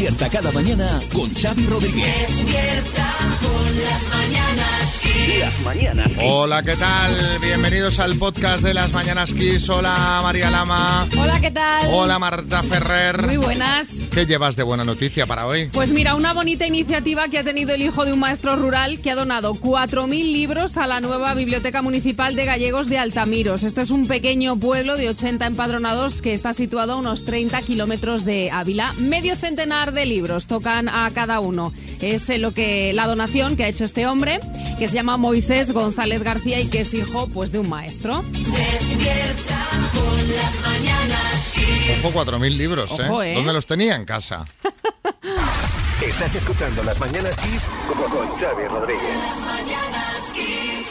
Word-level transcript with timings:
Despierta 0.00 0.30
cada 0.30 0.50
mañana 0.52 0.98
con 1.12 1.30
Xavi 1.34 1.66
Rodríguez. 1.66 2.06
Despierta 2.26 3.06
con 3.42 3.76
las 3.84 4.08
mañanas 4.08 4.49
Kiss. 5.30 5.40
Las 5.40 5.60
mañanas 5.60 6.08
Kiss. 6.08 6.18
Hola, 6.24 6.62
¿qué 6.62 6.74
tal? 6.76 7.12
Bienvenidos 7.40 8.00
al 8.00 8.16
podcast 8.16 8.62
de 8.62 8.74
las 8.74 8.92
Mañanas 8.92 9.32
Kiss. 9.32 9.68
Hola, 9.68 10.20
María 10.22 10.50
Lama. 10.50 11.08
Hola, 11.16 11.40
¿qué 11.40 11.50
tal? 11.50 11.94
Hola, 11.94 12.18
Marta 12.18 12.62
Ferrer. 12.64 13.26
Muy 13.26 13.36
buenas. 13.36 14.06
¿Qué 14.10 14.26
llevas 14.26 14.56
de 14.56 14.64
buena 14.64 14.84
noticia 14.84 15.26
para 15.26 15.46
hoy? 15.46 15.68
Pues 15.72 15.92
mira, 15.92 16.16
una 16.16 16.32
bonita 16.32 16.66
iniciativa 16.66 17.28
que 17.28 17.38
ha 17.38 17.44
tenido 17.44 17.72
el 17.72 17.82
hijo 17.82 18.04
de 18.04 18.12
un 18.12 18.18
maestro 18.18 18.56
rural 18.56 19.00
que 19.00 19.10
ha 19.10 19.14
donado 19.14 19.54
4.000 19.54 20.08
libros 20.32 20.76
a 20.76 20.86
la 20.88 21.00
nueva 21.00 21.32
Biblioteca 21.34 21.80
Municipal 21.80 22.34
de 22.34 22.44
Gallegos 22.44 22.88
de 22.88 22.98
Altamiros. 22.98 23.62
Esto 23.62 23.82
es 23.82 23.90
un 23.90 24.08
pequeño 24.08 24.56
pueblo 24.56 24.96
de 24.96 25.10
80 25.10 25.46
empadronados 25.46 26.22
que 26.22 26.32
está 26.32 26.52
situado 26.54 26.94
a 26.94 26.96
unos 26.96 27.24
30 27.24 27.62
kilómetros 27.62 28.24
de 28.24 28.50
Ávila. 28.50 28.92
Medio 28.98 29.36
centenar 29.36 29.92
de 29.92 30.06
libros 30.06 30.48
tocan 30.48 30.88
a 30.88 31.08
cada 31.14 31.38
uno. 31.38 31.72
Es 32.00 32.28
eh, 32.30 32.38
lo 32.38 32.52
que 32.52 32.92
la 32.94 33.06
donación 33.06 33.56
que 33.56 33.64
ha 33.64 33.68
hecho 33.68 33.84
este 33.84 34.06
hombre, 34.06 34.40
que 34.78 34.88
se 34.88 34.94
llama 34.94 35.18
Moisés 35.20 35.72
González 35.72 36.22
García 36.22 36.58
y 36.60 36.68
que 36.68 36.80
es 36.80 36.94
hijo 36.94 37.28
pues 37.28 37.52
de 37.52 37.58
un 37.58 37.68
maestro. 37.68 38.22
Despierta 38.32 39.68
con 39.94 40.16
las 40.34 40.60
mañanas 40.62 41.52
Kiss. 41.54 42.04
Ojo, 42.04 42.24
4.000 42.24 42.56
libros, 42.56 42.98
Ojo, 42.98 43.22
¿eh? 43.22 43.34
¿Dónde 43.34 43.52
los 43.52 43.66
tenía 43.66 43.96
en 43.96 44.06
casa? 44.06 44.46
Estás 46.02 46.34
escuchando 46.34 46.82
Las 46.82 46.98
Mañanas 46.98 47.36
Kiss 47.36 47.66
con, 47.86 48.10
con 48.10 48.28
Xavi 48.38 48.66
Rodríguez. 48.68 49.02
Las 49.02 49.38
mañanas 49.44 50.32
Kiss. 50.32 50.86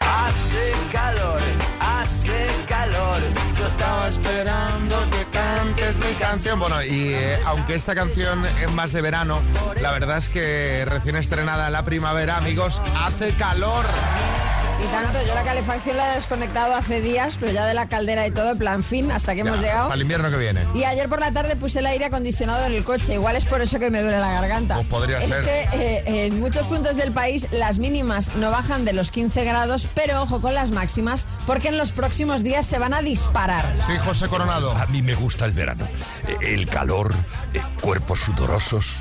Hace 0.00 0.72
calor, 0.92 1.40
hace 1.80 2.46
calor. 2.68 3.20
Yo 3.58 3.66
estaba 3.66 4.08
esperando 4.08 5.10
que 5.10 5.25
cantes 5.86 6.08
mi 6.08 6.14
canción. 6.14 6.58
Bueno, 6.58 6.82
y 6.82 7.12
eh, 7.14 7.38
aunque 7.46 7.74
esta 7.74 7.94
canción 7.94 8.44
es 8.44 8.72
más 8.72 8.92
de 8.92 9.02
verano, 9.02 9.40
la 9.80 9.92
verdad 9.92 10.18
es 10.18 10.28
que 10.28 10.84
recién 10.86 11.16
estrenada 11.16 11.66
en 11.66 11.72
la 11.72 11.84
primavera, 11.84 12.36
amigos, 12.36 12.80
hace 12.96 13.32
calor. 13.34 13.86
Y 14.82 14.86
tanto, 14.88 15.18
yo 15.26 15.34
la 15.34 15.42
calefacción 15.42 15.96
la 15.96 16.12
he 16.12 16.16
desconectado 16.16 16.74
hace 16.74 17.00
días, 17.00 17.36
pero 17.40 17.50
ya 17.50 17.64
de 17.64 17.72
la 17.74 17.88
caldera 17.88 18.26
y 18.26 18.30
todo, 18.30 18.52
en 18.52 18.58
plan 18.58 18.84
fin, 18.84 19.10
hasta 19.10 19.34
que 19.34 19.40
hemos 19.40 19.56
Ya, 19.56 19.62
llegado. 19.62 19.84
Para 19.84 19.94
el 19.94 20.02
invierno 20.02 20.30
que 20.30 20.36
viene. 20.36 20.66
Y 20.74 20.84
ayer 20.84 21.08
por 21.08 21.18
la 21.20 21.32
tarde 21.32 21.56
puse 21.56 21.78
el 21.78 21.86
aire 21.86 22.04
acondicionado 22.04 22.64
en 22.66 22.74
el 22.74 22.84
coche, 22.84 23.14
igual 23.14 23.36
es 23.36 23.46
por 23.46 23.62
eso 23.62 23.78
que 23.78 23.90
me 23.90 24.02
duele 24.02 24.18
la 24.18 24.30
garganta. 24.32 24.74
Pues 24.76 24.86
podría 24.86 25.18
es 25.18 25.28
ser. 25.28 25.44
que 25.44 25.60
eh, 25.72 26.26
en 26.26 26.38
muchos 26.40 26.66
puntos 26.66 26.96
del 26.96 27.12
país 27.12 27.46
las 27.52 27.78
mínimas 27.78 28.34
no 28.36 28.50
bajan 28.50 28.84
de 28.84 28.92
los 28.92 29.10
15 29.10 29.44
grados, 29.44 29.86
pero 29.94 30.22
ojo 30.22 30.40
con 30.42 30.54
las 30.54 30.70
máximas, 30.72 31.26
porque 31.46 31.68
en 31.68 31.78
los 31.78 31.92
próximos 31.92 32.44
días 32.44 32.66
se 32.66 32.78
van 32.78 32.92
a 32.92 33.00
disparar. 33.00 33.64
Sí, 33.86 33.92
José 34.04 34.28
Coronado. 34.28 34.72
A 34.72 34.86
mí 34.86 35.00
me 35.00 35.14
gusta 35.14 35.46
el 35.46 35.52
verano. 35.52 35.86
Eh, 36.28 36.36
El 36.54 36.66
calor, 36.68 37.14
eh, 37.54 37.62
cuerpos 37.80 38.20
sudorosos, 38.20 38.92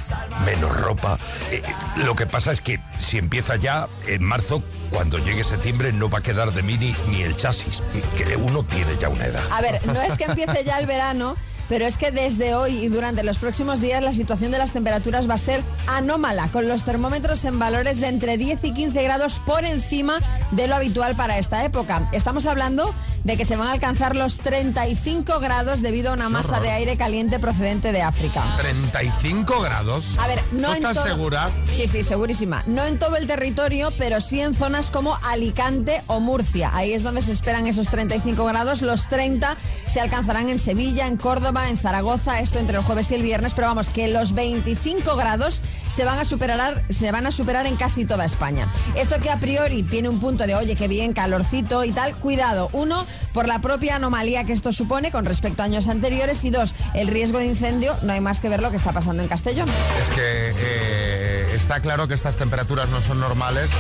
menos 0.46 0.76
ropa. 0.80 1.18
Eh, 1.52 1.62
Lo 1.98 2.16
que 2.16 2.26
pasa 2.26 2.52
es 2.54 2.62
que 2.62 2.80
si 2.98 3.18
empieza 3.18 3.56
ya 3.58 3.88
en 4.08 4.24
marzo, 4.24 4.64
cuando 4.90 5.18
llegue 5.18 5.44
septiembre 5.44 5.65
no 5.74 6.10
va 6.10 6.20
a 6.20 6.22
quedar 6.22 6.52
de 6.54 6.62
mí 6.62 6.78
ni, 6.78 6.96
ni 7.10 7.24
el 7.24 7.36
chasis, 7.36 7.82
que 8.16 8.36
uno 8.36 8.64
tiene 8.64 8.96
ya 9.00 9.10
una 9.10 9.26
edad. 9.26 9.42
A 9.52 9.62
ver, 9.62 9.86
no 9.88 10.02
es 10.02 10.16
que 10.16 10.26
empiece 10.26 10.64
ya 10.64 10.78
el 10.78 10.86
verano, 10.86 11.36
pero 11.70 11.86
es 11.86 11.98
que 11.98 12.12
desde 12.12 12.54
hoy 12.56 12.78
y 12.78 12.88
durante 12.90 13.24
los 13.24 13.40
próximos 13.40 13.82
días 13.82 14.04
la 14.04 14.14
situación 14.14 14.52
de 14.52 14.58
las 14.58 14.74
temperaturas 14.74 15.30
va 15.30 15.34
a 15.36 15.38
ser 15.38 15.62
anómala, 15.88 16.48
con 16.50 16.68
los 16.68 16.84
termómetros 16.84 17.44
en 17.46 17.60
valores 17.60 18.00
de 18.00 18.08
entre 18.08 18.38
10 18.38 18.60
y 18.64 18.74
15 18.74 19.04
grados 19.04 19.42
por 19.46 19.66
encima 19.66 20.20
de 20.52 20.68
lo 20.68 20.76
habitual 20.76 21.16
para 21.16 21.38
esta 21.38 21.64
época. 21.66 22.10
Estamos 22.14 22.46
hablando 22.46 22.94
de 23.24 23.38
que 23.38 23.46
se 23.46 23.56
van 23.56 23.68
a 23.70 23.72
alcanzar 23.72 24.16
los 24.16 24.38
35 24.38 25.40
grados 25.40 25.82
debido 25.82 26.12
a 26.12 26.14
una 26.14 26.30
masa 26.30 26.60
de 26.60 26.70
aire 26.70 26.96
caliente 26.98 27.40
procedente 27.40 27.92
de 27.92 28.02
África. 28.04 28.44
35 28.58 29.62
grados. 29.62 30.16
A 30.20 30.28
ver, 30.28 30.44
no 30.52 30.68
¿Tú 30.68 30.74
en 30.74 30.76
estás 30.78 30.94
todo- 30.98 31.06
segura? 31.06 31.50
Sí, 31.76 31.88
sí, 31.88 32.04
segurísima. 32.04 32.64
No 32.68 32.84
en 32.86 33.00
todo 33.00 33.16
el 33.16 33.26
territorio, 33.26 33.92
pero 33.98 34.22
sí 34.22 34.42
en 34.42 34.54
zonas 34.54 34.92
como 34.92 35.18
Alicante 35.30 36.04
o 36.08 36.20
Murcia. 36.20 36.70
Ahí 36.74 36.94
es 36.94 37.02
donde 37.04 37.22
se 37.24 37.32
esperan 37.32 37.66
esos 37.68 37.88
35 37.90 38.46
grados. 38.46 38.82
Los 38.84 39.08
30 39.08 39.58
se 39.88 40.00
alcanzarán 40.02 40.50
en 40.50 40.60
Sevilla, 40.60 41.08
en 41.08 41.18
Córdoba, 41.18 41.55
en 41.64 41.78
Zaragoza, 41.78 42.40
esto 42.40 42.60
entre 42.60 42.78
el 42.78 42.84
jueves 42.84 43.10
y 43.12 43.16
el 43.16 43.22
viernes. 43.22 43.54
Pero 43.54 43.68
vamos, 43.68 43.90
que 43.90 44.08
los 44.08 44.34
25 44.34 45.16
grados 45.16 45.64
se 45.88 46.04
van 46.04 46.20
a 46.20 46.26
superar, 46.26 46.84
se 46.90 47.12
van 47.12 47.26
a 47.26 47.32
superar 47.32 47.66
en 47.66 47.78
casi 47.78 48.06
toda 48.06 48.26
España. 48.26 48.70
Esto 48.96 49.20
que 49.20 49.30
a 49.30 49.40
priori 49.40 49.84
tiene 49.84 50.10
un 50.10 50.20
punto 50.20 50.46
de, 50.46 50.56
oye, 50.56 50.76
qué 50.76 50.88
bien, 50.88 51.14
calorcito 51.14 51.84
y 51.84 51.92
tal. 51.92 52.18
Cuidado. 52.20 52.70
Uno, 52.74 53.06
por 53.34 53.48
la 53.48 53.60
propia 53.60 53.96
anomalía 53.96 54.44
que 54.44 54.54
esto 54.54 54.74
supone 54.74 55.12
con 55.12 55.26
respecto 55.26 55.62
a 55.62 55.66
años 55.66 55.88
anteriores. 55.88 56.44
Y 56.44 56.50
dos, 56.50 56.76
el 56.94 57.08
riesgo 57.08 57.40
de 57.40 57.46
incendio. 57.46 57.96
No 58.02 58.14
hay 58.14 58.22
más 58.22 58.42
que 58.42 58.50
ver 58.50 58.62
lo 58.62 58.70
que 58.70 58.78
está 58.78 58.92
pasando 58.92 59.24
en 59.24 59.30
Castellón. 59.30 59.70
Es 60.02 60.10
que 60.14 60.54
eh, 60.58 61.45
está 61.56 61.80
claro 61.80 62.08
que 62.08 62.14
estas 62.14 62.36
temperaturas 62.36 62.90
no 62.90 63.02
son 63.02 63.20
normales. 63.20 63.72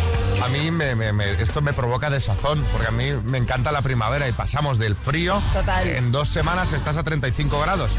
A 0.43 0.47
mí 0.49 0.71
me- 0.71 0.95
me- 0.95 1.13
me- 1.13 1.31
esto 1.41 1.61
me 1.61 1.73
provoca 1.73 2.09
desazón, 2.09 2.63
porque 2.71 2.87
a 2.87 2.91
mí 2.91 3.11
me 3.23 3.37
encanta 3.37 3.71
la 3.71 3.81
primavera 3.81 4.27
y 4.27 4.31
pasamos 4.33 4.77
del 4.79 4.95
frío. 4.95 5.41
Total. 5.53 5.87
En 5.87 6.11
dos 6.11 6.29
semanas 6.29 6.71
estás 6.73 6.97
a 6.97 7.03
35 7.03 7.59
grados. 7.61 7.91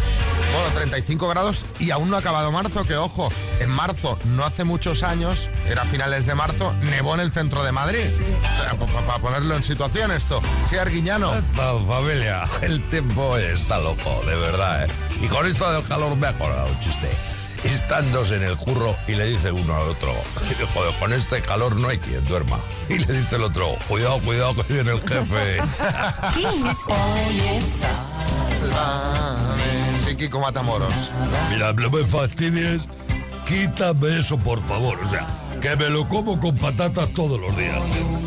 Bueno, 0.52 0.68
35 0.74 1.28
grados 1.28 1.64
y 1.78 1.90
aún 1.90 2.10
no 2.10 2.16
ha 2.16 2.20
acabado 2.20 2.50
marzo, 2.52 2.84
que 2.84 2.96
ojo, 2.96 3.30
en 3.60 3.70
marzo, 3.70 4.18
no 4.26 4.44
hace 4.44 4.64
muchos 4.64 5.02
años, 5.02 5.48
era 5.68 5.84
finales 5.84 6.26
de 6.26 6.34
marzo, 6.34 6.72
nevó 6.82 7.14
en 7.14 7.20
el 7.20 7.30
centro 7.32 7.62
de 7.64 7.72
Madrid. 7.72 8.06
O 8.08 8.56
sea, 8.56 8.74
para 9.06 9.18
ponerlo 9.18 9.56
en 9.56 9.62
situación 9.62 10.10
esto. 10.12 10.40
Sí, 10.68 10.76
Arguiñano. 10.76 11.32
Pa- 11.56 11.78
familia, 11.86 12.48
el 12.62 12.82
tiempo 12.88 13.36
está 13.36 13.78
loco, 13.78 14.22
de 14.26 14.36
verdad. 14.36 14.84
¿eh? 14.84 14.88
Y 15.22 15.28
con 15.28 15.46
esto 15.46 15.70
del 15.72 15.84
calor 15.86 16.16
me 16.16 16.26
ha 16.26 16.30
acordado 16.30 16.66
un 16.68 16.80
chiste. 16.80 17.10
Están 17.86 18.10
dos 18.10 18.32
en 18.32 18.42
el 18.42 18.56
curro 18.56 18.96
y 19.06 19.12
le 19.12 19.26
dice 19.26 19.52
uno 19.52 19.76
al 19.76 19.90
otro, 19.90 20.12
joder, 20.74 20.92
con 20.98 21.12
este 21.12 21.40
calor 21.40 21.76
no 21.76 21.86
hay 21.86 21.98
quien 21.98 22.24
duerma. 22.24 22.58
Y 22.88 22.98
le 22.98 23.20
dice 23.20 23.36
el 23.36 23.44
otro, 23.44 23.76
cuidado, 23.86 24.18
cuidado 24.18 24.56
que 24.56 24.72
viene 24.72 24.90
el 24.90 25.00
jefe. 25.02 25.58
Sálvame. 28.60 29.98
Sí, 30.04 30.16
Kiko 30.16 30.40
Matamoros. 30.40 31.12
Mira, 31.48 31.72
no 31.74 31.88
me 31.88 32.04
fastidies, 32.04 32.88
quítame 33.46 34.18
eso 34.18 34.36
por 34.36 34.60
favor. 34.66 34.98
O 35.06 35.08
sea, 35.08 35.24
que 35.66 35.76
me 35.76 35.90
lo 35.90 36.08
como 36.08 36.38
con 36.38 36.56
patatas 36.56 37.08
todos 37.12 37.40
los 37.40 37.56
días. 37.56 37.76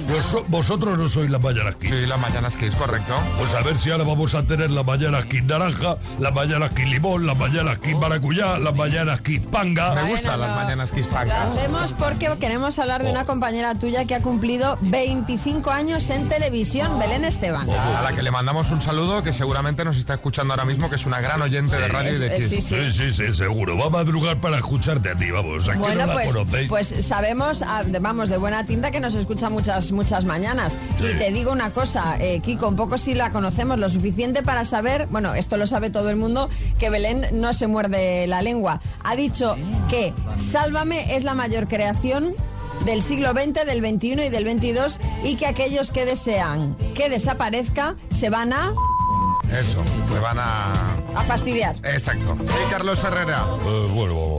Vos- 0.10 0.44
vosotros 0.50 0.98
no 0.98 1.08
sois 1.08 1.30
la 1.30 1.40
mañana 1.40 1.70
aquí. 1.70 1.88
Sí, 1.88 2.06
la 2.06 2.18
mañana 2.18 2.48
es 2.50 2.58
que 2.58 2.66
es 2.66 2.76
correcto. 2.76 3.14
Pues 3.38 3.54
a 3.54 3.62
ver 3.62 3.80
si 3.80 3.92
ahora 3.92 4.04
vamos 4.04 4.34
a 4.34 4.44
tener 4.44 4.72
la 4.72 4.84
mañana 4.84 5.20
aquí 5.20 5.42
naranja, 5.42 5.98
la 6.20 6.32
mañana 6.32 6.66
aquí 6.66 6.84
limón, 6.84 7.26
la 7.28 7.36
mañana 7.36 7.72
aquí 7.72 7.94
maracuyá, 7.96 8.58
la 8.58 8.72
mañana 8.74 9.14
aquí 9.14 9.40
panga. 9.40 9.90
Me 9.94 10.02
Bueno, 10.02 10.08
gustan 10.10 10.42
las 10.42 10.50
no. 10.50 10.56
mañanas 10.56 10.92
Kiss 10.92 11.06
Lo 11.06 11.12
Funk. 11.18 11.30
hacemos 11.32 11.94
porque 11.94 12.28
queremos 12.40 12.78
hablar 12.80 13.04
de 13.04 13.12
una 13.12 13.24
compañera 13.26 13.76
tuya 13.76 14.04
que 14.06 14.16
ha 14.16 14.22
cumplido 14.22 14.78
25 14.82 15.70
años 15.72 16.10
en 16.10 16.28
televisión, 16.28 16.98
Belén 17.00 17.24
Esteban. 17.24 17.70
A 17.70 18.02
la 18.02 18.14
que 18.14 18.24
le 18.24 18.32
mandamos 18.32 18.72
un 18.72 18.82
saludo, 18.82 19.24
que 19.24 19.32
seguramente 19.32 19.86
nos 19.86 19.96
está 19.98 20.16
escuchando 20.16 20.54
ahora 20.54 20.66
mismo, 20.66 20.90
que 20.90 20.96
es 20.98 21.06
una 21.06 21.22
gran 21.22 21.42
oyente 21.42 21.78
de 21.78 21.88
radio 21.88 22.16
y 22.16 22.18
de 22.20 22.36
es- 22.38 22.50
Kiss. 22.50 22.66
sí, 22.66 22.76
Sí, 22.76 22.92
sí, 22.92 23.14
sí, 23.14 23.32
seguro. 23.34 23.78
Va 23.78 23.86
a 23.86 23.90
madrugar 23.92 24.42
para 24.42 24.58
escucharte 24.58 25.12
a 25.12 25.16
ti, 25.16 25.30
vamos. 25.32 25.70
Aquí 25.70 25.78
Bueno, 25.78 26.02
no 26.02 26.08
la 26.08 26.14
pues, 26.14 26.34
conocéis. 26.34 26.68
pues 26.68 26.88
sabemos, 27.06 27.29
ah, 27.68 27.84
de- 27.86 28.00
vamos, 28.00 28.30
de 28.30 28.38
buena 28.38 28.66
tinta 28.66 28.92
que 28.92 29.00
nos 29.00 29.16
escucha 29.16 29.50
muchas, 29.50 29.92
muchas 29.92 30.26
mañanas. 30.26 30.78
Y 31.00 31.18
te 31.18 31.32
digo 31.32 31.52
una 31.52 31.70
cosa, 31.72 32.18
eh, 32.20 32.40
Kiko, 32.40 32.68
un 32.68 32.76
poco 32.76 32.98
sí 32.98 33.14
la 33.14 33.32
conocemos, 33.32 33.78
lo 33.80 33.90
suficiente 33.90 34.42
para 34.44 34.66
saber, 34.66 35.08
bueno, 35.12 35.34
esto 35.36 35.58
lo 35.58 35.68
sabe 35.68 35.90
todo 35.90 36.10
el 36.10 36.16
mundo, 36.16 36.50
que 36.80 36.90
Belén 36.90 37.26
no 37.34 37.54
se 37.54 37.68
muerde 37.68 38.26
la 38.28 38.42
lengua. 38.42 38.82
Ha 39.04 39.16
dicho 39.16 39.56
que 39.90 40.14
Sálvame 40.38 41.16
es 41.16 41.24
la 41.24 41.36
mayor 41.36 41.68
creación 41.68 42.34
del 42.86 43.02
siglo 43.02 43.32
XX, 43.32 43.66
del 43.66 43.84
XXI 43.84 44.12
y 44.26 44.30
del 44.30 44.48
XXII 44.50 45.06
y 45.24 45.36
que 45.36 45.46
aquellos 45.48 45.92
que 45.92 46.06
desean 46.06 46.76
que 46.96 47.10
desaparezca 47.10 47.96
se 48.10 48.30
van 48.30 48.54
a, 48.54 48.74
Eso, 49.60 49.84
se 50.08 50.18
van 50.20 50.38
a... 50.40 50.74
a 51.16 51.24
fastidiar. 51.26 51.76
Exacto. 51.84 52.38
Sí, 52.46 52.54
Carlos 52.70 53.04
Herrera. 53.04 53.44
Eh, 53.66 53.92
bueno, 53.94 54.39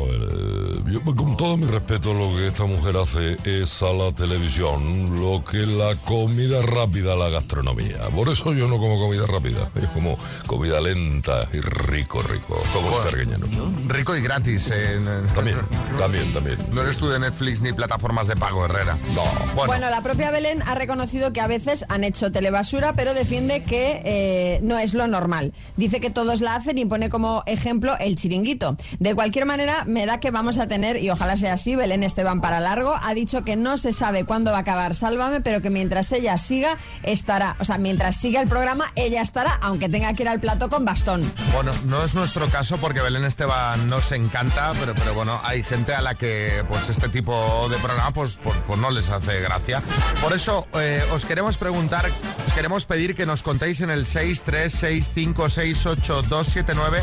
yo, 0.91 1.03
con 1.03 1.37
todo 1.37 1.57
mi 1.57 1.67
respeto, 1.67 2.13
lo 2.15 2.37
que 2.37 2.49
esta 2.49 2.65
mujer 2.65 2.97
hace 2.97 3.37
es 3.45 3.83
a 3.83 3.93
la 3.93 4.13
televisión 4.13 5.21
lo 5.21 5.45
que 5.45 5.59
la 5.59 5.95
comida 6.05 6.63
rápida 6.63 7.13
a 7.13 7.17
la 7.17 7.29
gastronomía. 7.29 8.09
Por 8.15 8.29
eso 8.29 8.53
yo 8.53 8.67
no 8.69 8.79
como 8.79 8.99
comida 8.99 9.27
rápida. 9.27 9.71
Yo 9.81 9.89
como 9.95 10.19
comida 10.47 10.81
lenta 10.81 11.49
y 11.53 11.61
rico, 11.61 12.21
rico. 12.23 12.61
Como 12.73 12.91
este 12.97 13.09
argueñano. 13.09 13.47
Rico 13.89 14.17
y 14.17 14.21
gratis. 14.21 14.71
eh, 14.73 14.99
También, 15.35 15.57
también, 15.99 16.33
también. 16.33 16.59
No 16.73 16.83
eres 16.83 16.99
tú 16.99 17.09
de 17.09 17.19
Netflix 17.19 17.61
ni 17.61 17.73
plataformas 17.73 18.27
de 18.27 18.37
pago, 18.37 18.65
Herrera. 18.65 18.97
No. 19.15 19.23
Bueno, 19.55 19.67
Bueno, 19.67 19.91
la 19.91 20.03
propia 20.03 20.31
Belén 20.31 20.63
ha 20.67 20.75
reconocido 20.75 21.33
que 21.33 21.41
a 21.41 21.47
veces 21.47 21.85
han 21.89 22.05
hecho 22.05 22.31
telebasura, 22.33 22.93
pero 22.95 23.15
defiende 23.15 23.63
que 23.65 24.03
eh, 24.05 24.61
no 24.63 24.79
es 24.79 24.93
lo 24.95 25.07
normal. 25.07 25.53
Dice 25.77 26.01
que 26.01 26.11
todos 26.11 26.41
la 26.41 26.57
hacen 26.57 26.77
y 26.79 26.85
pone 26.85 27.09
como 27.11 27.43
ejemplo 27.47 27.97
el 27.99 28.17
chiringuito. 28.17 28.77
De 28.99 29.15
cualquier 29.15 29.47
manera, 29.47 29.85
me 29.87 30.05
da 30.07 30.21
que 30.21 30.31
vamos 30.31 30.59
a 30.59 30.67
tener 30.69 30.80
mantener 30.81 31.03
y 31.03 31.11
ojalá 31.11 31.37
sea 31.37 31.55
así. 31.55 31.77
Belén 31.77 32.03
Esteban 32.03 32.41
para 32.41 32.61
largo 32.61 32.95
ha 33.03 33.15
dicho 33.15 33.45
que 33.45 33.57
no 33.57 33.77
se 33.77 33.93
sabe 33.93 34.25
cuándo 34.25 34.51
va 34.51 34.59
a 34.59 34.61
acabar 34.61 34.95
Sálvame, 34.95 35.41
pero 35.41 35.61
que 35.61 35.71
mientras 35.71 36.13
ella 36.13 36.39
siga, 36.39 36.79
estará. 37.03 37.57
O 37.61 37.65
sea, 37.65 37.79
mientras 37.79 38.17
siga 38.17 38.41
el 38.41 38.49
programa, 38.49 38.87
ella 38.97 39.21
estará, 39.21 39.53
aunque 39.63 39.89
tenga 39.89 40.13
que 40.15 40.23
ir 40.23 40.29
al 40.29 40.41
plato 40.41 40.69
con 40.69 40.85
bastón. 40.85 41.23
Bueno, 41.53 41.73
no 41.87 42.05
es 42.05 42.15
nuestro 42.15 42.49
caso 42.49 42.79
porque 42.79 43.01
Belén 43.01 43.25
Esteban 43.25 43.89
nos 43.89 44.11
encanta, 44.13 44.73
pero, 44.79 44.95
pero 44.95 45.15
bueno, 45.15 45.41
hay 45.45 45.63
gente 45.63 45.95
a 45.95 46.01
la 46.01 46.15
que 46.15 46.65
pues 46.69 46.89
este 46.89 47.09
tipo 47.09 47.69
de 47.69 47.77
programa 47.79 48.13
pues, 48.13 48.39
pues, 48.43 48.57
pues 48.67 48.79
no 48.79 48.91
les 48.91 49.09
hace 49.11 49.41
gracia. 49.41 49.83
Por 50.23 50.33
eso 50.33 50.67
eh, 50.75 51.03
os 51.13 51.25
queremos 51.25 51.57
preguntar, 51.59 52.07
os 52.47 52.53
queremos 52.55 52.87
pedir 52.87 53.15
que 53.15 53.27
nos 53.27 53.43
contéis 53.43 53.81
en 53.83 53.91
el 53.91 54.07
636568279 54.07 57.03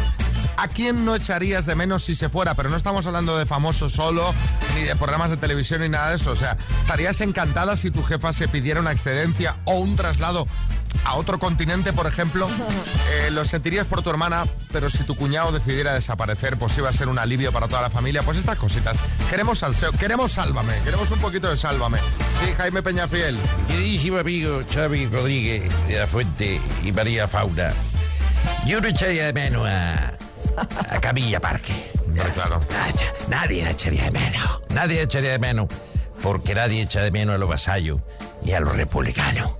a 0.57 0.67
quién 0.67 1.05
no 1.05 1.15
echarías 1.15 1.67
de 1.67 1.75
menos 1.75 2.03
si 2.03 2.15
se 2.15 2.29
fuera, 2.29 2.55
pero 2.55 2.69
no 2.69 2.77
estamos 2.77 3.05
hablando 3.05 3.37
de 3.37 3.45
famosos 3.45 3.66
solo, 3.73 4.33
ni 4.75 4.83
de 4.83 4.95
programas 4.95 5.29
de 5.29 5.37
televisión 5.37 5.81
ni 5.81 5.89
nada 5.89 6.09
de 6.09 6.15
eso. 6.17 6.31
O 6.31 6.35
sea, 6.35 6.57
estarías 6.81 7.21
encantada 7.21 7.75
si 7.77 7.91
tu 7.91 8.03
jefa 8.03 8.33
se 8.33 8.47
pidiera 8.47 8.79
una 8.79 8.91
excedencia 8.91 9.55
o 9.65 9.75
un 9.75 9.95
traslado 9.95 10.47
a 11.05 11.15
otro 11.15 11.39
continente, 11.39 11.93
por 11.93 12.07
ejemplo, 12.07 12.47
eh, 13.11 13.31
lo 13.31 13.45
sentirías 13.45 13.85
por 13.85 14.01
tu 14.01 14.09
hermana, 14.09 14.45
pero 14.71 14.89
si 14.89 15.03
tu 15.03 15.15
cuñado 15.15 15.51
decidiera 15.51 15.93
desaparecer, 15.93 16.57
pues 16.57 16.77
iba 16.77 16.89
a 16.89 16.93
ser 16.93 17.07
un 17.07 17.19
alivio 17.19 17.51
para 17.51 17.67
toda 17.67 17.81
la 17.81 17.89
familia. 17.89 18.21
Pues 18.23 18.37
estas 18.37 18.57
cositas. 18.57 18.97
Queremos 19.29 19.59
salseo, 19.59 19.91
queremos 19.93 20.33
sálvame, 20.33 20.73
queremos 20.83 21.09
un 21.11 21.19
poquito 21.19 21.49
de 21.49 21.57
sálvame. 21.57 21.99
Sí, 22.43 22.53
Jaime 22.57 22.81
Peñafiel. 22.81 23.37
Queridísimo 23.67 24.19
amigo 24.19 24.59
Xavi 24.73 25.07
Rodríguez 25.07 25.87
de 25.87 25.99
la 25.99 26.07
Fuente 26.07 26.61
y 26.83 26.91
María 26.91 27.27
Fauna, 27.27 27.69
yo 28.65 28.81
no 28.81 28.87
echaría 28.87 29.25
de 29.27 29.33
menos 29.33 29.65
a, 29.65 30.13
a 30.89 30.99
Camilla 30.99 31.39
Parque. 31.39 31.91
Hombre, 32.17 32.33
claro. 32.33 32.59
Nadie 33.29 33.69
echaría 33.69 34.05
de 34.05 34.11
menos. 34.11 34.61
Nadie 34.69 35.01
echaría 35.01 35.31
de 35.31 35.39
menos. 35.39 35.67
Porque 36.21 36.55
nadie 36.55 36.81
echa 36.81 37.01
de 37.01 37.11
menos 37.11 37.35
a 37.35 37.37
los 37.37 37.47
vasallos 37.47 37.99
y 38.43 38.53
a 38.53 38.59
los 38.59 38.75
republicanos. 38.75 39.51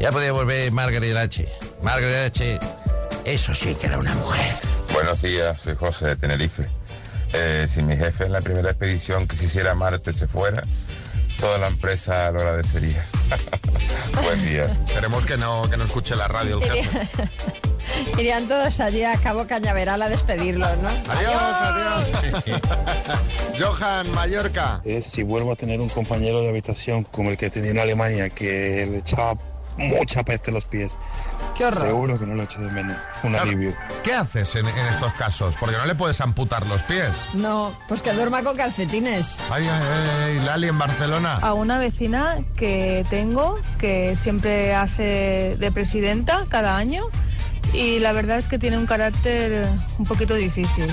Ya 0.00 0.10
podía 0.10 0.32
volver 0.32 0.72
Margaret 0.72 1.16
H. 1.16 1.48
Margaret 1.82 2.32
H. 2.32 2.58
Eso 3.24 3.54
sí 3.54 3.74
que 3.74 3.88
era 3.88 3.98
una 3.98 4.14
mujer. 4.14 4.54
Buenos 4.92 5.20
días, 5.20 5.60
soy 5.60 5.74
José 5.74 6.06
de 6.06 6.16
Tenerife. 6.16 6.68
Eh, 7.34 7.66
si 7.68 7.82
mi 7.82 7.94
jefe 7.96 8.24
en 8.24 8.32
la 8.32 8.40
primera 8.40 8.70
expedición 8.70 9.28
que 9.28 9.36
se 9.36 9.44
hiciera 9.44 9.72
a 9.72 9.74
Marte 9.74 10.14
se 10.14 10.26
fuera, 10.26 10.62
toda 11.38 11.58
la 11.58 11.66
empresa 11.66 12.30
lo 12.30 12.40
agradecería. 12.40 13.04
Buen 14.22 14.42
día. 14.46 14.64
Esperemos 14.86 15.26
que 15.26 15.36
no, 15.36 15.68
que 15.68 15.76
no 15.76 15.84
escuche 15.84 16.16
la 16.16 16.26
radio 16.26 16.58
el 16.58 16.70
jefe. 16.70 17.08
Irían 18.18 18.46
todos 18.46 18.80
allí 18.80 19.02
a 19.04 19.16
Cabo 19.16 19.46
Cañaveral 19.46 20.02
a 20.02 20.08
despedirlo, 20.08 20.66
¿no? 20.76 20.88
Adiós, 20.88 22.08
adiós. 22.12 22.44
Johan, 23.58 24.10
Mallorca. 24.12 24.80
Si 25.02 25.22
vuelvo 25.22 25.52
a 25.52 25.56
tener 25.56 25.80
un 25.80 25.88
compañero 25.88 26.40
de 26.42 26.48
habitación 26.48 27.04
como 27.04 27.30
el 27.30 27.36
que 27.36 27.50
tenía 27.50 27.70
en 27.72 27.78
Alemania, 27.78 28.30
que 28.30 28.86
le 28.90 28.98
echaba 28.98 29.34
mucha 29.78 30.24
peste 30.24 30.50
en 30.50 30.54
los 30.54 30.64
pies. 30.64 30.98
Qué 31.56 31.64
horror. 31.64 31.80
Seguro 31.86 32.18
que 32.18 32.26
no 32.26 32.34
lo 32.34 32.42
echo 32.42 32.60
de 32.60 32.68
menos. 32.70 32.96
Un 33.22 33.30
Claro, 33.30 33.44
alivio. 33.48 33.76
¿Qué 34.02 34.12
haces 34.12 34.56
en, 34.56 34.66
en 34.66 34.86
estos 34.86 35.12
casos? 35.14 35.54
Porque 35.58 35.76
no 35.76 35.86
le 35.86 35.94
puedes 35.94 36.20
amputar 36.20 36.66
los 36.66 36.82
pies. 36.82 37.28
No, 37.34 37.72
pues 37.86 38.02
que 38.02 38.12
duerma 38.12 38.42
con 38.42 38.56
calcetines. 38.56 39.40
Ay, 39.50 39.68
ay, 39.70 39.82
ay, 40.24 40.38
Lali 40.44 40.66
en 40.68 40.78
Barcelona. 40.78 41.38
a 41.40 41.54
una 41.54 41.78
vecina 41.78 42.38
que 42.56 43.06
tengo 43.08 43.56
que 43.78 44.16
siempre 44.16 44.74
hace 44.74 45.56
de 45.60 45.70
presidenta 45.72 46.46
cada 46.48 46.76
año 46.76 47.04
y 47.72 47.98
la 47.98 48.12
verdad 48.12 48.38
es 48.38 48.48
que 48.48 48.58
tiene 48.58 48.78
un 48.78 48.86
carácter 48.86 49.68
un 49.98 50.04
poquito 50.04 50.34
difícil. 50.34 50.86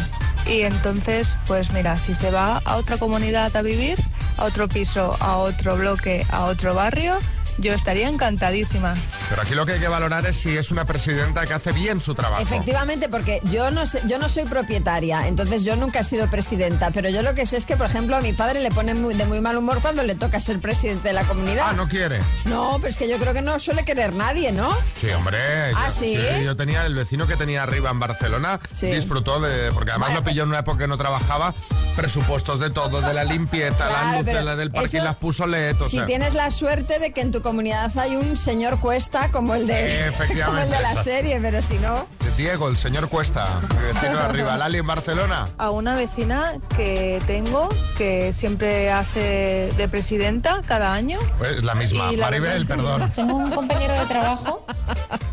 Y 0.47 0.61
entonces, 0.61 1.37
pues 1.47 1.71
mira, 1.71 1.95
si 1.97 2.13
se 2.13 2.31
va 2.31 2.61
a 2.65 2.75
otra 2.75 2.97
comunidad 2.97 3.55
a 3.55 3.61
vivir, 3.61 3.97
a 4.37 4.45
otro 4.45 4.67
piso, 4.67 5.15
a 5.19 5.37
otro 5.37 5.75
bloque, 5.75 6.25
a 6.29 6.45
otro 6.45 6.75
barrio, 6.75 7.17
yo 7.57 7.73
estaría 7.73 8.07
encantadísima. 8.07 8.93
Pero 9.29 9.41
aquí 9.41 9.55
lo 9.55 9.65
que 9.65 9.73
hay 9.73 9.79
que 9.79 9.87
valorar 9.87 10.25
es 10.25 10.35
si 10.37 10.55
es 10.57 10.71
una 10.71 10.85
presidenta 10.85 11.45
que 11.45 11.53
hace 11.53 11.71
bien 11.71 12.01
su 12.01 12.13
trabajo. 12.15 12.41
Efectivamente, 12.41 13.09
porque 13.09 13.39
yo 13.51 13.71
no 13.71 13.85
sé, 13.85 14.01
yo 14.07 14.17
no 14.19 14.29
soy 14.29 14.45
propietaria, 14.45 15.27
entonces 15.27 15.63
yo 15.63 15.75
nunca 15.75 15.99
he 15.99 16.03
sido 16.03 16.29
presidenta, 16.29 16.91
pero 16.91 17.09
yo 17.09 17.21
lo 17.23 17.33
que 17.33 17.45
sé 17.45 17.57
es 17.57 17.65
que, 17.65 17.77
por 17.77 17.85
ejemplo, 17.87 18.15
a 18.15 18.21
mi 18.21 18.33
padre 18.33 18.61
le 18.61 18.69
pone 18.71 18.93
muy, 18.93 19.13
de 19.15 19.25
muy 19.25 19.41
mal 19.41 19.57
humor 19.57 19.79
cuando 19.81 20.03
le 20.03 20.15
toca 20.15 20.39
ser 20.39 20.59
presidente 20.59 21.07
de 21.09 21.13
la 21.13 21.23
comunidad. 21.23 21.65
Ah, 21.69 21.73
no 21.73 21.87
quiere. 21.87 22.19
No, 22.45 22.75
pero 22.77 22.89
es 22.89 22.97
que 22.97 23.09
yo 23.09 23.17
creo 23.17 23.33
que 23.33 23.41
no 23.41 23.57
suele 23.59 23.83
querer 23.83 24.13
nadie, 24.13 24.51
¿no? 24.51 24.75
Sí, 24.99 25.09
hombre. 25.11 25.37
¿Ah, 25.75 25.85
yo, 25.87 25.91
sí? 25.91 26.17
Yo 26.43 26.55
tenía 26.55 26.85
el 26.85 26.95
vecino 26.95 27.25
que 27.27 27.35
tenía 27.35 27.63
arriba 27.63 27.89
en 27.89 27.99
Barcelona, 27.99 28.59
Sí. 28.71 28.87
disfrutó 28.87 29.39
de. 29.39 29.71
Porque 29.71 29.91
además 29.91 30.09
Bueno, 30.09 30.21
lo 30.21 30.25
pilló 30.25 30.43
en 30.43 30.49
una 30.49 30.59
época 30.59 30.79
que 30.79 30.87
no 30.87 30.97
trabajaba. 30.97 31.53
Presupuestos 31.95 32.59
de 32.59 32.69
todo, 32.71 32.99
de 33.01 33.13
la 33.13 33.23
limpieza, 33.23 33.87
Claro, 33.87 33.93
las 34.17 34.19
luces 34.25 34.43
la 34.43 34.55
del 34.57 34.69
parking 34.71 34.97
eso- 34.97 35.05
las 35.05 35.15
puso 35.15 35.47
LED. 35.47 35.79
O 35.81 35.85
Si 35.85 35.97
sea, 35.97 36.05
tienes 36.05 36.33
la 36.33 36.51
suerte 36.51 36.99
de 36.99 37.13
que 37.13 37.21
en 37.21 37.31
tu 37.31 37.41
comunidad 37.45 37.95
hay 37.99 38.15
un 38.15 38.37
señor 38.37 38.79
Cuesta 38.79 39.29
como 39.29 39.53
el 39.53 39.67
de, 39.67 40.07
Efectivamente. 40.07 40.45
como 40.45 40.57
el 40.57 40.71
de 40.71 40.81
la 40.81 40.95
serie, 40.95 41.39
pero 41.39 41.61
si 41.61 41.75
no... 41.75 42.07
Diego, 42.37 42.67
el 42.67 42.75
señor 42.75 43.07
Cuesta, 43.07 43.45
mi 43.69 43.83
vecino 43.83 44.17
de 44.17 44.23
arriba. 44.23 44.57
Lali 44.57 44.79
en 44.79 44.87
Barcelona. 44.87 45.47
A 45.59 45.69
una 45.69 45.93
vecina 45.93 46.55
que 46.75 47.21
tengo 47.27 47.69
que 47.99 48.33
siempre 48.33 48.91
hace 48.91 49.71
de 49.77 49.87
presidenta 49.87 50.63
cada 50.65 50.91
año. 50.93 51.19
Pues 51.37 51.63
la 51.63 51.75
misma. 51.75 52.11
Y 52.11 52.15
la 52.15 52.25
Maribel, 52.25 52.65
perdón. 52.65 53.11
Tengo 53.15 53.35
un 53.35 53.51
compañero 53.51 53.93
de 53.93 54.05
trabajo 54.07 54.65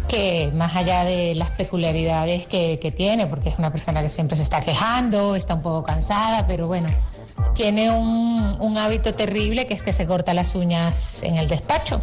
que 0.07 0.53
más 0.55 0.77
allá 0.77 1.05
de 1.05 1.35
las 1.35 1.51
peculiaridades 1.53 2.47
que, 2.47 2.79
que 2.81 2.93
tiene, 2.93 3.27
porque 3.27 3.49
es 3.49 3.59
una 3.59 3.73
persona 3.73 4.03
que 4.03 4.11
siempre 4.11 4.37
se 4.37 4.43
está 4.43 4.61
quejando, 4.61 5.35
está 5.35 5.55
un 5.55 5.63
poco 5.63 5.83
cansada, 5.83 6.47
pero 6.47 6.67
bueno, 6.67 6.91
tiene 7.55 7.91
un, 7.91 8.57
un 8.61 8.79
hábito 8.79 9.13
terrible 9.15 9.67
que 9.67 9.75
es 9.75 9.83
que 9.83 9.93
se 9.93 10.07
corta 10.07 10.35
las 10.35 10.55
uñas 10.55 11.23
en 11.23 11.37
el 11.37 11.49
despacho. 11.49 12.03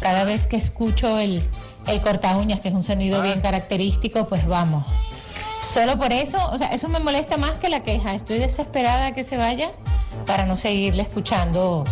Cada 0.00 0.24
vez 0.24 0.46
que 0.46 0.56
escucho 0.56 1.18
el, 1.18 1.42
el 1.86 2.00
corta 2.00 2.36
uñas, 2.36 2.60
que 2.60 2.68
es 2.68 2.74
un 2.74 2.84
sonido 2.84 3.22
bien 3.22 3.40
característico, 3.40 4.28
pues 4.28 4.46
vamos. 4.46 4.84
Solo 5.62 5.98
por 5.98 6.12
eso, 6.12 6.38
o 6.50 6.58
sea, 6.58 6.68
eso 6.68 6.88
me 6.88 7.00
molesta 7.00 7.36
más 7.36 7.52
que 7.52 7.68
la 7.68 7.82
queja. 7.82 8.14
Estoy 8.14 8.38
desesperada 8.38 9.14
que 9.14 9.24
se 9.24 9.36
vaya 9.36 9.70
para 10.26 10.46
no 10.46 10.56
seguirle 10.56 11.02
escuchando 11.02 11.84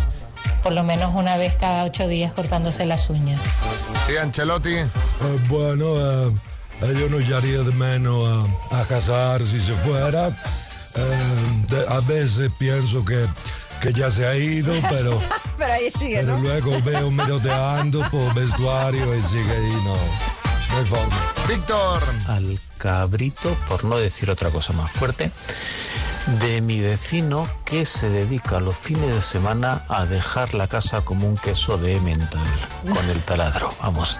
por 0.63 0.73
lo 0.73 0.83
menos 0.83 1.13
una 1.15 1.37
vez 1.37 1.55
cada 1.55 1.85
ocho 1.85 2.07
días 2.07 2.33
cortándose 2.33 2.85
las 2.85 3.09
uñas. 3.09 3.39
Sí, 4.05 4.17
Ancelotti. 4.17 4.73
Eh, 4.73 4.87
bueno, 5.47 5.95
eh, 5.97 6.31
eh, 6.81 6.95
yo 6.99 7.09
no 7.09 7.19
echaría 7.19 7.59
de 7.59 7.71
menos 7.71 8.47
a, 8.71 8.81
a 8.81 8.85
casar 8.85 9.45
si 9.45 9.59
se 9.59 9.73
fuera. 9.73 10.35
Eh, 10.99 11.85
a 11.87 11.99
veces 12.01 12.51
pienso 12.57 13.03
que, 13.05 13.25
que 13.81 13.93
ya 13.93 14.09
se 14.11 14.25
ha 14.27 14.35
ido, 14.35 14.73
pero, 14.89 15.21
Pero 15.57 15.73
ahí 15.73 15.89
sigue, 15.91 16.17
pero 16.21 16.37
¿no? 16.37 16.43
luego 16.43 16.81
veo 16.83 17.11
merodeando 17.11 18.01
por 18.09 18.33
vestuario 18.33 19.15
y 19.15 19.21
sigue 19.21 19.51
ahí, 19.51 19.73
no, 19.83 19.95
no 19.95 20.77
hay 20.77 20.85
forma. 20.85 21.33
Víctor. 21.47 22.03
al 22.27 22.59
cabrito, 22.77 23.55
por 23.67 23.83
no 23.83 23.97
decir 23.97 24.29
otra 24.29 24.49
cosa 24.51 24.71
más 24.73 24.91
fuerte, 24.91 25.31
de 26.39 26.61
mi 26.61 26.79
vecino 26.79 27.47
que 27.65 27.85
se 27.85 28.09
dedica 28.09 28.59
los 28.59 28.77
fines 28.77 29.07
de 29.07 29.21
semana 29.21 29.83
a 29.89 30.05
dejar 30.05 30.53
la 30.53 30.67
casa 30.67 31.01
como 31.01 31.27
un 31.27 31.37
queso 31.37 31.77
de 31.77 31.99
mental 31.99 32.45
con 32.83 33.09
el 33.09 33.19
taladro. 33.23 33.69
Vamos. 33.81 34.19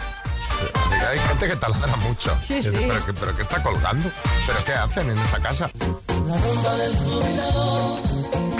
Hay 1.08 1.20
gente 1.20 1.48
que 1.48 1.56
taladra 1.56 1.96
mucho. 1.98 2.36
Sí, 2.41 2.62
sí. 2.62 2.86
Pero, 2.88 3.06
que, 3.06 3.13
pero 3.13 3.36
que 3.36 3.41
está 3.41 3.62
colgando. 3.63 4.10
¿Pero 4.46 4.60
qué 4.65 4.74
hacen 4.74 5.10
en 5.10 5.18
esa 5.18 5.39
casa? 5.39 5.70
La 6.08 6.38
rumba 6.38 6.75
del 6.75 6.96
jubilado, 6.96 8.00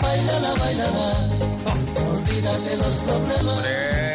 bailala, 0.02 0.54
bailala, 0.56 1.30
olvídate 2.12 2.78
los 2.78 2.94
problemas. 3.06 3.56
Hombre, 3.58 4.09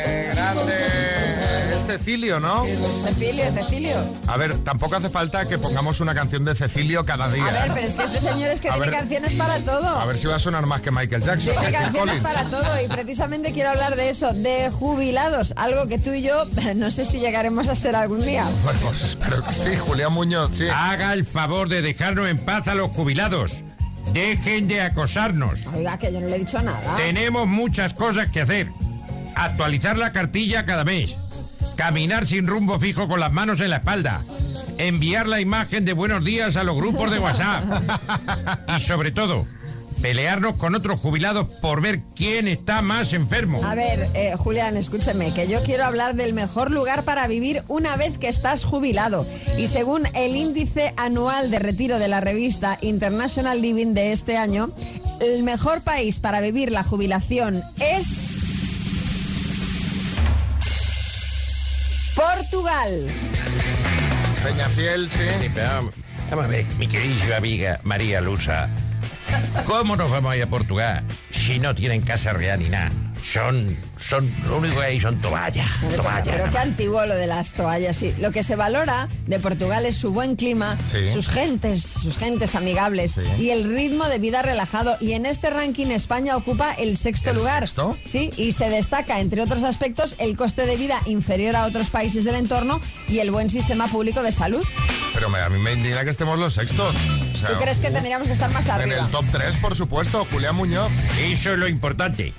Cecilio, 1.99 2.41
¿no? 2.41 2.65
Cecilio, 3.05 3.45
Cecilio. 3.53 4.13
A 4.27 4.37
ver, 4.37 4.57
tampoco 4.65 4.97
hace 4.97 5.11
falta 5.11 5.47
que 5.49 5.59
pongamos 5.59 6.01
una 6.01 6.15
canción 6.15 6.45
de 6.45 6.55
Cecilio 6.55 7.05
cada 7.05 7.29
día. 7.31 7.47
A 7.47 7.53
ver, 7.53 7.67
¿eh? 7.69 7.71
pero 7.75 7.87
es 7.87 7.95
que 7.95 8.03
este 8.05 8.21
señor 8.21 8.51
es 8.51 8.61
que 8.61 8.69
A 8.69 8.73
tiene 8.75 8.87
ver. 8.91 8.99
canciones 8.99 9.35
para 9.35 9.61
todo. 9.65 9.87
A 9.89 10.05
ver 10.07 10.19
si 10.19 10.27
va 10.27 10.37
a 10.37 10.39
sonar 10.39 10.67
más 10.67 10.81
que 10.83 10.91
Michael 10.91 11.23
Jackson. 11.23 11.53
Tiene 11.55 11.71
canciones 11.73 12.19
Collins. 12.19 12.21
para 12.21 12.51
todo 12.51 12.83
y 12.85 12.89
precisamente 12.89 13.53
quiero 13.53 13.71
hablar 13.71 13.97
de 13.97 14.11
eso, 14.11 14.33
de 14.33 14.71
jubilados, 14.71 15.55
algo 15.57 15.87
que 15.87 15.99
tú 15.99 16.13
y 16.13 16.23
yo 16.23 16.45
no 16.77 16.91
sé 16.91 17.05
si 17.05 17.21
llegaremos 17.21 17.69
a 17.69 17.75
ser 17.77 17.95
algún 17.95 18.25
día. 18.25 18.45
Bueno, 18.65 18.79
pues 18.83 19.03
espero 19.05 19.45
que 19.45 19.55
sí, 19.55 19.77
Julián 19.77 20.13
Muñoz, 20.13 20.51
sí. 20.57 20.67
Haga 20.73 21.13
el 21.13 21.25
favor 21.25 21.69
de 21.69 21.83
dejarnos 21.83 22.29
en 22.29 22.39
paz 22.39 22.67
a 22.69 22.75
los 22.75 22.91
jubilados. 22.91 23.63
Dejen 24.13 24.69
de 24.69 24.83
acosarnos. 24.83 25.61
Oiga, 25.75 25.97
que 25.99 26.13
yo 26.13 26.21
no 26.21 26.27
le 26.27 26.37
he 26.37 26.39
dicho 26.41 26.61
nada. 26.61 26.97
Tenemos 26.97 27.47
muchas 27.47 27.95
cosas 27.95 28.29
que 28.31 28.41
hacer. 28.43 28.69
Actualizar 29.35 29.97
la 29.99 30.13
cartilla 30.13 30.65
cada 30.65 30.85
mes. 30.85 31.17
Caminar 31.77 32.27
sin 32.27 32.47
rumbo 32.47 32.79
fijo 32.79 33.09
con 33.09 33.21
las 33.21 33.33
manos 33.33 33.61
en 33.61 33.71
la 33.71 33.77
espalda. 33.77 34.23
Enviar 34.79 35.27
la 35.27 35.41
imagen 35.41 35.85
de 35.85 35.93
buenos 35.93 36.25
días 36.25 36.57
a 36.57 36.65
los 36.65 36.77
grupos 36.77 37.11
de 37.11 37.19
WhatsApp. 37.19 37.65
Y 38.77 38.81
sobre 38.81 39.11
todo, 39.11 39.47
pelearnos 40.01 40.57
con 40.57 40.75
otros 40.75 41.01
jubilados 41.01 41.49
por 41.61 41.81
ver 41.81 42.01
quién 42.15 42.47
está 42.47 42.83
más 42.83 43.13
enfermo. 43.13 43.65
A 43.65 43.75
ver, 43.75 44.09
eh, 44.15 44.35
Julián, 44.37 44.77
escúcheme, 44.77 45.33
que 45.35 45.49
yo 45.49 45.63
quiero 45.63 45.85
hablar 45.85 46.15
del 46.15 46.35
mejor 46.35 46.71
lugar 46.71 47.05
para 47.05 47.27
vivir 47.27 47.63
una 47.69 47.97
vez 47.97 48.19
que 48.19 48.29
estás 48.29 48.65
jubilado. 48.65 49.27
Y 49.59 49.67
según 49.67 50.07
el 50.15 50.37
índice 50.37 50.95
anual 50.97 51.51
de 51.51 51.59
retiro 51.59 51.99
de 51.99 52.09
la 52.09 52.21
revista 52.21 52.79
International 52.83 53.61
Living 53.61 53.95
de 53.95 54.13
este 54.13 54.37
año, 54.37 54.73
el 55.21 55.43
mejor 55.43 55.83
país 55.83 56.21
para 56.21 56.41
vivir 56.41 56.71
la 56.71 56.85
jubilación 56.85 57.63
es... 57.81 58.34
Portugal. 62.15 63.07
Peñafiel, 64.43 65.09
sí. 65.09 65.23
Sí, 65.41 65.51
pero 65.55 65.69
vamos, 65.69 65.95
vamos 66.31 66.45
a 66.45 66.49
ver, 66.49 66.67
mi 66.79 66.87
queridísima 66.87 67.37
amiga 67.37 67.81
María 67.83 68.21
Lusa. 68.21 68.69
¿Cómo 69.67 69.97
nos 69.97 70.11
vamos 70.11 70.33
a 70.33 70.37
ir 70.37 70.43
a 70.43 70.47
Portugal 70.47 71.03
si 71.31 71.59
no 71.59 71.75
tienen 71.75 72.03
casa 72.03 72.33
real 72.33 72.61
ni 72.61 72.69
nada? 72.69 72.91
Son, 73.25 73.75
son, 73.99 74.31
lo 74.45 74.59
único 74.59 74.81
que 74.81 74.85
hay 74.85 75.01
son 75.01 75.19
toallas, 75.23 75.67
Hombre, 75.83 75.97
toallas. 75.97 76.29
pero 76.29 76.51
qué 76.51 76.59
antiguo 76.59 77.07
lo 77.07 77.15
de 77.15 77.27
las 77.27 77.55
toallas, 77.55 77.97
sí. 77.97 78.15
Lo 78.19 78.33
que 78.33 78.43
se 78.43 78.55
valora 78.55 79.09
de 79.27 79.39
Portugal 79.41 79.87
es 79.87 79.97
su 79.97 80.13
buen 80.13 80.37
clima, 80.37 80.77
Sí. 80.85 81.07
sus 81.11 81.31
gentes, 81.31 81.83
sus 81.83 82.19
gentes 82.19 82.55
amigables 82.55 83.15
y 83.39 83.49
el 83.49 83.65
ritmo 83.75 84.09
de 84.09 84.19
vida 84.19 84.43
relajado. 84.43 84.99
Y 85.01 85.13
en 85.13 85.25
este 85.25 85.49
ranking 85.49 85.87
España 85.87 86.37
ocupa 86.37 86.73
el 86.73 86.99
sexto 86.99 87.31
¿El 87.31 87.37
lugar. 87.37 87.67
sexto? 87.67 87.97
Sí, 88.05 88.31
y 88.37 88.53
se 88.53 88.69
destaca, 88.69 89.21
entre 89.21 89.41
otros 89.41 89.63
aspectos, 89.63 90.17
el 90.19 90.37
coste 90.37 90.67
de 90.67 90.77
vida 90.77 91.01
inferior 91.07 91.57
a 91.57 91.65
otros 91.65 91.89
países 91.89 92.25
del 92.25 92.35
entorno 92.35 92.79
y 93.09 93.21
el 93.21 93.31
buen 93.31 93.49
sistema 93.49 93.89
público 93.89 94.23
de 94.23 94.33
salud. 94.33 94.63
Pero 95.15 95.31
me- 95.31 95.39
a 95.41 95.49
mí 95.49 95.59
me 95.59 95.73
indigna 95.73 96.05
que 96.05 96.11
estemos 96.11 96.39
los 96.39 96.53
sextos. 96.55 96.95
O 97.35 97.39
sea, 97.39 97.49
¿Tú 97.49 97.55
crees 97.59 97.79
que 97.81 97.89
uh, 97.89 97.93
tendríamos 97.93 98.29
que 98.29 98.35
estar 98.35 98.51
más 98.53 98.67
En 98.67 98.73
arriba? 98.73 99.05
el 99.07 99.11
top 99.11 99.25
3, 99.33 99.57
por 99.57 99.75
supuesto, 99.75 100.27
Julián 100.31 100.57
Muñoz. 100.57 100.93
Eso 101.19 101.53
es 101.53 101.59
lo 101.59 101.69
importante. 101.69 102.35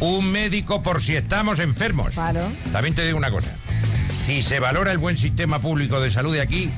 Un 0.00 0.30
médico 0.32 0.82
por 0.82 1.02
si 1.02 1.14
estamos 1.14 1.58
enfermos. 1.58 2.14
Claro. 2.14 2.50
También 2.72 2.94
te 2.94 3.04
digo 3.04 3.18
una 3.18 3.30
cosa. 3.30 3.50
Si 4.12 4.42
se 4.42 4.58
valora 4.58 4.92
el 4.92 4.98
buen 4.98 5.16
sistema 5.16 5.60
público 5.60 6.00
de 6.00 6.10
salud 6.10 6.32
de 6.32 6.40
aquí, 6.40 6.70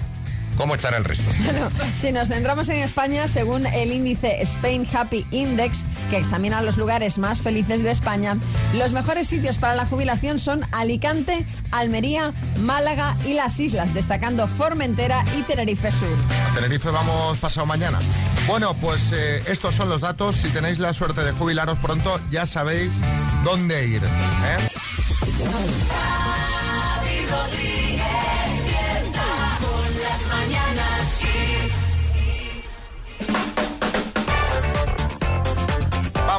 ¿cómo 0.56 0.74
estará 0.74 0.96
el 0.96 1.04
resto? 1.04 1.24
Bueno, 1.44 1.68
si 1.94 2.12
nos 2.12 2.28
centramos 2.28 2.68
en 2.68 2.78
España, 2.78 3.26
según 3.26 3.66
el 3.66 3.92
índice 3.92 4.40
Spain 4.42 4.86
Happy 4.92 5.26
Index, 5.30 5.84
que 6.08 6.16
examina 6.16 6.62
los 6.62 6.76
lugares 6.76 7.18
más 7.18 7.42
felices 7.42 7.82
de 7.82 7.90
España, 7.90 8.36
los 8.74 8.92
mejores 8.92 9.28
sitios 9.28 9.58
para 9.58 9.74
la 9.74 9.84
jubilación 9.84 10.38
son 10.38 10.62
Alicante, 10.72 11.44
Almería, 11.72 12.32
Málaga 12.60 13.16
y 13.26 13.34
las 13.34 13.58
islas, 13.60 13.92
destacando 13.92 14.48
Formentera 14.48 15.24
y 15.38 15.42
Tenerife 15.42 15.90
Sur. 15.90 16.16
A 16.50 16.54
Tenerife 16.54 16.90
vamos 16.90 17.38
pasado 17.38 17.66
mañana. 17.66 17.98
Bueno, 18.46 18.74
pues 18.74 19.12
eh, 19.12 19.42
estos 19.46 19.74
son 19.74 19.88
los 19.88 20.00
datos. 20.00 20.36
Si 20.36 20.48
tenéis 20.48 20.78
la 20.78 20.92
suerte 20.92 21.22
de 21.22 21.32
jubilaros 21.32 21.78
pronto, 21.78 22.20
ya 22.30 22.46
sabéis 22.46 23.00
dónde 23.44 23.86
ir. 23.86 24.02
¿eh? 24.04 24.68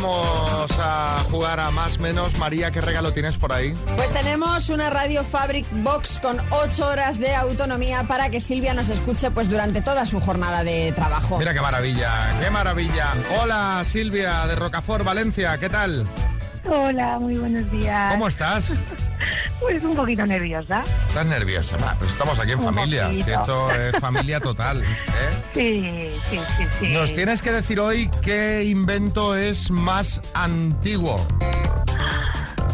Vamos 0.04 0.70
a 0.80 1.24
jugar 1.32 1.62
a 1.62 1.72
más 1.72 1.98
menos. 1.98 2.38
María, 2.38 2.72
¿qué 2.72 2.82
regalo 2.82 3.14
tienes 3.14 3.38
por 3.38 3.54
ahí? 3.54 3.74
Pues 3.96 4.12
tenemos 4.12 4.68
una 4.68 4.90
Radio 4.90 5.24
Fabric 5.24 5.66
Box 5.82 6.20
con 6.20 6.42
8 6.50 6.88
horas 6.88 7.20
de 7.20 7.34
autonomía 7.34 8.04
para 8.04 8.30
que 8.30 8.42
Silvia 8.42 8.74
nos 8.74 8.90
escuche 8.90 9.32
pues 9.32 9.50
durante 9.50 9.82
toda 9.82 10.06
su 10.06 10.20
jornada 10.20 10.66
de 10.66 10.92
trabajo. 10.92 11.38
Mira 11.40 11.54
qué 11.54 11.62
maravilla, 11.62 12.12
qué 12.42 12.50
maravilla. 12.50 13.12
Hola 13.42 13.82
Silvia 13.86 14.46
de 14.46 14.56
Rocafort, 14.56 15.06
Valencia, 15.06 15.58
¿qué 15.58 15.70
tal? 15.70 16.06
Hola, 16.70 17.18
muy 17.20 17.38
buenos 17.38 17.72
días. 17.72 18.12
¿Cómo 18.12 18.28
estás? 18.28 18.74
Pues 19.63 19.84
un 19.84 19.96
poquito 19.96 20.25
nerviosa. 20.25 20.84
¿Estás 21.08 21.25
nerviosa? 21.25 21.77
Va, 21.77 21.96
pues 21.98 22.12
estamos 22.12 22.38
aquí 22.38 22.51
en 22.51 22.60
Un 22.60 22.65
familia. 22.65 23.10
Si 23.10 23.20
poquito. 23.24 23.39
esto 23.41 23.72
es 23.72 23.96
familia 24.00 24.39
total. 24.39 24.84
¿eh? 24.84 24.89
Sí, 25.53 26.12
sí, 26.29 26.39
sí, 26.58 26.63
sí. 26.79 26.93
Nos 26.93 27.13
tienes 27.13 27.41
que 27.41 27.51
decir 27.51 27.79
hoy 27.79 28.10
qué 28.22 28.63
invento 28.65 29.36
es 29.36 29.72
más 29.72 30.22
antiguo. 30.34 31.25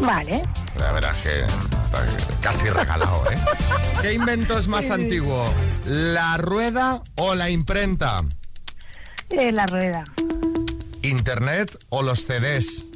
Vale. 0.00 0.42
La 0.78 0.92
verdad 0.92 1.12
es 1.16 1.22
que 1.22 1.44
está 1.44 2.38
casi 2.40 2.68
regalado, 2.68 3.22
¿eh? 3.30 3.38
¿Qué 4.02 4.14
invento 4.14 4.58
es 4.58 4.66
más 4.66 4.90
antiguo? 4.90 5.44
¿La 5.86 6.38
rueda 6.38 7.02
o 7.16 7.34
la 7.34 7.50
imprenta? 7.50 8.22
Eh, 9.30 9.52
la 9.52 9.66
rueda. 9.66 10.02
¿Internet 11.02 11.78
o 11.90 12.02
los 12.02 12.24
CDs? 12.26 12.86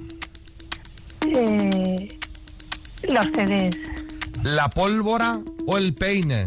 Eh, 1.27 2.19
los 3.09 3.27
CDs. 3.27 3.77
¿La 4.43 4.69
pólvora 4.71 5.39
o 5.67 5.77
el 5.79 5.95
peine? 5.95 6.47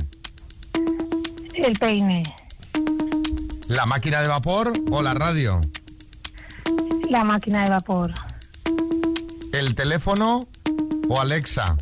El 1.55 1.73
peine. 1.79 2.23
¿La 3.67 3.85
máquina 3.85 4.21
de 4.21 4.27
vapor 4.27 4.73
o 4.91 5.01
la 5.01 5.13
radio? 5.13 5.61
La 7.09 7.23
máquina 7.23 7.63
de 7.63 7.69
vapor. 7.71 8.13
¿El 9.53 9.73
teléfono 9.75 10.47
o 11.09 11.19
Alexa? 11.19 11.75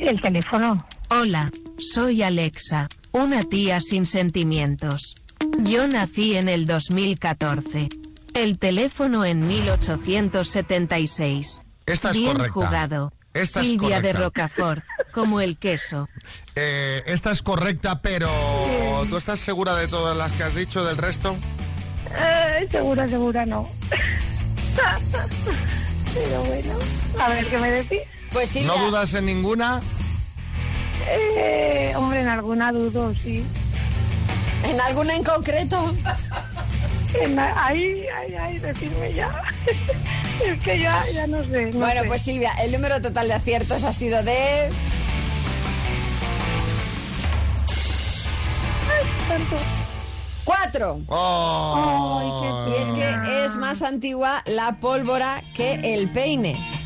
El 0.00 0.20
teléfono. 0.20 0.78
Hola, 1.10 1.50
soy 1.78 2.22
Alexa, 2.22 2.88
una 3.12 3.42
tía 3.42 3.80
sin 3.80 4.06
sentimientos. 4.06 5.14
Yo 5.58 5.86
nací 5.86 6.36
en 6.36 6.48
el 6.48 6.64
2014. 6.66 7.90
El 8.34 8.58
teléfono 8.58 9.24
en 9.26 9.46
1876. 9.46 11.62
Esta 11.86 12.10
es 12.12 12.16
Bien 12.16 12.32
correcta. 12.32 12.52
jugado. 12.52 13.12
Esta 13.34 13.62
es 13.62 13.68
Silvia 13.68 14.00
de 14.00 14.12
correcta. 14.12 14.46
Rocafort, 14.48 14.84
como 15.10 15.40
el 15.40 15.56
queso. 15.56 16.08
Eh, 16.54 17.02
esta 17.06 17.30
es 17.32 17.42
correcta, 17.42 18.02
pero 18.02 18.28
¿tú 19.08 19.16
estás 19.16 19.40
segura 19.40 19.74
de 19.76 19.88
todas 19.88 20.16
las 20.16 20.30
que 20.32 20.42
has 20.42 20.54
dicho 20.54 20.84
del 20.84 20.98
resto? 20.98 21.36
Eh, 22.14 22.68
segura, 22.70 23.08
segura 23.08 23.46
no. 23.46 23.68
Pero 26.14 26.44
bueno, 26.44 26.74
a 27.18 27.28
ver 27.30 27.46
qué 27.46 27.58
me 27.58 27.70
decís. 27.70 28.00
Pues 28.32 28.50
sí. 28.50 28.64
¿No 28.64 28.76
dudas 28.76 29.14
en 29.14 29.26
ninguna? 29.26 29.80
Eh, 31.08 31.92
hombre, 31.96 32.20
en 32.20 32.28
alguna 32.28 32.70
dudo, 32.72 33.14
sí. 33.14 33.44
¿En 34.64 34.80
alguna 34.80 35.14
en 35.14 35.24
concreto? 35.24 35.94
En 37.14 37.38
ahí, 37.38 38.06
ahí, 38.08 38.34
ahí, 38.34 38.58
decirme 38.58 39.12
ya. 39.12 39.30
es 40.44 40.60
que 40.60 40.78
ya, 40.78 41.04
ya 41.12 41.26
no 41.26 41.44
sé. 41.44 41.72
no 41.72 41.78
bueno, 41.78 42.02
sé. 42.02 42.08
pues 42.08 42.22
Silvia, 42.22 42.52
el 42.62 42.72
número 42.72 43.00
total 43.00 43.28
de 43.28 43.34
aciertos 43.34 43.84
ha 43.84 43.92
sido 43.92 44.22
de... 44.22 44.70
Tanto. 49.28 49.56
¡Cuatro! 50.44 51.00
Oh. 51.08 52.66
Y 52.68 52.82
es 52.82 52.90
que 52.90 53.44
es 53.44 53.56
más 53.56 53.82
antigua 53.82 54.42
la 54.46 54.80
pólvora 54.80 55.44
que 55.54 55.74
el 55.94 56.10
peine. 56.10 56.81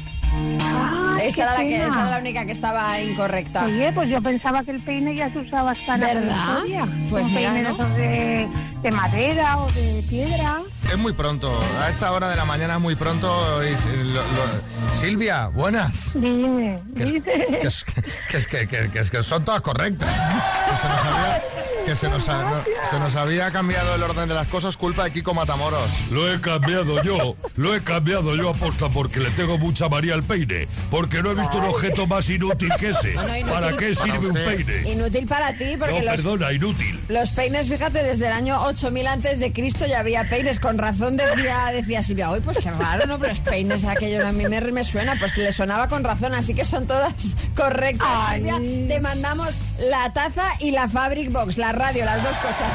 Esa, 1.24 1.42
era 1.42 1.52
la 1.54 1.58
que, 1.60 1.66
pena. 1.76 1.86
esa 1.88 2.00
era 2.02 2.10
la 2.10 2.18
única 2.18 2.44
que 2.46 2.52
estaba 2.52 3.00
incorrecta. 3.00 3.64
Oye, 3.64 3.92
pues 3.92 4.08
yo 4.10 4.20
pensaba 4.22 4.62
que 4.62 4.70
el 4.72 4.82
peine 4.82 5.14
ya 5.14 5.30
se 5.32 5.38
usaba 5.38 5.72
hasta 5.72 5.94
en 5.94 6.00
la 6.00 6.14
¿Verdad? 6.14 6.62
Pues 7.08 7.24
Un 7.24 7.34
mira, 7.34 7.52
peine 7.52 7.62
¿no? 7.68 7.76
de 7.76 7.86
de, 7.96 8.48
de 8.82 8.90
madera 8.92 9.58
o 9.58 9.66
de 9.72 10.04
piedra. 10.08 10.60
Es 10.90 10.96
muy 10.98 11.12
pronto, 11.12 11.60
a 11.82 11.88
esta 11.88 12.12
hora 12.12 12.28
de 12.28 12.36
la 12.36 12.44
mañana 12.44 12.74
es 12.74 12.80
muy 12.80 12.94
pronto. 12.94 13.62
y 13.64 13.76
si- 13.76 13.88
lo- 14.04 14.22
lo- 14.22 14.94
Silvia, 14.94 15.48
buenas. 15.48 16.12
Dime, 16.14 16.80
Que 16.96 17.02
es, 17.02 17.12
dime. 17.12 17.22
que, 17.60 17.66
es- 17.66 17.84
que 17.84 18.36
es- 18.36 18.46
que- 18.46 18.68
que- 18.68 18.90
que 18.90 18.98
es 19.00 19.10
que 19.10 19.22
son 19.22 19.44
todas 19.44 19.60
correctas. 19.62 20.08
Que 20.70 20.76
se 20.76 20.88
nos 20.88 20.98
había, 21.00 21.42
que 21.86 21.94
se 21.96 22.08
nos, 22.08 22.28
ha- 22.28 22.42
no, 22.42 22.64
se 22.90 22.98
nos 22.98 23.14
había 23.14 23.50
cambiado 23.52 23.94
el 23.94 24.02
orden 24.02 24.28
de 24.28 24.34
las 24.34 24.48
cosas 24.48 24.76
culpa 24.76 25.04
de 25.04 25.12
Kiko 25.12 25.32
Matamoros. 25.34 25.88
Lo 26.10 26.30
he 26.32 26.40
cambiado 26.40 27.00
yo, 27.02 27.36
lo 27.56 27.74
he 27.74 27.80
cambiado 27.82 28.34
yo 28.34 28.50
aposta 28.50 28.88
porque 28.88 29.20
le 29.20 29.30
tengo 29.30 29.56
mucha 29.56 29.88
María 29.88 30.14
al 30.14 30.24
peine, 30.24 30.66
porque 30.90 31.22
no 31.22 31.30
he 31.30 31.34
visto 31.36 31.58
un 31.58 31.64
objeto 31.66 32.06
más 32.08 32.28
inútil 32.28 32.70
que 32.78 32.90
ese. 32.90 33.12
Bueno, 33.14 33.36
inútil. 33.36 33.52
¿Para 33.52 33.76
qué 33.76 33.94
sirve 33.94 34.26
un 34.26 34.34
peine? 34.34 34.90
Inútil 34.90 35.26
para 35.26 35.56
ti, 35.56 35.76
porque 35.78 36.00
No, 36.00 36.04
los, 36.04 36.14
perdona, 36.16 36.52
inútil. 36.52 37.00
los 37.08 37.30
peines, 37.30 37.68
fíjate, 37.68 38.02
desde 38.02 38.26
el 38.26 38.32
año 38.32 38.60
8000 38.64 39.06
antes 39.06 39.38
de 39.38 39.52
Cristo 39.52 39.86
ya 39.86 40.00
había 40.00 40.28
peines. 40.28 40.58
Con 40.58 40.78
razón 40.78 41.16
decía, 41.16 41.70
decía 41.72 42.02
Silvia, 42.02 42.30
hoy 42.30 42.40
pues 42.40 42.58
qué 42.58 42.70
raro, 42.72 43.06
¿no? 43.06 43.18
Pero 43.18 43.30
los 43.30 43.40
peines, 43.40 43.84
aquello 43.84 44.26
a 44.26 44.32
mí 44.32 44.44
me, 44.48 44.60
me 44.60 44.82
suena, 44.84 45.14
pues 45.18 45.36
le 45.38 45.52
sonaba 45.52 45.88
con 45.88 46.02
razón, 46.02 46.34
así 46.34 46.52
que 46.54 46.64
son 46.64 46.86
todas 46.88 47.12
correctas, 47.56 48.08
Ay. 48.10 48.42
Silvia. 48.42 48.88
Te 48.88 49.00
mandamos 49.00 49.56
la 49.78 50.12
taza 50.12 50.50
y 50.58 50.72
la 50.72 50.88
Fabric 50.88 51.30
Box, 51.30 51.58
la 51.58 51.72
radio, 51.76 52.04
las 52.04 52.22
dos 52.22 52.36
cosas. 52.38 52.72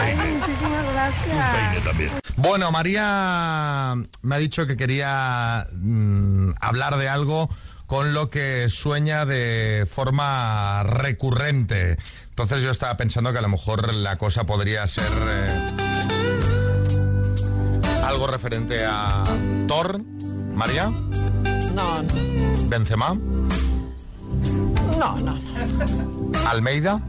Ay, 0.00 0.14
muchísimas 0.14 0.84
gracias. 0.92 2.12
Bueno, 2.36 2.70
María 2.70 3.94
me 4.22 4.34
ha 4.34 4.38
dicho 4.38 4.66
que 4.66 4.76
quería 4.76 5.66
mm, 5.72 6.52
hablar 6.60 6.96
de 6.96 7.08
algo 7.08 7.50
con 7.86 8.14
lo 8.14 8.30
que 8.30 8.68
sueña 8.68 9.26
de 9.26 9.86
forma 9.90 10.82
recurrente. 10.84 11.98
Entonces 12.30 12.62
yo 12.62 12.70
estaba 12.70 12.96
pensando 12.96 13.32
que 13.32 13.38
a 13.38 13.42
lo 13.42 13.48
mejor 13.48 13.94
la 13.94 14.18
cosa 14.18 14.44
podría 14.44 14.86
ser 14.86 15.10
eh, 15.28 15.72
algo 18.04 18.26
referente 18.26 18.84
a 18.84 19.24
Thor, 19.66 20.00
María, 20.54 20.90
No, 20.90 22.02
no, 22.02 22.68
Benzema, 22.68 23.14
no, 24.98 25.20
no, 25.20 25.38
Almeida. 26.48 27.00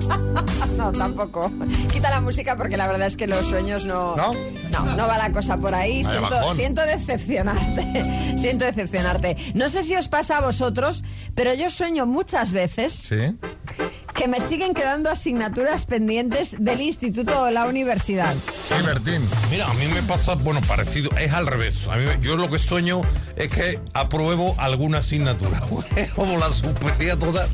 no, 0.76 0.92
tampoco. 0.92 1.50
Quita 1.92 2.10
la 2.10 2.20
música 2.20 2.56
porque 2.56 2.76
la 2.76 2.86
verdad 2.86 3.06
es 3.06 3.16
que 3.16 3.26
los 3.26 3.46
sueños 3.46 3.84
no... 3.86 4.16
¿No? 4.16 4.30
No, 4.70 4.84
no 4.96 5.06
va 5.06 5.16
la 5.18 5.32
cosa 5.32 5.56
por 5.58 5.74
ahí. 5.74 6.02
Vaya 6.02 6.18
Siento, 6.18 6.34
bajón. 6.36 6.56
siento 6.56 6.82
decepcionarte. 6.82 8.34
siento 8.38 8.64
decepcionarte. 8.64 9.36
No 9.54 9.68
sé 9.68 9.82
si 9.82 9.94
os 9.96 10.08
pasa 10.08 10.38
a 10.38 10.40
vosotros, 10.40 11.04
pero 11.34 11.54
yo 11.54 11.70
sueño 11.70 12.06
muchas 12.06 12.52
veces 12.52 12.92
Sí. 12.92 13.36
Que 14.16 14.28
me 14.28 14.40
siguen 14.40 14.72
quedando 14.72 15.10
asignaturas 15.10 15.84
pendientes 15.84 16.56
del 16.58 16.80
instituto 16.80 17.42
o 17.42 17.50
la 17.50 17.66
universidad. 17.66 18.34
Sí, 18.66 18.74
Bertín. 18.84 19.28
Mira, 19.50 19.70
a 19.70 19.74
mí 19.74 19.86
me 19.88 20.02
pasa, 20.02 20.34
bueno, 20.34 20.60
parecido, 20.62 21.10
es 21.18 21.32
al 21.32 21.46
revés. 21.46 21.86
A 21.88 21.96
mí, 21.96 22.04
yo 22.20 22.36
lo 22.36 22.48
que 22.50 22.58
sueño 22.58 23.02
es 23.36 23.48
que 23.48 23.78
apruebo 23.92 24.54
alguna 24.58 24.98
asignatura. 24.98 25.60
Como 26.14 26.38
la 26.38 26.48
suspendía 26.48 27.16
toda. 27.16 27.46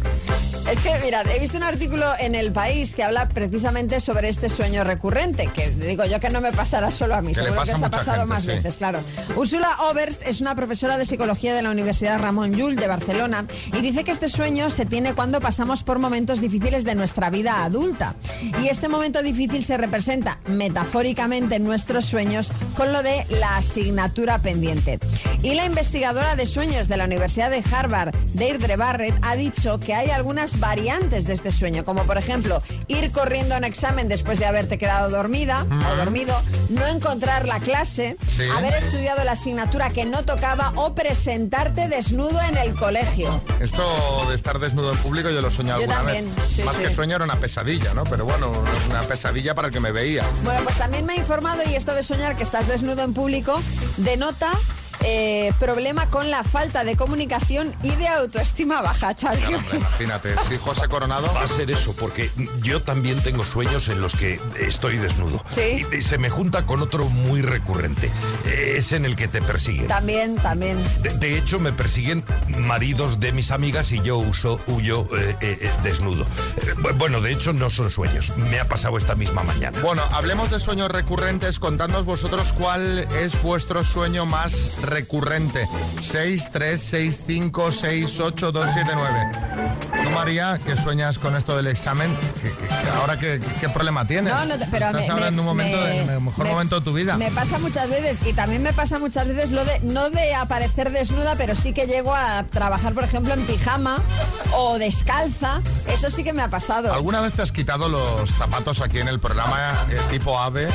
Es 0.70 0.78
que, 0.78 0.96
mirad, 1.02 1.26
he 1.28 1.40
visto 1.40 1.56
un 1.56 1.64
artículo 1.64 2.06
en 2.20 2.36
El 2.36 2.52
País 2.52 2.94
que 2.94 3.02
habla 3.02 3.28
precisamente 3.28 3.98
sobre 3.98 4.28
este 4.28 4.48
sueño 4.48 4.84
recurrente, 4.84 5.48
que 5.48 5.70
digo 5.70 6.04
yo 6.04 6.20
que 6.20 6.30
no 6.30 6.40
me 6.40 6.52
pasará 6.52 6.92
solo 6.92 7.16
a 7.16 7.20
mí, 7.20 7.32
Que 7.32 7.42
seguro 7.42 7.64
que 7.64 7.72
a 7.72 7.76
ha 7.76 7.90
pasado 7.90 8.18
gente, 8.18 8.26
más 8.28 8.42
sí. 8.42 8.48
veces, 8.48 8.78
claro. 8.78 9.00
Úrsula 9.34 9.68
Oberst 9.90 10.22
es 10.24 10.40
una 10.40 10.54
profesora 10.54 10.96
de 10.96 11.04
psicología 11.04 11.52
de 11.54 11.62
la 11.62 11.72
Universidad 11.72 12.20
Ramón 12.20 12.52
Llull 12.52 12.76
de 12.76 12.86
Barcelona 12.86 13.44
y 13.76 13.80
dice 13.80 14.04
que 14.04 14.12
este 14.12 14.28
sueño 14.28 14.70
se 14.70 14.86
tiene 14.86 15.14
cuando 15.14 15.40
pasamos 15.40 15.82
por 15.82 15.98
momentos 15.98 16.40
difíciles 16.40 16.51
de 16.60 16.94
nuestra 16.94 17.30
vida 17.30 17.64
adulta. 17.64 18.14
Y 18.62 18.68
este 18.68 18.88
momento 18.88 19.22
difícil 19.22 19.64
se 19.64 19.78
representa 19.78 20.38
metafóricamente 20.46 21.56
en 21.56 21.64
nuestros 21.64 22.04
sueños 22.04 22.52
con 22.76 22.92
lo 22.92 23.02
de 23.02 23.24
la 23.30 23.56
asignatura 23.56 24.40
pendiente. 24.42 24.98
Y 25.42 25.54
la 25.54 25.64
investigadora 25.64 26.36
de 26.36 26.44
sueños 26.44 26.88
de 26.88 26.96
la 26.98 27.04
Universidad 27.04 27.50
de 27.50 27.62
Harvard, 27.72 28.14
Deirdre 28.34 28.76
Barrett, 28.76 29.14
ha 29.22 29.34
dicho 29.36 29.80
que 29.80 29.94
hay 29.94 30.10
algunas 30.10 30.60
variantes 30.60 31.26
de 31.26 31.32
este 31.32 31.50
sueño, 31.52 31.84
como 31.84 32.04
por 32.04 32.18
ejemplo 32.18 32.62
ir 32.88 33.10
corriendo 33.12 33.54
a 33.54 33.58
un 33.58 33.64
examen 33.64 34.08
después 34.08 34.38
de 34.38 34.44
haberte 34.46 34.76
quedado 34.76 35.08
dormida 35.08 35.66
o 35.92 35.96
dormido, 35.96 36.34
no 36.68 36.86
encontrar 36.86 37.46
la 37.46 37.60
clase, 37.60 38.16
Sí. 38.28 38.42
haber 38.56 38.74
estudiado 38.74 39.24
la 39.24 39.32
asignatura 39.32 39.88
que 39.90 40.04
no 40.04 40.22
tocaba 40.24 40.72
o 40.76 40.94
presentarte 40.94 41.88
desnudo 41.88 42.40
en 42.42 42.56
el 42.58 42.74
colegio. 42.74 43.42
Esto 43.60 44.26
de 44.28 44.34
estar 44.34 44.58
desnudo 44.58 44.92
en 44.92 44.98
público 44.98 45.30
yo 45.30 45.40
lo 45.40 45.48
he 45.48 45.50
soñado 45.50 45.80
Yo 45.80 45.90
alguna 45.90 46.02
también, 46.12 46.34
vez. 46.36 46.41
Sí, 46.50 46.62
Más 46.62 46.76
sí. 46.76 46.82
que 46.82 46.90
sueño 46.90 47.16
era 47.16 47.24
una 47.24 47.38
pesadilla, 47.38 47.94
¿no? 47.94 48.04
Pero 48.04 48.24
bueno, 48.24 48.52
una 48.88 49.00
pesadilla 49.02 49.54
para 49.54 49.68
el 49.68 49.74
que 49.74 49.80
me 49.80 49.92
veía. 49.92 50.24
Bueno, 50.44 50.60
pues 50.64 50.76
también 50.76 51.04
me 51.06 51.14
he 51.14 51.18
informado 51.18 51.62
y 51.68 51.74
esto 51.74 51.94
de 51.94 52.02
soñar 52.02 52.36
que 52.36 52.42
estás 52.42 52.66
desnudo 52.68 53.02
en 53.02 53.14
público 53.14 53.60
denota 53.96 54.52
eh, 55.04 55.52
problema 55.58 56.08
con 56.10 56.30
la 56.30 56.44
falta 56.44 56.84
de 56.84 56.96
comunicación 56.96 57.74
y 57.82 57.90
de 57.96 58.08
autoestima 58.08 58.80
baja, 58.82 59.14
Xavi. 59.20 59.38
Claro, 59.38 59.56
hombre, 59.58 59.78
imagínate, 59.78 60.34
si 60.48 60.56
José 60.56 60.88
Coronado... 60.88 61.32
Va 61.34 61.42
a 61.44 61.48
ser 61.48 61.70
eso, 61.70 61.94
porque 61.94 62.30
yo 62.62 62.82
también 62.82 63.20
tengo 63.22 63.44
sueños 63.44 63.88
en 63.88 64.00
los 64.00 64.14
que 64.14 64.40
estoy 64.60 64.96
desnudo. 64.96 65.42
Sí. 65.50 65.84
Y 65.92 66.02
se 66.02 66.18
me 66.18 66.30
junta 66.30 66.66
con 66.66 66.80
otro 66.82 67.04
muy 67.06 67.42
recurrente. 67.42 68.10
Es 68.46 68.92
en 68.92 69.04
el 69.04 69.16
que 69.16 69.28
te 69.28 69.42
persiguen. 69.42 69.86
También, 69.86 70.36
también. 70.36 70.82
De, 71.02 71.10
de 71.10 71.36
hecho, 71.38 71.58
me 71.58 71.72
persiguen 71.72 72.24
maridos 72.58 73.18
de 73.20 73.32
mis 73.32 73.50
amigas 73.50 73.92
y 73.92 74.00
yo 74.02 74.18
uso, 74.18 74.60
huyo 74.66 75.06
eh, 75.16 75.36
eh, 75.40 75.58
eh, 75.62 75.70
desnudo. 75.82 76.24
Eh, 76.58 76.74
bu- 76.76 76.96
bueno, 76.96 77.20
de 77.20 77.32
hecho, 77.32 77.52
no 77.52 77.70
son 77.70 77.90
sueños. 77.90 78.32
Me 78.36 78.60
ha 78.60 78.66
pasado 78.68 78.96
esta 78.98 79.14
misma 79.14 79.42
mañana. 79.42 79.78
Bueno, 79.80 80.02
hablemos 80.12 80.50
de 80.50 80.60
sueños 80.60 80.90
recurrentes. 80.90 81.58
Contadnos 81.58 82.04
vosotros 82.04 82.52
cuál 82.52 83.00
es 83.18 83.40
vuestro 83.42 83.84
sueño 83.84 84.26
más 84.26 84.52
recurrente. 84.76 84.91
6, 85.02 86.48
3, 86.52 86.82
6, 86.82 87.20
5, 87.26 87.72
6, 87.72 88.20
8, 88.20 88.52
2, 88.52 88.68
7, 88.72 88.90
9. 88.94 89.30
¿Tú, 90.04 90.10
María, 90.10 90.58
que 90.64 90.76
sueñas 90.76 91.18
con 91.18 91.36
esto 91.36 91.56
del 91.56 91.66
examen? 91.68 92.14
¿Qué, 92.42 92.50
qué- 92.50 92.66
qué- 92.68 92.90
ahora 93.00 93.18
qué, 93.18 93.40
qué 93.60 93.68
problema 93.68 94.06
tienes? 94.06 94.32
No, 94.32 94.44
no, 94.44 94.54
pero 94.70 94.86
Estás 94.86 95.06
me- 95.06 95.12
ahora 95.12 95.22
me- 95.22 95.28
en 95.28 95.38
un 95.40 95.44
momento, 95.46 95.76
me- 95.78 96.12
de- 96.12 96.20
mejor 96.20 96.44
me- 96.44 96.50
momento 96.50 96.80
de 96.80 96.84
tu 96.84 96.92
vida. 96.92 97.16
Me 97.16 97.30
pasa 97.30 97.58
muchas 97.58 97.88
veces 97.88 98.20
y 98.26 98.32
también 98.32 98.62
me 98.62 98.72
pasa 98.72 98.98
muchas 98.98 99.26
veces 99.28 99.50
lo 99.50 99.64
de 99.64 99.80
no 99.80 100.10
de 100.10 100.34
aparecer 100.34 100.90
desnuda, 100.90 101.36
pero 101.36 101.54
sí 101.54 101.72
que 101.72 101.86
llego 101.86 102.14
a 102.14 102.42
trabajar, 102.44 102.92
por 102.94 103.04
ejemplo, 103.04 103.32
en 103.34 103.46
pijama 103.46 104.02
o 104.54 104.78
descalza. 104.78 105.60
Eso 105.88 106.10
sí 106.10 106.24
que 106.24 106.32
me 106.32 106.42
ha 106.42 106.48
pasado. 106.48 106.92
¿Alguna 106.92 107.20
vez 107.20 107.32
te 107.32 107.42
has 107.42 107.52
quitado 107.52 107.88
los 107.88 108.30
zapatos 108.30 108.80
aquí 108.80 108.98
en 108.98 109.08
el 109.08 109.20
programa 109.20 109.86
eh, 109.90 109.96
tipo 110.10 110.38
AVE 110.38 110.68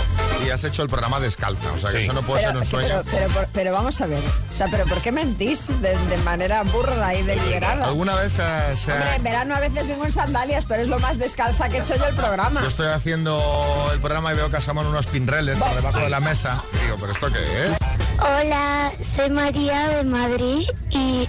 y 0.45 0.49
has 0.49 0.63
hecho 0.63 0.81
el 0.81 0.89
programa 0.89 1.19
descalza? 1.19 1.71
O 1.73 1.79
sea, 1.79 1.91
que 1.91 1.97
Sí. 1.99 2.03
eso 2.05 2.13
no 2.13 2.21
puede 2.23 2.39
Pero, 2.41 2.51
ser 2.53 2.61
un 2.61 2.65
sueño. 2.67 3.01
pero, 3.11 3.27
pero, 3.33 3.47
pero 3.53 3.71
vamos 3.73 3.99
a 4.01 4.06
ver, 4.07 4.23
o 4.51 4.55
sea, 4.55 4.67
pero 4.71 4.85
¿por 4.85 5.01
qué 5.01 5.11
mentís 5.11 5.81
de, 5.81 5.95
de 5.97 6.17
manera 6.19 6.63
burda 6.63 7.13
y 7.13 7.23
deliberada? 7.23 7.85
¿Alguna 7.85 8.15
vez 8.15 8.33
se 8.33 8.41
ha- 8.41 8.75
se 8.75 8.91
ha- 8.91 8.95
Hombre, 8.95 9.15
en 9.15 9.23
verano 9.23 9.55
a 9.55 9.59
veces 9.59 9.87
vengo 9.87 10.05
en 10.05 10.11
sandalias, 10.11 10.65
pero 10.65 10.81
es 10.81 10.87
lo 10.87 10.99
más 10.99 11.17
descalza 11.19 11.69
que 11.69 11.77
he 11.77 11.79
hecho 11.79 11.95
yo 11.95 12.05
el 12.07 12.15
programa. 12.15 12.61
Yo 12.61 12.67
estoy 12.67 12.87
haciendo 12.87 13.89
el 13.93 13.99
programa 13.99 14.33
y 14.33 14.35
veo 14.35 14.49
que 14.49 14.57
asaman 14.57 14.85
unos 14.87 15.05
pinreles 15.07 15.57
por 15.59 15.73
debajo 15.75 15.99
de 15.99 16.09
la 16.09 16.19
mesa. 16.19 16.63
Y 16.73 16.85
digo, 16.85 16.97
¿pero 16.99 17.11
esto 17.11 17.27
qué 17.31 17.67
es? 17.67 17.77
Hola, 18.19 18.91
soy 19.01 19.29
María 19.29 19.89
de 19.89 20.03
Madrid 20.03 20.67
y 20.89 21.27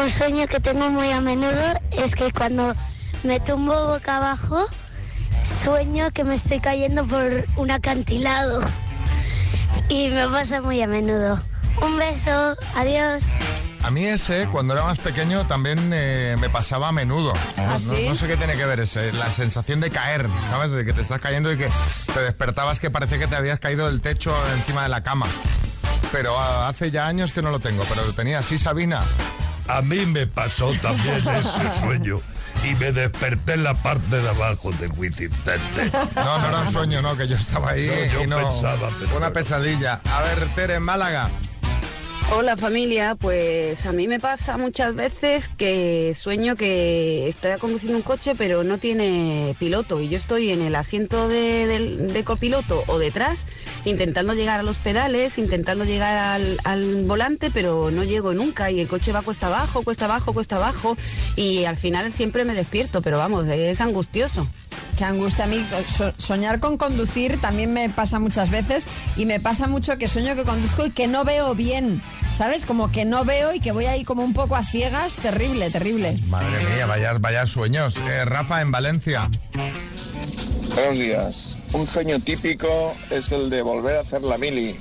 un 0.00 0.10
sueño 0.10 0.46
que 0.46 0.60
tengo 0.60 0.88
muy 0.90 1.10
a 1.10 1.20
menudo 1.20 1.80
es 1.90 2.14
que 2.14 2.30
cuando 2.32 2.74
me 3.22 3.40
tumbo 3.40 3.86
boca 3.86 4.18
abajo 4.18 4.66
sueño 5.42 6.10
que 6.12 6.22
me 6.24 6.34
estoy 6.34 6.60
cayendo 6.60 7.06
por 7.06 7.46
un 7.56 7.70
acantilado 7.70 8.60
y 9.88 10.08
me 10.10 10.28
pasa 10.28 10.60
muy 10.60 10.82
a 10.82 10.86
menudo. 10.86 11.40
Un 11.82 11.96
beso, 11.98 12.56
adiós. 12.74 13.24
A 13.82 13.90
mí 13.90 14.04
ese, 14.04 14.46
cuando 14.52 14.74
era 14.74 14.84
más 14.84 14.98
pequeño, 14.98 15.46
también 15.46 15.90
eh, 15.94 16.36
me 16.38 16.50
pasaba 16.50 16.88
a 16.88 16.92
menudo. 16.92 17.32
No, 17.56 17.62
¿Ah, 17.62 17.66
no- 17.72 17.78
sí? 17.78 18.06
no 18.08 18.14
sé 18.14 18.26
qué 18.26 18.36
tiene 18.36 18.54
que 18.54 18.66
ver 18.66 18.80
ese, 18.80 19.12
la 19.12 19.30
sensación 19.32 19.80
de 19.80 19.90
caer, 19.90 20.26
¿sabes? 20.50 20.72
De 20.72 20.84
que 20.84 20.92
te 20.92 21.00
estás 21.00 21.20
cayendo 21.20 21.50
y 21.52 21.56
que 21.56 21.68
te 22.12 22.20
despertabas 22.20 22.78
que 22.78 22.90
parecía 22.90 23.18
que 23.18 23.26
te 23.26 23.36
habías 23.36 23.58
caído 23.58 23.86
del 23.86 24.00
techo 24.02 24.34
encima 24.54 24.82
de 24.82 24.90
la 24.90 25.02
cama. 25.02 25.26
Pero 26.12 26.38
ah, 26.38 26.68
hace 26.68 26.90
ya 26.90 27.06
años 27.06 27.32
que 27.32 27.40
no 27.40 27.50
lo 27.50 27.58
tengo, 27.60 27.84
pero 27.88 28.04
lo 28.04 28.12
tenía 28.12 28.40
así, 28.40 28.58
Sabina. 28.58 29.02
A 29.68 29.80
mí 29.80 30.04
me 30.04 30.26
pasó 30.26 30.72
también 30.82 31.22
ese 31.38 31.80
sueño 31.80 32.20
y 32.70 32.74
me 32.74 32.92
desperté 32.92 33.54
en 33.54 33.62
la 33.64 33.74
parte 33.74 34.20
de 34.20 34.28
abajo 34.28 34.72
de 34.72 34.88
Witintente. 34.88 35.90
No, 36.16 36.38
no 36.38 36.46
era 36.48 36.58
un 36.58 36.70
sueño, 36.70 37.00
no, 37.00 37.16
que 37.16 37.26
yo 37.26 37.36
estaba 37.36 37.70
ahí 37.70 37.86
No, 37.86 38.12
yo 38.12 38.22
y 38.24 38.26
no... 38.26 38.36
pensaba, 38.36 38.90
pero- 38.98 39.16
una 39.16 39.32
pesadilla. 39.32 40.00
A 40.12 40.20
ver, 40.20 40.48
Tere, 40.54 40.74
en 40.74 40.82
Málaga. 40.82 41.30
Hola 42.32 42.56
familia, 42.56 43.16
pues 43.16 43.86
a 43.86 43.92
mí 43.92 44.06
me 44.06 44.20
pasa 44.20 44.56
muchas 44.56 44.94
veces 44.94 45.48
que 45.48 46.14
sueño 46.14 46.54
que 46.54 47.26
estoy 47.26 47.58
conduciendo 47.58 47.98
un 47.98 48.04
coche 48.04 48.34
pero 48.38 48.62
no 48.62 48.78
tiene 48.78 49.56
piloto 49.58 50.00
y 50.00 50.08
yo 50.08 50.16
estoy 50.16 50.50
en 50.50 50.62
el 50.62 50.76
asiento 50.76 51.28
de, 51.28 52.22
copiloto 52.24 52.84
o 52.86 53.00
detrás 53.00 53.48
intentando 53.84 54.34
llegar 54.34 54.60
a 54.60 54.62
los 54.62 54.78
pedales, 54.78 55.38
intentando 55.38 55.84
llegar 55.84 56.18
al, 56.18 56.58
al 56.62 57.02
volante 57.02 57.50
pero 57.50 57.90
no 57.90 58.04
llego 58.04 58.32
nunca 58.32 58.70
y 58.70 58.78
el 58.78 58.86
coche 58.86 59.10
va 59.10 59.22
cuesta 59.22 59.48
abajo, 59.48 59.82
cuesta 59.82 60.04
abajo, 60.04 60.32
cuesta 60.32 60.54
abajo 60.54 60.96
y 61.34 61.64
al 61.64 61.76
final 61.76 62.12
siempre 62.12 62.44
me 62.44 62.54
despierto, 62.54 63.02
pero 63.02 63.18
vamos, 63.18 63.48
es 63.48 63.80
angustioso. 63.80 64.46
Qué 65.00 65.06
angustia 65.06 65.44
a 65.44 65.46
mí. 65.46 65.66
so- 65.96 66.12
soñar 66.18 66.60
con 66.60 66.76
conducir 66.76 67.40
también 67.40 67.72
me 67.72 67.88
pasa 67.88 68.18
muchas 68.18 68.50
veces 68.50 68.86
y 69.16 69.24
me 69.24 69.40
pasa 69.40 69.66
mucho 69.66 69.96
que 69.96 70.06
sueño 70.08 70.34
que 70.36 70.44
conduzco 70.44 70.84
y 70.84 70.90
que 70.90 71.06
no 71.06 71.24
veo 71.24 71.54
bien. 71.54 72.02
¿Sabes? 72.34 72.66
Como 72.66 72.92
que 72.92 73.06
no 73.06 73.24
veo 73.24 73.54
y 73.54 73.60
que 73.60 73.72
voy 73.72 73.86
ahí 73.86 74.04
como 74.04 74.22
un 74.22 74.34
poco 74.34 74.56
a 74.56 74.62
ciegas. 74.62 75.16
Terrible, 75.16 75.70
terrible. 75.70 76.18
Madre 76.28 76.62
mía, 76.74 76.84
vaya, 76.84 77.14
vaya 77.18 77.46
sueños. 77.46 77.96
Eh, 77.96 78.26
Rafa, 78.26 78.60
en 78.60 78.72
Valencia. 78.72 79.30
Buenos 80.74 80.98
días. 80.98 81.56
Un 81.72 81.86
sueño 81.86 82.18
típico 82.20 82.94
es 83.08 83.32
el 83.32 83.48
de 83.48 83.62
volver 83.62 83.96
a 83.96 84.00
hacer 84.02 84.20
la 84.20 84.36
mili. 84.36 84.76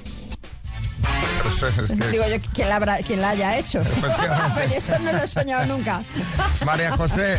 Eso 1.47 1.67
es 1.69 1.75
que- 1.75 2.07
Digo 2.11 2.25
yo, 2.27 2.35
¿quién 2.53 2.67
la, 2.67 2.75
habrá- 2.75 2.97
quién 3.07 3.21
la 3.21 3.29
haya 3.29 3.57
hecho? 3.57 3.79
Eso 4.75 4.99
no 4.99 5.13
lo 5.13 5.23
he 5.23 5.27
soñado 5.27 5.65
nunca. 5.65 6.03
María 6.65 6.91
José. 6.97 7.37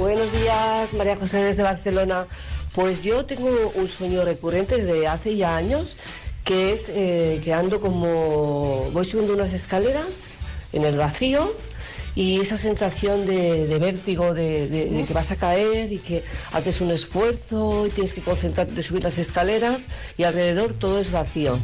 Buenos 0.00 0.32
días, 0.32 0.94
María 0.94 1.14
José 1.16 1.44
desde 1.44 1.62
Barcelona. 1.62 2.26
Pues 2.74 3.02
yo 3.02 3.26
tengo 3.26 3.50
un 3.74 3.86
sueño 3.86 4.24
recurrente 4.24 4.76
desde 4.78 5.06
hace 5.06 5.36
ya 5.36 5.54
años, 5.56 5.96
que 6.42 6.72
es 6.72 6.88
eh, 6.88 7.42
que 7.44 7.52
ando 7.52 7.80
como, 7.80 8.88
voy 8.94 9.04
subiendo 9.04 9.34
unas 9.34 9.52
escaleras 9.52 10.28
en 10.72 10.84
el 10.84 10.96
vacío 10.96 11.52
y 12.14 12.40
esa 12.40 12.56
sensación 12.56 13.26
de, 13.26 13.66
de 13.66 13.78
vértigo, 13.78 14.32
de, 14.32 14.68
de- 14.68 14.86
de 14.88 15.04
que 15.04 15.12
vas 15.12 15.32
a 15.32 15.36
caer 15.36 15.92
y 15.92 15.98
que 15.98 16.24
haces 16.52 16.80
un 16.80 16.90
esfuerzo 16.90 17.86
y 17.86 17.90
tienes 17.90 18.14
que 18.14 18.22
concentrarte 18.22 18.72
de 18.72 18.82
subir 18.82 19.04
las 19.04 19.18
escaleras 19.18 19.88
y 20.16 20.22
alrededor 20.22 20.72
todo 20.72 20.98
es 20.98 21.10
vacío. 21.12 21.58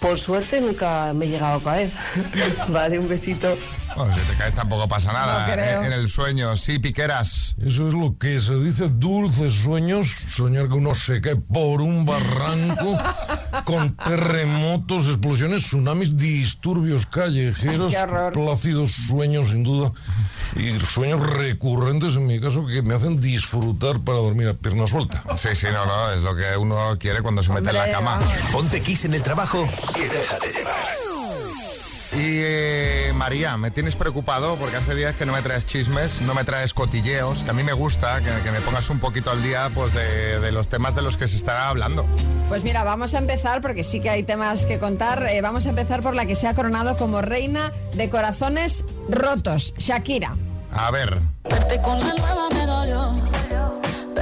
Por 0.00 0.16
suerte 0.20 0.60
nunca 0.60 1.12
me 1.12 1.26
he 1.26 1.28
llegado 1.28 1.58
a 1.58 1.62
caer. 1.62 1.90
vale, 2.68 3.00
un 3.00 3.08
besito. 3.08 3.56
Bueno, 3.96 4.14
si 4.16 4.22
te 4.22 4.34
caes 4.36 4.54
tampoco 4.54 4.86
pasa 4.88 5.12
nada 5.12 5.46
No 5.46 5.52
creo. 5.54 5.82
eh, 5.82 5.86
en 5.86 5.92
el 5.92 6.08
sueño. 6.08 6.56
Sí, 6.56 6.78
Piqueras. 6.78 7.54
Eso 7.64 7.88
es 7.88 7.94
lo 7.94 8.16
que 8.18 8.38
se 8.40 8.54
dice 8.56 8.88
dulces 8.88 9.54
sueños, 9.54 10.08
soñar 10.28 10.68
que 10.68 10.74
uno 10.74 10.94
se 10.94 11.20
cae 11.20 11.36
por 11.36 11.80
un 11.80 12.04
barranco 12.06 12.98
con 13.64 13.96
terremotos, 13.96 15.06
explosiones, 15.06 15.62
tsunamis, 15.64 16.16
disturbios 16.16 17.06
callejeros, 17.06 17.92
Qué 17.92 17.98
horror. 17.98 18.32
plácidos 18.32 18.92
sueños 18.92 19.48
sin 19.48 19.64
duda, 19.64 19.92
y 20.56 20.78
sueños 20.86 21.20
recurrentes 21.28 22.14
en 22.16 22.26
mi 22.26 22.40
caso 22.40 22.66
que 22.66 22.82
me 22.82 22.94
hacen 22.94 23.20
disfrutar 23.20 24.00
para 24.00 24.18
dormir 24.18 24.48
a 24.48 24.54
pierna 24.54 24.86
suelta. 24.86 25.22
Sí, 25.36 25.48
sí, 25.54 25.66
no, 25.72 25.84
no, 25.86 26.12
es 26.12 26.20
lo 26.20 26.36
que 26.36 26.56
uno 26.56 26.96
quiere 26.98 27.20
cuando 27.22 27.42
se 27.42 27.50
mete 27.50 27.68
en 27.70 27.74
la 27.74 27.80
Hombre, 27.80 27.92
cama. 27.94 28.16
vamos. 28.18 28.34
Ponte 28.52 28.80
Kiss 28.80 29.04
en 29.06 29.14
el 29.14 29.22
trabajo 29.22 29.68
y 29.96 30.00
déjate 30.02 30.52
llevar. 30.52 31.07
Y 32.18 32.40
eh, 32.42 33.12
María, 33.14 33.56
me 33.56 33.70
tienes 33.70 33.94
preocupado 33.94 34.56
porque 34.56 34.76
hace 34.76 34.96
días 34.96 35.14
que 35.14 35.24
no 35.24 35.32
me 35.32 35.40
traes 35.42 35.64
chismes, 35.66 36.20
no 36.20 36.34
me 36.34 36.42
traes 36.42 36.74
cotilleos, 36.74 37.44
que 37.44 37.50
a 37.50 37.52
mí 37.52 37.62
me 37.62 37.72
gusta 37.72 38.18
que, 38.20 38.42
que 38.42 38.50
me 38.50 38.60
pongas 38.60 38.90
un 38.90 38.98
poquito 38.98 39.30
al 39.30 39.40
día 39.40 39.70
pues 39.72 39.94
de, 39.94 40.40
de 40.40 40.50
los 40.50 40.66
temas 40.66 40.96
de 40.96 41.02
los 41.02 41.16
que 41.16 41.28
se 41.28 41.36
estará 41.36 41.68
hablando. 41.68 42.04
Pues 42.48 42.64
mira, 42.64 42.82
vamos 42.82 43.14
a 43.14 43.18
empezar, 43.18 43.60
porque 43.60 43.84
sí 43.84 44.00
que 44.00 44.10
hay 44.10 44.24
temas 44.24 44.66
que 44.66 44.80
contar. 44.80 45.22
eh, 45.28 45.40
vamos 45.42 45.66
a 45.66 45.68
empezar 45.70 46.02
por 46.02 46.16
la 46.16 46.26
que 46.26 46.34
se 46.34 46.48
ha 46.48 46.54
coronado 46.54 46.96
como 46.96 47.22
reina 47.22 47.72
de 47.94 48.10
corazones 48.10 48.84
rotos, 49.08 49.74
Shakira. 49.78 50.36
A 50.72 50.90
ver, 50.90 51.20
Verte 51.48 51.80
con 51.80 51.98
la 52.00 52.14
nueva 52.14 52.48
me 52.52 52.66
dolió, 52.66 53.12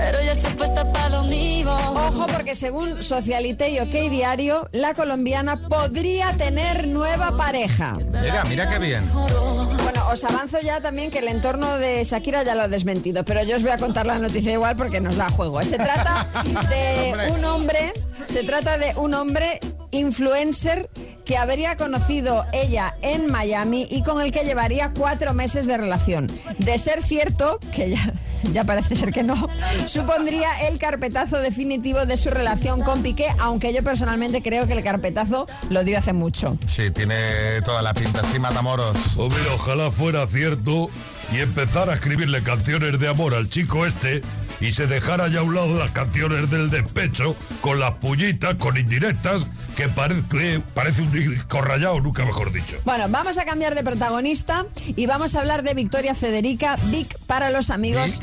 pero 0.07 0.23
ya 0.23 0.33
estoy 0.33 0.53
puesta 0.55 0.93
para 0.93 1.09
lo 1.09 1.25
mío. 1.25 1.75
Ojo, 1.75 2.27
porque 2.29 2.55
según 2.55 3.03
Socialite 3.03 3.71
y 3.71 3.81
OK 3.81 3.91
Diario, 4.09 4.69
la 4.71 4.95
colombiana 4.95 5.69
podría 5.69 6.33
tener 6.37 6.87
nueva 6.87 7.37
pareja. 7.37 7.99
mira, 8.13 8.45
mira 8.45 8.71
qué 8.71 8.79
bien. 8.79 9.11
Bueno, 9.13 10.09
os 10.13 10.23
avanzo 10.23 10.59
ya 10.63 10.81
también 10.81 11.11
que 11.11 11.19
el 11.19 11.27
entorno 11.27 11.77
de 11.79 12.05
Shakira 12.05 12.45
ya 12.45 12.55
lo 12.55 12.63
ha 12.63 12.69
desmentido, 12.69 13.25
pero 13.25 13.43
yo 13.43 13.57
os 13.57 13.63
voy 13.63 13.73
a 13.73 13.79
contar 13.79 14.07
la 14.07 14.19
noticia 14.19 14.53
igual 14.53 14.77
porque 14.77 15.01
nos 15.01 15.17
da 15.17 15.29
juego. 15.29 15.61
Se 15.65 15.77
trata 15.77 16.25
de 16.69 17.33
un 17.37 17.45
hombre, 17.45 17.93
se 18.27 18.45
trata 18.45 18.79
de 18.79 18.95
un 18.95 19.13
hombre 19.13 19.59
influencer 19.91 20.89
que 21.25 21.37
habría 21.37 21.77
conocido 21.77 22.45
ella 22.53 22.97
en 23.03 23.27
Miami 23.31 23.89
y 23.91 24.03
con 24.05 24.21
el 24.21 24.31
que 24.31 24.45
llevaría 24.45 24.93
cuatro 24.97 25.35
meses 25.35 25.67
de 25.67 25.77
relación. 25.77 26.31
De 26.59 26.79
ser 26.79 27.03
cierto, 27.03 27.59
que 27.75 27.91
ya, 27.91 28.13
ya 28.53 28.65
parece 28.65 28.97
ser 28.97 29.13
que 29.13 29.23
no, 29.23 29.49
supondría 29.87 30.69
el 30.69 30.79
carpetazo 30.79 31.39
definitivo 31.39 32.07
de 32.07 32.17
su 32.17 32.31
relación 32.31 32.83
con 32.83 33.03
Piqué, 33.03 33.27
aunque 33.41 33.73
yo 33.73 33.83
personalmente 33.83 34.43
creo 34.43 34.67
que 34.67 34.73
el 34.73 34.83
carpetazo 34.83 35.47
lo 35.71 35.85
dio 35.85 35.99
hace 35.99 36.13
mucho. 36.13 36.59
Sí, 36.67 36.91
tiene 36.91 37.17
toda 37.65 37.83
la 37.83 37.95
pinta. 37.95 38.23
Sí, 38.33 38.39
Matamoros. 38.39 39.17
Mira, 39.17 39.55
ojalá 39.55 39.91
fuera 39.91 40.27
cierto 40.27 40.91
y 41.33 41.41
empezara 41.41 41.93
a 41.93 41.97
escribirle 41.97 42.43
canciones 42.43 42.99
de 42.99 43.09
amor 43.09 43.35
al 43.35 43.49
chico 43.51 43.85
este 43.87 44.23
y 44.61 44.71
se 44.71 44.87
dejara 44.87 45.29
ya 45.29 45.41
a 45.41 45.43
un 45.43 45.55
lado 45.55 45.77
las 45.77 45.91
canciones 45.91 46.51
del 46.51 46.71
despecho 46.71 47.37
con 47.61 47.79
las 47.79 47.95
pullitas, 47.95 48.55
con 48.55 48.77
indirectas, 48.79 49.47
que 49.77 49.89
parece, 49.89 50.63
parece 50.75 51.03
un 51.03 51.13
disco 51.13 51.61
rayado, 51.61 52.01
nunca 52.01 52.25
mejor 52.25 52.53
dicho. 52.53 52.81
Bueno, 52.85 53.05
vamos 53.11 53.37
a 53.39 53.45
cambiar 53.45 53.75
de 53.75 53.83
protagonista 53.85 54.65
y 54.87 55.07
vamos 55.07 55.35
a 55.35 55.41
hablar 55.41 55.63
de 55.63 55.75
Victoria 55.75 56.15
Federica, 56.15 56.77
Vic 56.87 57.19
para 57.27 57.51
los 57.51 57.69
amigos. 57.71 58.23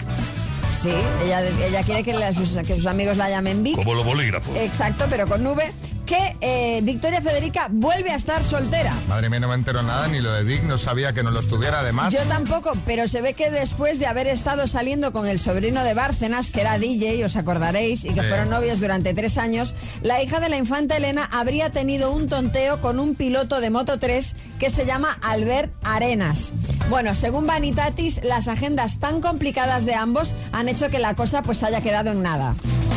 Sí, 0.82 0.90
ella, 1.24 1.42
ella 1.68 1.84
quiere 1.84 2.04
que, 2.04 2.14
la- 2.14 2.34
sus, 2.34 2.58
que 2.58 2.76
sus 2.76 2.88
amigos 2.88 3.16
la 3.16 3.30
llamen 3.30 3.64
Vic. 3.64 3.76
Como 3.76 3.94
los 3.94 4.04
bolígrafos. 4.04 4.58
Exacto, 4.58 5.06
pero 5.10 5.28
con 5.28 5.46
V. 5.46 5.72
Que 6.14 6.38
eh, 6.42 6.82
Victoria 6.84 7.24
Federica 7.24 7.70
vuelve 7.72 8.12
a 8.12 8.16
estar 8.16 8.44
soltera. 8.44 8.94
Madre 9.10 9.32
mía, 9.32 9.40
no 9.40 9.48
me 9.48 9.56
entero 9.56 9.82
nada, 9.82 10.08
ni 10.10 10.20
lo 10.22 10.32
de 10.32 10.44
Vic, 10.44 10.62
no 10.62 10.78
sabía 10.78 11.12
que 11.12 11.24
no 11.24 11.32
lo 11.32 11.40
estuviera 11.40 11.80
además. 11.80 12.14
Yo 12.14 12.20
tampoco, 12.26 12.74
pero 12.86 13.08
se 13.08 13.20
ve 13.22 13.34
que 13.34 13.50
después 13.50 13.98
de 13.98 14.06
haber 14.06 14.28
estado 14.28 14.68
saliendo 14.68 15.12
con 15.12 15.26
el 15.28 15.40
sobrino 15.40 15.84
de 15.84 15.96
Bárcenas, 15.96 16.52
que 16.52 16.62
era 16.62 16.78
DJ, 16.78 17.26
os 17.26 17.36
acordaréis, 17.36 18.06
y 18.06 18.10
que 18.14 18.22
Sí. 18.22 18.28
fueron 18.28 18.52
novios 18.52 18.80
durante 18.80 19.16
tres 19.16 19.40
años, 19.40 19.74
la 20.04 20.22
hija 20.22 20.40
de 20.40 20.50
la 20.50 20.58
infanta 20.58 20.98
Elena 20.98 21.28
habría 21.32 21.72
tenido 21.72 22.12
un 22.12 22.28
tonteo 22.28 22.80
con 22.80 23.00
un 23.00 23.16
piloto 23.16 23.60
de 23.60 23.72
Moto 23.72 23.98
3 23.98 24.36
que 24.60 24.70
se 24.70 24.86
llama 24.86 25.18
Albert 25.24 25.74
Arenas. 25.84 26.54
Bueno, 26.92 27.16
según 27.16 27.48
Vanitatis, 27.48 28.24
las 28.24 28.48
agendas 28.48 29.00
tan 29.00 29.20
complicadas 29.20 29.86
de 29.86 29.96
ambos 29.96 30.36
han 30.52 30.70
hecho 30.70 30.92
que 30.92 31.00
la 31.00 31.16
cosa 31.16 31.42
pues 31.42 31.64
haya 31.64 31.82
quedado 31.82 32.12
en 32.12 32.22
nada. 32.22 32.54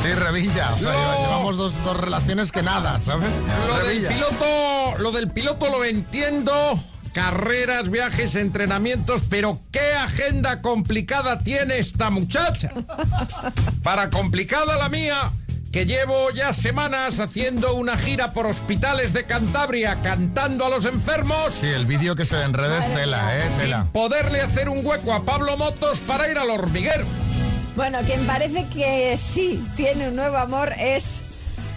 Sí, 0.06 0.14
Revilla. 0.14 0.72
O 0.72 0.78
sea, 0.78 0.92
llevamos 0.92 1.56
dos, 1.56 1.82
dos 1.84 1.96
relaciones 1.96 2.52
que 2.52 2.62
nada, 2.62 3.00
¿sabes? 3.00 3.30
Lo 3.66 3.78
del 3.84 4.06
piloto, 4.06 4.98
lo 4.98 5.10
del 5.10 5.30
piloto 5.30 5.68
lo 5.68 5.84
entiendo. 5.84 6.52
Carreras, 7.12 7.90
viajes, 7.90 8.34
entrenamientos, 8.36 9.22
pero 9.28 9.60
qué 9.72 9.94
agenda 9.94 10.60
complicada 10.60 11.38
tiene 11.38 11.78
esta 11.78 12.10
muchacha. 12.10 12.72
Para 13.82 14.10
complicada 14.10 14.76
la 14.76 14.90
mía, 14.90 15.32
que 15.72 15.86
llevo 15.86 16.30
ya 16.30 16.52
semanas 16.52 17.18
haciendo 17.18 17.74
una 17.74 17.96
gira 17.96 18.32
por 18.32 18.46
hospitales 18.46 19.12
de 19.12 19.24
Cantabria 19.24 19.96
cantando 20.02 20.66
a 20.66 20.68
los 20.68 20.84
enfermos. 20.84 21.54
Sí, 21.58 21.66
el 21.66 21.86
vídeo 21.86 22.14
que 22.14 22.26
se 22.26 22.36
ve 22.36 22.44
en 22.44 22.52
redes, 22.52 22.94
tela, 22.94 23.38
¿eh? 23.38 23.48
Sin 23.48 23.86
poderle 23.88 24.42
hacer 24.42 24.68
un 24.68 24.84
hueco 24.86 25.14
a 25.14 25.24
Pablo 25.24 25.56
Motos 25.56 26.00
para 26.00 26.30
ir 26.30 26.38
al 26.38 26.50
hormiguero. 26.50 27.06
Bueno, 27.76 27.98
quien 28.06 28.26
parece 28.26 28.66
que 28.68 29.16
sí 29.18 29.62
tiene 29.76 30.08
un 30.08 30.16
nuevo 30.16 30.38
amor 30.38 30.72
es 30.78 31.24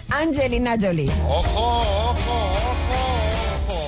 Angelina 0.08 0.76
Jolie. 0.80 1.10
Ojo, 1.28 1.44
ojo, 1.44 2.54
ojo, 2.56 2.96
ojo. 3.68 3.80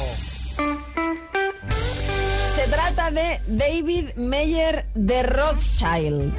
Se 2.54 2.68
trata 2.68 3.10
de 3.10 3.40
David 3.46 4.10
Meyer 4.16 4.84
de 4.94 5.22
Rothschild. 5.22 6.34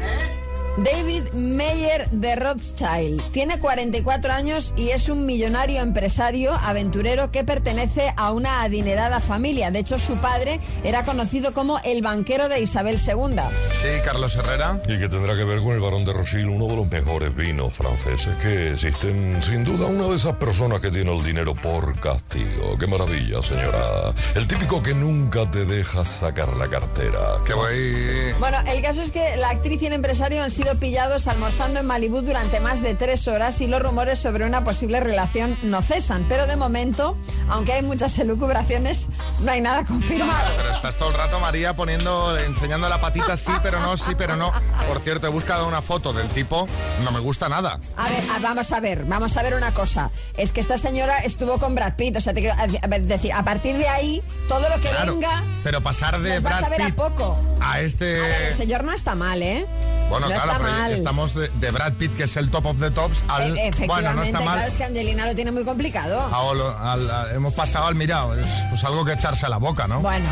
David 0.78 1.34
Meyer 1.34 2.10
de 2.10 2.36
Rothschild 2.36 3.22
tiene 3.32 3.60
44 3.60 4.34
años 4.34 4.74
y 4.76 4.90
es 4.90 5.08
un 5.08 5.28
millonario 5.28 5.82
empresario 5.82 6.52
aventurero 6.52 7.30
que 7.30 7.44
pertenece 7.44 8.12
a 8.18 8.32
una 8.32 8.64
adinerada 8.64 9.20
familia. 9.20 9.70
De 9.70 9.80
hecho, 9.80 10.00
su 10.00 10.18
padre 10.18 10.60
era 10.84 11.06
conocido 11.06 11.54
como 11.54 11.78
el 11.86 12.02
banquero 12.02 12.50
de 12.50 12.60
Isabel 12.60 13.00
II. 13.00 13.36
Sí, 13.72 13.88
Carlos 14.04 14.36
Herrera. 14.36 14.82
Y 14.88 14.98
que 14.98 15.08
tendrá 15.10 15.36
que 15.36 15.44
ver 15.44 15.60
con 15.60 15.74
el 15.74 15.80
Barón 15.80 16.06
de 16.06 16.14
Rosil, 16.14 16.48
uno 16.48 16.66
de 16.66 16.76
los 16.76 16.88
mejores 16.88 17.36
vinos 17.36 17.72
franceses 17.76 18.36
que 18.38 18.72
existen. 18.72 19.44
Sin 19.44 19.64
duda, 19.64 19.86
una 19.86 20.08
de 20.08 20.16
esas 20.16 20.38
personas 20.38 20.80
que 20.80 20.90
tiene 20.90 21.16
el 21.16 21.24
dinero 21.24 21.54
por 21.54 22.00
castigo. 22.00 22.80
Qué 22.80 22.88
maravilla, 22.88 23.44
señora. 23.44 24.16
El 24.34 24.48
típico 24.48 24.82
que 24.82 24.96
nunca 24.96 25.50
te 25.52 25.66
deja 25.66 26.04
sacar 26.04 26.58
la 26.58 26.68
cartera. 26.68 27.20
Que 27.46 27.54
voy... 27.54 28.34
Bueno, 28.40 28.58
el 28.66 28.82
caso 28.82 29.04
es 29.04 29.12
que 29.12 29.38
la 29.38 29.52
actriz 29.52 29.80
y 29.84 29.86
el 29.86 29.94
empresario 29.94 30.42
han 30.42 30.50
sido 30.50 30.63
pillados 30.80 31.28
almorzando 31.28 31.80
en 31.80 31.86
Malibú 31.86 32.22
durante 32.22 32.60
más 32.60 32.82
de 32.82 32.96
tres 32.96 33.28
horas 33.28 33.62
y 33.62 33.68
los 33.68 33.82
rumores 33.82 34.20
sobre 34.20 34.46
una 34.46 34.64
posible 34.64 35.00
relación 35.00 35.58
no 35.64 35.82
cesan. 35.82 36.26
Pero 36.28 36.48
de 36.48 36.56
momento, 36.56 37.18
aunque 37.50 37.74
hay 37.74 37.82
muchas 37.84 38.18
elucubraciones, 38.20 39.10
no 39.40 39.52
hay 39.52 39.62
nada 39.62 39.86
confirmado. 39.86 40.50
Pero 40.58 40.72
estás 40.72 40.96
todo 40.96 41.10
el 41.10 41.16
rato, 41.16 41.40
María, 41.40 41.76
poniendo, 41.76 42.38
enseñando 42.38 42.90
la 42.90 43.00
patita 43.00 43.38
sí, 43.38 43.52
pero 43.62 43.80
no, 43.80 43.98
sí, 43.98 44.16
pero 44.18 44.36
no. 44.36 44.52
Por 44.88 45.00
cierto, 45.00 45.28
he 45.28 45.30
buscado 45.30 45.68
una 45.68 45.82
foto 45.82 46.14
del 46.14 46.28
tipo, 46.30 46.68
no 47.04 47.12
me 47.12 47.20
gusta 47.20 47.50
nada. 47.50 47.80
A 47.98 48.10
ver, 48.10 48.24
a- 48.36 48.40
vamos 48.40 48.72
a 48.72 48.80
ver, 48.80 49.04
vamos 49.06 49.38
a 49.38 49.44
ver 49.44 49.54
una 49.56 49.74
cosa. 49.74 50.12
Es 50.38 50.52
que 50.52 50.60
esta 50.62 50.78
señora 50.78 51.20
estuvo 51.20 51.58
con 51.60 51.76
Brad 51.76 51.96
Pitt, 51.96 52.18
o 52.18 52.22
sea, 52.22 52.34
te 52.34 52.42
quiero 52.42 52.56
decir, 53.02 53.32
a 53.34 53.44
partir 53.44 53.78
de 53.78 53.88
ahí, 53.88 54.24
todo 54.48 54.68
lo 54.70 54.76
que 54.76 54.90
Claro, 54.90 55.14
venga 55.14 55.44
pero 55.64 55.82
pasar 55.82 56.20
de 56.20 56.40
Brad 56.40 56.64
a 56.64 56.70
ver 56.70 56.82
a 56.82 56.86
Pitt 56.88 56.96
poco. 56.96 57.38
a 57.62 57.80
este... 57.82 58.20
A 58.20 58.28
ver, 58.28 58.42
el 58.44 58.54
señor 58.54 58.84
no 58.84 58.92
está 58.92 59.16
mal, 59.16 59.42
¿eh? 59.42 59.66
Bueno, 60.10 60.28
no 60.28 60.34
claro, 60.36 60.52
está 60.54 60.66
pero 60.66 60.80
mal. 60.80 60.92
estamos 60.94 61.34
de, 61.34 61.50
de 61.50 61.72
Brad 61.72 61.94
Pitt, 61.94 62.16
que 62.16 62.24
es 62.24 62.38
el 62.38 62.50
top 62.50 62.66
of 62.68 62.80
the 62.80 62.92
tops, 62.92 63.24
al... 63.28 63.44
E- 63.58 63.68
efectivamente, 63.68 63.88
bueno, 63.88 64.14
no 64.14 64.24
está 64.24 64.40
mal. 64.42 64.54
claro, 64.56 64.68
es 64.68 64.74
que 64.76 64.84
Angelina 64.84 65.26
lo 65.26 65.36
tiene 65.36 65.52
muy 65.52 65.64
complicado. 65.64 66.22
a 66.34 66.54
lo- 66.54 66.78
al- 66.78 67.10
a- 67.12 67.34
hemos 67.34 67.54
pasado 67.54 67.88
al 67.88 67.96
mirado, 67.96 68.38
es 68.38 68.48
pues 68.70 68.84
algo 68.84 69.04
que 69.06 69.14
echarse 69.14 69.46
a 69.46 69.50
la 69.50 69.58
boca, 69.58 69.88
¿no? 69.88 70.00
Bueno. 70.02 70.26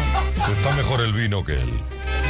Está 0.57 0.71
mejor 0.75 1.01
el 1.01 1.13
vino 1.13 1.43
que 1.43 1.53
él. 1.53 1.69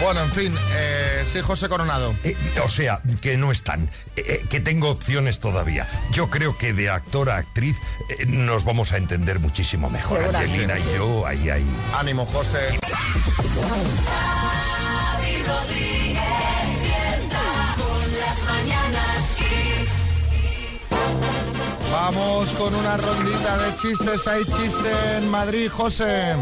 Bueno, 0.01 0.21
en 0.23 0.31
fin, 0.31 0.55
eh, 0.73 1.23
sí, 1.31 1.41
José 1.41 1.69
Coronado. 1.69 2.15
Eh, 2.23 2.35
o 2.65 2.69
sea, 2.69 3.01
que 3.21 3.37
no 3.37 3.51
están, 3.51 3.83
eh, 4.15 4.23
eh, 4.25 4.45
que 4.49 4.59
tengo 4.59 4.89
opciones 4.89 5.39
todavía. 5.39 5.87
Yo 6.11 6.29
creo 6.31 6.57
que 6.57 6.73
de 6.73 6.89
actor 6.89 7.29
a 7.29 7.37
actriz 7.37 7.77
eh, 8.09 8.25
nos 8.25 8.63
vamos 8.65 8.91
a 8.93 8.97
entender 8.97 9.39
muchísimo 9.39 9.89
mejor. 9.91 10.35
Angelina 10.35 10.75
sí. 10.77 10.89
y 10.91 10.97
yo, 10.97 11.27
ahí, 11.27 11.49
ahí. 11.49 11.65
Ánimo, 11.95 12.25
José. 12.25 12.79
Vamos 21.91 22.53
con 22.53 22.73
una 22.73 22.95
rondita 22.97 23.57
de 23.57 23.75
chistes. 23.75 24.27
Hay 24.27 24.43
chiste 24.45 24.89
en 25.17 25.29
Madrid, 25.29 25.69
José. 25.69 26.35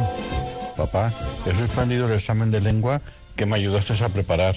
Papá, 0.78 1.12
he 1.46 1.56
suspendido 1.56 2.08
el 2.08 2.14
examen 2.14 2.52
de 2.52 2.62
lengua 2.62 3.02
que 3.36 3.46
me 3.46 3.58
ayudaste 3.58 4.02
a 4.04 4.10
preparar. 4.10 4.56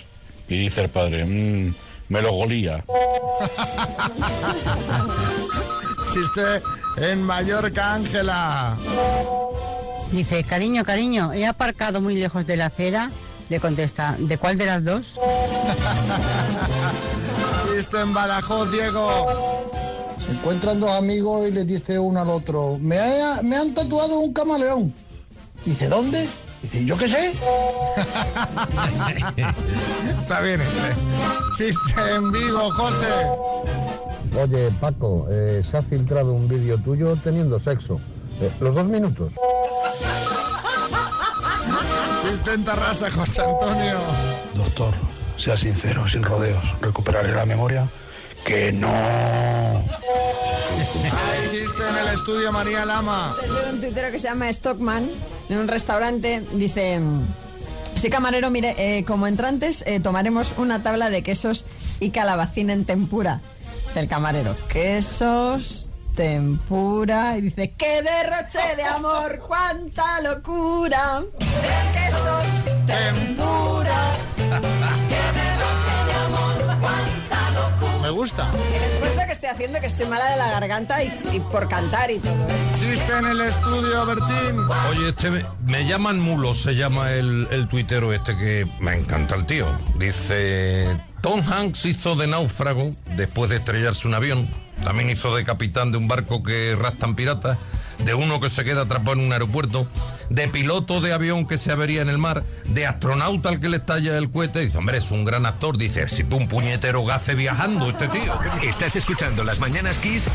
Y 0.48 0.58
dice 0.58 0.82
el 0.82 0.88
padre, 0.90 1.24
"Mm, 1.24 1.74
me 2.08 2.22
lo 2.22 2.32
golía. 2.32 2.84
Chiste 6.12 6.60
en 6.98 7.22
Mallorca, 7.22 7.94
Ángela. 7.94 8.76
Dice, 10.10 10.44
cariño, 10.44 10.84
cariño, 10.84 11.32
he 11.32 11.46
aparcado 11.46 12.02
muy 12.02 12.16
lejos 12.16 12.46
de 12.46 12.58
la 12.58 12.66
acera. 12.66 13.10
Le 13.48 13.60
contesta, 13.60 14.14
¿de 14.18 14.36
cuál 14.36 14.58
de 14.58 14.66
las 14.66 14.84
dos? 14.84 15.18
Chiste 17.76 17.98
en 18.00 18.12
Badajoz, 18.12 18.70
Diego. 18.70 19.70
Encuentran 20.32 20.80
dos 20.80 20.90
amigos 20.90 21.46
y 21.48 21.50
les 21.52 21.66
dice 21.66 21.98
uno 21.98 22.20
al 22.22 22.30
otro, 22.30 22.78
me, 22.80 22.98
ha- 22.98 23.42
me 23.42 23.56
han 23.56 23.74
tatuado 23.74 24.18
un 24.18 24.32
camaleón. 24.32 24.92
Dice, 25.64 25.88
¿dónde? 25.88 26.28
Dice, 26.62 26.84
yo 26.84 26.96
qué 26.96 27.06
sé. 27.08 27.32
Está 30.18 30.40
bien 30.40 30.60
este. 30.60 30.94
Chiste 31.56 32.14
en 32.16 32.32
vivo, 32.32 32.70
José. 32.72 33.06
Oye, 34.40 34.70
Paco, 34.80 35.26
eh, 35.30 35.62
se 35.68 35.76
ha 35.76 35.82
filtrado 35.82 36.32
un 36.32 36.48
vídeo 36.48 36.78
tuyo 36.78 37.14
teniendo 37.16 37.60
sexo. 37.60 38.00
Eh, 38.40 38.50
los 38.60 38.74
dos 38.74 38.86
minutos. 38.86 39.30
Chiste 42.22 42.54
en 42.54 42.64
Tarrasa, 42.64 43.10
José 43.10 43.42
Antonio. 43.42 43.98
Doctor, 44.54 44.94
sea 45.36 45.56
sincero, 45.56 46.08
sin 46.08 46.22
rodeos. 46.22 46.62
¿Recuperaré 46.80 47.32
la 47.34 47.44
memoria? 47.44 47.86
Que 48.44 48.72
no. 48.72 48.88
Hay 51.04 51.48
chiste 51.50 51.82
en 51.88 51.96
el 51.96 52.14
estudio, 52.14 52.52
María 52.52 52.84
Lama. 52.84 53.36
Desde 53.40 53.70
un 53.70 53.80
tuitero 53.80 54.10
que 54.10 54.18
se 54.18 54.28
llama 54.28 54.52
Stockman, 54.52 55.08
en 55.48 55.58
un 55.58 55.68
restaurante, 55.68 56.42
dice... 56.52 57.00
Sí, 57.94 58.08
camarero, 58.10 58.50
mire, 58.50 58.74
eh, 58.78 59.04
como 59.04 59.26
entrantes 59.26 59.84
eh, 59.86 60.00
tomaremos 60.00 60.54
una 60.56 60.82
tabla 60.82 61.10
de 61.10 61.22
quesos 61.22 61.66
y 62.00 62.10
calabacín 62.10 62.70
en 62.70 62.84
tempura. 62.84 63.40
Dice 63.86 64.00
el 64.00 64.08
camarero, 64.08 64.56
quesos, 64.68 65.90
tempura. 66.16 67.36
Y 67.36 67.42
dice, 67.42 67.74
¡qué 67.76 68.02
derroche 68.02 68.76
de 68.76 68.84
amor! 68.84 69.40
¡Cuánta 69.46 70.20
locura! 70.22 71.22
Quesos, 71.38 72.44
tempura. 72.86 74.12
Gusta. 78.12 78.50
El 78.76 78.82
esfuerzo 78.84 79.26
que 79.26 79.32
estoy 79.32 79.48
haciendo, 79.48 79.80
que 79.80 79.86
estoy 79.86 80.06
mala 80.06 80.24
de 80.30 80.36
la 80.36 80.50
garganta 80.50 81.02
y, 81.02 81.08
y 81.32 81.40
por 81.40 81.68
cantar 81.68 82.10
y 82.10 82.18
todo, 82.18 82.48
¿eh? 82.48 82.52
Chiste 82.74 83.12
en 83.18 83.26
el 83.26 83.40
estudio, 83.40 84.06
Bertín. 84.06 84.58
Oye, 84.90 85.08
este 85.08 85.30
me, 85.30 85.44
me 85.66 85.86
llaman 85.86 86.20
mulo, 86.20 86.54
se 86.54 86.74
llama 86.74 87.12
el, 87.12 87.48
el 87.50 87.68
tuitero 87.68 88.12
este 88.12 88.36
que 88.36 88.66
me 88.80 88.94
encanta 88.94 89.34
el 89.34 89.46
tío. 89.46 89.66
Dice, 89.96 91.00
Tom 91.20 91.42
Hanks 91.42 91.84
hizo 91.86 92.14
de 92.14 92.26
náufrago 92.26 92.90
después 93.16 93.50
de 93.50 93.56
estrellarse 93.56 94.06
un 94.06 94.14
avión. 94.14 94.50
También 94.84 95.10
hizo 95.10 95.34
de 95.36 95.44
capitán 95.44 95.92
de 95.92 95.98
un 95.98 96.08
barco 96.08 96.42
que 96.42 96.74
raptan 96.76 97.14
piratas, 97.14 97.56
de 98.04 98.14
uno 98.14 98.40
que 98.40 98.50
se 98.50 98.64
queda 98.64 98.82
atrapado 98.82 99.12
en 99.12 99.26
un 99.26 99.32
aeropuerto, 99.32 99.86
de 100.30 100.48
piloto 100.48 101.00
de 101.00 101.12
avión 101.12 101.46
que 101.46 101.58
se 101.58 101.72
avería 101.72 102.02
en 102.02 102.08
el 102.08 102.18
mar, 102.18 102.42
de 102.66 102.86
astronauta 102.86 103.48
al 103.48 103.60
que 103.60 103.68
le 103.68 103.78
estalla 103.78 104.16
el 104.18 104.30
cohete. 104.30 104.60
Dice, 104.60 104.78
hombre, 104.78 104.98
es 104.98 105.10
un 105.10 105.24
gran 105.24 105.46
actor. 105.46 105.76
Dice, 105.76 106.08
si 106.08 106.24
tú 106.24 106.36
un 106.36 106.48
puñetero 106.48 107.04
gafe 107.04 107.34
viajando 107.34 107.90
este 107.90 108.08
tío. 108.08 108.38
Estás 108.62 108.96
escuchando 108.96 109.44
Las 109.44 109.60
Mañanas 109.60 109.98
Kiss 109.98 110.26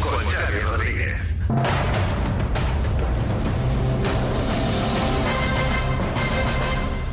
con 0.00 0.24
Xavi 0.24 0.60
Rodríguez. 0.60 1.16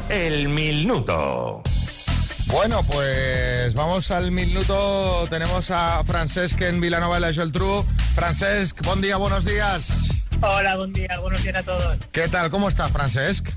El 0.09 0.47
minuto. 0.49 1.63
Bueno, 2.47 2.83
pues 2.83 3.73
vamos 3.73 4.11
al 4.11 4.31
minuto. 4.31 5.25
Tenemos 5.29 5.71
a 5.71 6.03
Francesc 6.03 6.61
en 6.61 6.79
Vilanova 6.79 7.15
de 7.15 7.21
la 7.21 7.33
Geltrú. 7.33 7.85
Francesc, 8.15 8.81
buen 8.85 9.01
día, 9.01 9.17
buenos 9.17 9.45
días. 9.45 10.23
Hola, 10.41 10.75
buen 10.77 10.93
día, 10.93 11.09
buenos 11.21 11.41
días 11.43 11.55
a 11.55 11.63
todos. 11.63 11.97
¿Qué 12.11 12.27
tal? 12.27 12.49
¿Cómo 12.51 12.69
estás, 12.69 12.91
Francesc? 12.91 13.49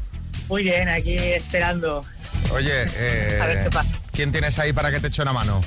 Muy 0.48 0.62
bien, 0.62 0.88
aquí 0.88 1.16
esperando. 1.16 2.04
Oye, 2.52 2.86
eh, 2.96 3.38
A 3.40 3.46
ver 3.46 3.64
qué 3.64 3.70
pasa. 3.70 3.90
¿quién 4.12 4.32
tienes 4.32 4.58
ahí 4.58 4.72
para 4.72 4.90
que 4.90 5.00
te 5.00 5.08
eche 5.08 5.22
una 5.22 5.32
mano? 5.32 5.60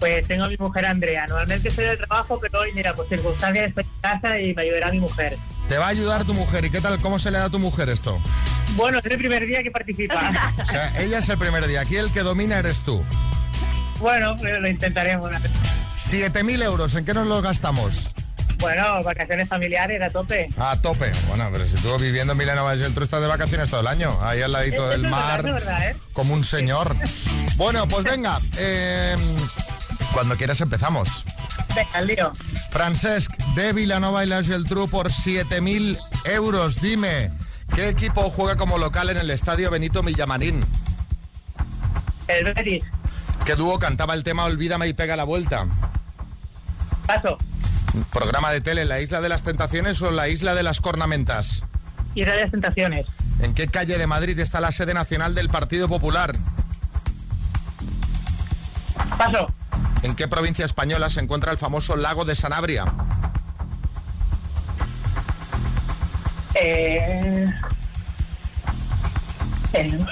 Pues 0.00 0.26
tengo 0.28 0.44
a 0.44 0.48
mi 0.48 0.56
mujer 0.58 0.86
Andrea. 0.86 1.26
Normalmente 1.26 1.68
estoy 1.68 1.84
de 1.86 1.96
trabajo, 1.96 2.38
pero 2.40 2.60
hoy, 2.60 2.72
mira, 2.74 2.94
por 2.94 3.08
circunstancias 3.08 3.68
estoy 3.68 3.84
en 3.84 3.90
casa 4.00 4.38
y 4.38 4.54
me 4.54 4.62
ayudará 4.62 4.90
mi 4.90 5.00
mujer. 5.00 5.36
Te 5.68 5.78
va 5.78 5.86
a 5.86 5.88
ayudar 5.88 6.24
tu 6.24 6.34
mujer. 6.34 6.64
¿Y 6.66 6.70
qué 6.70 6.80
tal? 6.80 7.00
¿Cómo 7.00 7.18
se 7.18 7.30
le 7.30 7.38
da 7.38 7.44
a 7.44 7.50
tu 7.50 7.58
mujer 7.58 7.88
esto? 7.88 8.20
Bueno, 8.76 8.98
es 8.98 9.06
el 9.06 9.16
primer 9.18 9.46
día 9.46 9.62
que 9.62 9.70
participa. 9.70 10.54
O 10.62 10.64
sea, 10.66 10.92
ella 11.00 11.18
es 11.18 11.28
el 11.28 11.38
primer 11.38 11.66
día. 11.66 11.80
Aquí 11.82 11.96
el 11.96 12.10
que 12.12 12.20
domina 12.20 12.58
eres 12.58 12.80
tú. 12.82 13.02
bueno, 14.00 14.36
pues 14.36 14.58
lo 14.60 14.68
intentaremos. 14.68 15.30
7.000 15.96 16.62
euros, 16.64 16.94
¿en 16.96 17.04
qué 17.04 17.14
nos 17.14 17.26
los 17.26 17.42
gastamos? 17.42 18.10
Bueno, 18.58 19.02
vacaciones 19.02 19.48
familiares 19.48 20.00
a 20.02 20.10
tope. 20.10 20.48
A 20.58 20.76
tope. 20.80 21.12
Bueno, 21.28 21.48
pero 21.52 21.64
si 21.66 21.76
tú 21.76 21.96
viviendo 21.98 22.32
en 22.32 22.38
Vilanova 22.38 22.70
del 22.72 22.80
Geltrú 22.80 23.04
estás 23.04 23.20
de 23.20 23.26
vacaciones 23.28 23.68
todo 23.70 23.80
el 23.80 23.86
año. 23.86 24.16
Ahí 24.22 24.40
al 24.42 24.52
ladito 24.52 24.88
del 24.88 25.02
verdad, 25.02 25.16
mar. 25.18 25.42
verdad, 25.42 25.90
¿eh? 25.90 25.96
Como 26.12 26.34
un 26.34 26.44
señor. 26.44 26.94
Bueno, 27.56 27.86
pues 27.86 28.02
venga. 28.02 28.40
eh, 28.58 29.14
cuando 30.14 30.36
quieras 30.36 30.60
empezamos. 30.60 31.24
Venga, 31.74 32.00
lío. 32.00 32.32
Francesc 32.70 33.36
de 33.54 33.72
Vilanova 33.72 34.24
y 34.24 34.28
la 34.28 34.42
Geltrú 34.42 34.88
por 34.88 35.10
7.000 35.10 35.98
euros. 36.24 36.80
Dime, 36.80 37.30
¿qué 37.74 37.88
equipo 37.88 38.30
juega 38.30 38.56
como 38.56 38.78
local 38.78 39.10
en 39.10 39.18
el 39.18 39.30
estadio 39.30 39.70
Benito 39.70 40.02
Villamarín? 40.02 40.64
El 42.28 42.54
Betis. 42.54 42.84
¿Qué 43.44 43.56
dúo 43.56 43.78
cantaba 43.78 44.14
el 44.14 44.22
tema 44.22 44.44
Olvídame 44.44 44.86
y 44.88 44.94
pega 44.94 45.16
la 45.16 45.24
vuelta? 45.24 45.66
Paso. 47.06 47.36
¿Programa 48.10 48.50
de 48.50 48.60
tele, 48.60 48.84
la 48.84 49.00
isla 49.00 49.20
de 49.20 49.28
las 49.28 49.42
tentaciones 49.42 50.00
o 50.00 50.10
la 50.10 50.28
isla 50.28 50.54
de 50.54 50.62
las 50.62 50.80
cornamentas? 50.80 51.64
Y 52.14 52.24
de 52.24 52.36
las 52.36 52.50
tentaciones. 52.50 53.06
¿En 53.40 53.52
qué 53.52 53.66
calle 53.66 53.98
de 53.98 54.06
Madrid 54.06 54.38
está 54.38 54.60
la 54.60 54.72
sede 54.72 54.94
nacional 54.94 55.34
del 55.34 55.48
Partido 55.48 55.88
Popular? 55.88 56.34
Paso. 59.18 59.46
¿En 60.02 60.14
qué 60.14 60.28
provincia 60.28 60.64
española 60.64 61.08
se 61.10 61.20
encuentra 61.20 61.50
el 61.52 61.58
famoso 61.58 61.96
lago 61.96 62.24
de 62.24 62.36
Sanabria? 62.36 62.84
Eh... 66.54 67.46
el- 69.72 70.06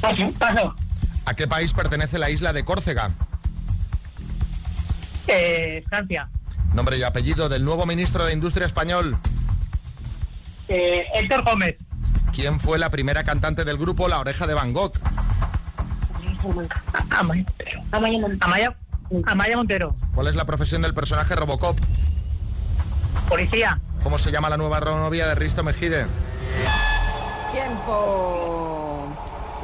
Paso. 0.00 0.28
Paso. 0.38 0.74
¿A 1.26 1.34
qué 1.34 1.46
país 1.46 1.72
pertenece 1.74 2.18
la 2.18 2.30
isla 2.30 2.52
de 2.52 2.64
Córcega? 2.64 3.10
Eh, 5.26 5.84
Francia. 5.88 6.28
Nombre 6.72 6.96
y 6.98 7.02
apellido 7.02 7.48
del 7.48 7.64
nuevo 7.64 7.84
ministro 7.84 8.24
de 8.24 8.32
Industria 8.32 8.66
español. 8.66 9.16
Eh, 10.68 11.04
Héctor 11.14 11.44
Gómez. 11.44 11.76
¿Quién 12.32 12.60
fue 12.60 12.78
la 12.78 12.90
primera 12.90 13.24
cantante 13.24 13.64
del 13.64 13.76
grupo 13.76 14.08
La 14.08 14.20
Oreja 14.20 14.46
de 14.46 14.54
Van 14.54 14.72
Gogh? 14.72 14.92
Amaya 17.10 17.44
Montero. 18.18 18.36
Amaya, 18.40 18.76
Amaya 19.26 19.56
Montero. 19.56 19.96
¿Cuál 20.14 20.28
es 20.28 20.36
la 20.36 20.44
profesión 20.44 20.82
del 20.82 20.94
personaje 20.94 21.34
Robocop? 21.34 21.78
Policía. 23.28 23.80
¿Cómo 24.02 24.18
se 24.18 24.30
llama 24.30 24.48
la 24.48 24.56
nueva 24.56 24.80
novia 24.80 25.26
de 25.26 25.34
Risto 25.34 25.62
Mejide? 25.62 26.06
Tiempo. 27.52 29.14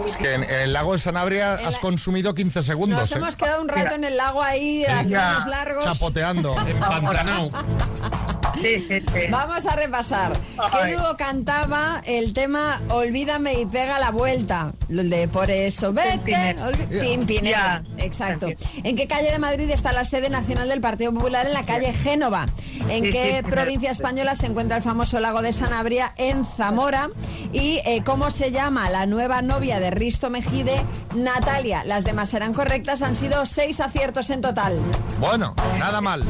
Es 0.04 0.16
que 0.16 0.34
en, 0.34 0.44
en 0.44 0.60
el 0.60 0.72
lago 0.72 0.92
de 0.92 0.98
Sanabria 0.98 1.54
has 1.54 1.78
consumido 1.78 2.34
15 2.34 2.62
segundos. 2.62 2.98
Nos 2.98 3.12
¿eh? 3.12 3.16
hemos 3.16 3.36
quedado 3.36 3.62
un 3.62 3.68
rato 3.68 3.94
en 3.94 4.04
el 4.04 4.16
lago 4.16 4.42
ahí 4.42 4.84
haciéndonos 4.84 5.46
largos. 5.46 5.84
Chapoteando. 5.84 6.54
Empantanado. 6.66 7.50
Sí, 8.60 8.84
sí, 8.88 9.00
sí. 9.00 9.20
Vamos 9.30 9.64
a 9.66 9.76
repasar. 9.76 10.32
¿Qué 10.72 10.94
dúo 10.94 11.16
cantaba 11.16 12.02
el 12.06 12.32
tema 12.32 12.82
Olvídame 12.90 13.60
y 13.60 13.66
pega 13.66 13.98
la 13.98 14.10
vuelta? 14.10 14.72
El 14.88 15.10
de 15.10 15.28
Por 15.28 15.50
eso 15.50 15.92
vete. 15.92 16.56
Pimpinela. 16.88 17.82
Ya. 17.96 18.04
Exacto. 18.04 18.48
¿En 18.82 18.96
qué 18.96 19.06
calle 19.06 19.30
de 19.30 19.38
Madrid 19.38 19.68
está 19.70 19.92
la 19.92 20.04
sede 20.04 20.30
nacional 20.30 20.68
del 20.68 20.80
Partido 20.80 21.12
Popular? 21.12 21.46
En 21.46 21.54
la 21.54 21.64
calle 21.64 21.92
Génova. 21.92 22.46
¿En 22.88 23.04
qué 23.10 23.42
provincia 23.48 23.90
española 23.90 24.34
se 24.34 24.46
encuentra 24.46 24.76
el 24.76 24.82
famoso 24.82 25.20
lago 25.20 25.42
de 25.42 25.52
Sanabria? 25.52 26.14
En 26.16 26.46
Zamora. 26.46 27.10
¿Y 27.52 27.80
eh, 27.84 28.02
cómo 28.04 28.30
se 28.30 28.52
llama 28.52 28.90
la 28.90 29.06
nueva 29.06 29.42
novia 29.42 29.80
de 29.80 29.90
Risto 29.90 30.30
Mejide? 30.30 30.84
Natalia. 31.14 31.84
Las 31.84 32.04
demás 32.04 32.32
eran 32.34 32.52
correctas. 32.52 33.02
Han 33.02 33.14
sido 33.14 33.44
seis 33.46 33.80
aciertos 33.80 34.30
en 34.30 34.40
total. 34.40 34.80
Bueno, 35.20 35.54
nada 35.78 36.00
mal. 36.00 36.24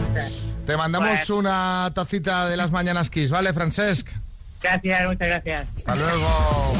Te 0.66 0.76
mandamos 0.76 1.30
una 1.30 1.92
tacita 1.94 2.48
de 2.48 2.56
las 2.56 2.72
mañanas 2.72 3.08
Kiss, 3.08 3.30
¿vale, 3.30 3.52
Francesc? 3.52 4.10
Gracias, 4.60 5.06
muchas 5.06 5.28
gracias. 5.28 5.68
Hasta 5.76 5.94
luego. 5.94 6.72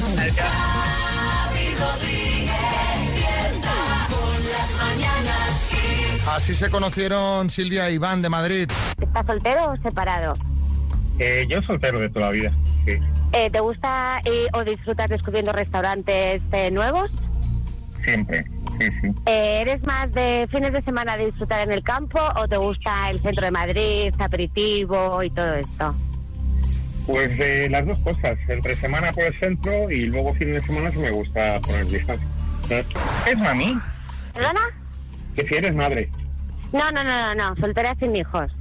Así 6.35 6.55
se 6.57 6.69
conocieron 6.69 7.49
Silvia 7.49 7.89
e 7.89 7.93
Iván 7.93 8.23
de 8.23 8.29
Madrid. 8.29 8.69
¿Estás 9.01 9.25
soltero 9.25 9.71
o 9.71 9.77
separado? 9.77 10.33
Eh, 11.21 11.47
yo 11.49 11.63
soltero 11.63 12.01
de 12.01 12.11
toda 12.11 12.27
la 12.27 12.33
vida. 12.33 12.53
Sí. 12.85 12.99
Eh, 13.33 13.51
¿Te 13.53 13.61
gusta 13.61 14.21
eh, 14.25 14.49
o 14.53 14.65
disfrutas 14.65 15.09
descubriendo 15.09 15.53
restaurantes 15.53 16.43
eh, 16.51 16.71
nuevos? 16.73 17.09
Siempre. 18.05 18.47
Sí, 18.79 18.89
sí. 19.01 19.09
Eh, 19.27 19.61
¿Eres 19.63 19.83
más 19.83 20.13
de 20.13 20.47
fines 20.51 20.73
de 20.73 20.83
semana 20.83 21.17
de 21.17 21.27
disfrutar 21.27 21.67
en 21.67 21.73
el 21.73 21.83
campo 21.83 22.21
o 22.37 22.47
te 22.47 22.57
gusta 22.57 23.11
el 23.11 23.21
centro 23.21 23.45
de 23.45 23.51
Madrid, 23.51 24.15
aperitivo 24.19 25.23
y 25.23 25.31
todo 25.31 25.55
esto? 25.55 25.95
Pues 27.07 27.39
de 27.39 27.71
las 27.71 27.87
dos 27.87 27.99
cosas. 28.01 28.39
Entre 28.49 28.75
semana 28.77 29.13
por 29.13 29.25
el 29.25 29.39
centro 29.39 29.91
y 29.91 30.07
luego 30.07 30.35
fin 30.35 30.53
de 30.53 30.63
semana 30.63 30.91
sí 30.91 30.99
me 30.99 31.11
gusta 31.11 31.61
poner 31.61 31.87
distancia. 31.87 32.27
¿Es 33.27 33.39
mami? 33.39 33.79
¿Perdona? 34.35 34.61
Que 35.35 35.47
si 35.47 35.55
eres 35.55 35.75
madre. 35.75 36.11
No, 36.73 36.91
no, 36.91 37.05
no, 37.05 37.35
no, 37.35 37.49
no, 37.49 37.57
soltera 37.61 37.95
sin 38.01 38.17
hijos. 38.17 38.53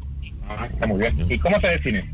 Ah, 0.47 0.67
está 0.71 0.85
muy 0.85 0.99
bien. 0.99 1.15
¿Y 1.29 1.39
cómo 1.39 1.59
se 1.59 1.67
define? 1.69 2.07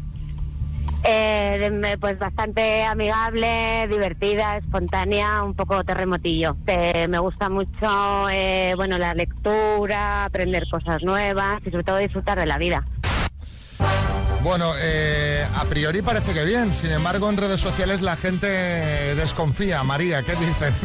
Eh, 1.04 1.70
me- 1.72 1.98
pues 1.98 2.20
bastante 2.20 2.84
amigable, 2.84 3.88
divertida, 3.90 4.58
espontánea, 4.58 5.44
un 5.44 5.56
poco 5.56 5.84
terremotillo. 5.84 6.56
Eh, 6.68 7.08
me 7.08 7.18
gusta 7.20 7.50
mucho, 7.50 8.30
eh, 8.30 8.74
bueno, 8.76 8.98
la 8.98 9.14
lectura, 9.14 10.26
aprender 10.26 10.66
cosas 10.70 11.02
nuevas 11.04 11.58
y 11.66 11.72
sobre 11.72 11.84
todo 11.84 11.98
disfrutar 11.98 12.38
de 12.40 12.46
la 12.46 12.58
vida. 12.58 12.84
Bueno, 14.44 14.74
eh, 14.80 15.46
a 15.56 15.66
priori 15.66 16.02
parece 16.02 16.34
que 16.34 16.44
bien, 16.44 16.74
sin 16.74 16.92
embargo 16.92 17.30
en 17.30 17.38
redes 17.38 17.62
sociales 17.62 18.02
la 18.02 18.16
gente 18.16 18.48
desconfía. 19.16 19.84
María, 19.84 20.24
¿qué 20.24 20.34
dicen? 20.36 20.74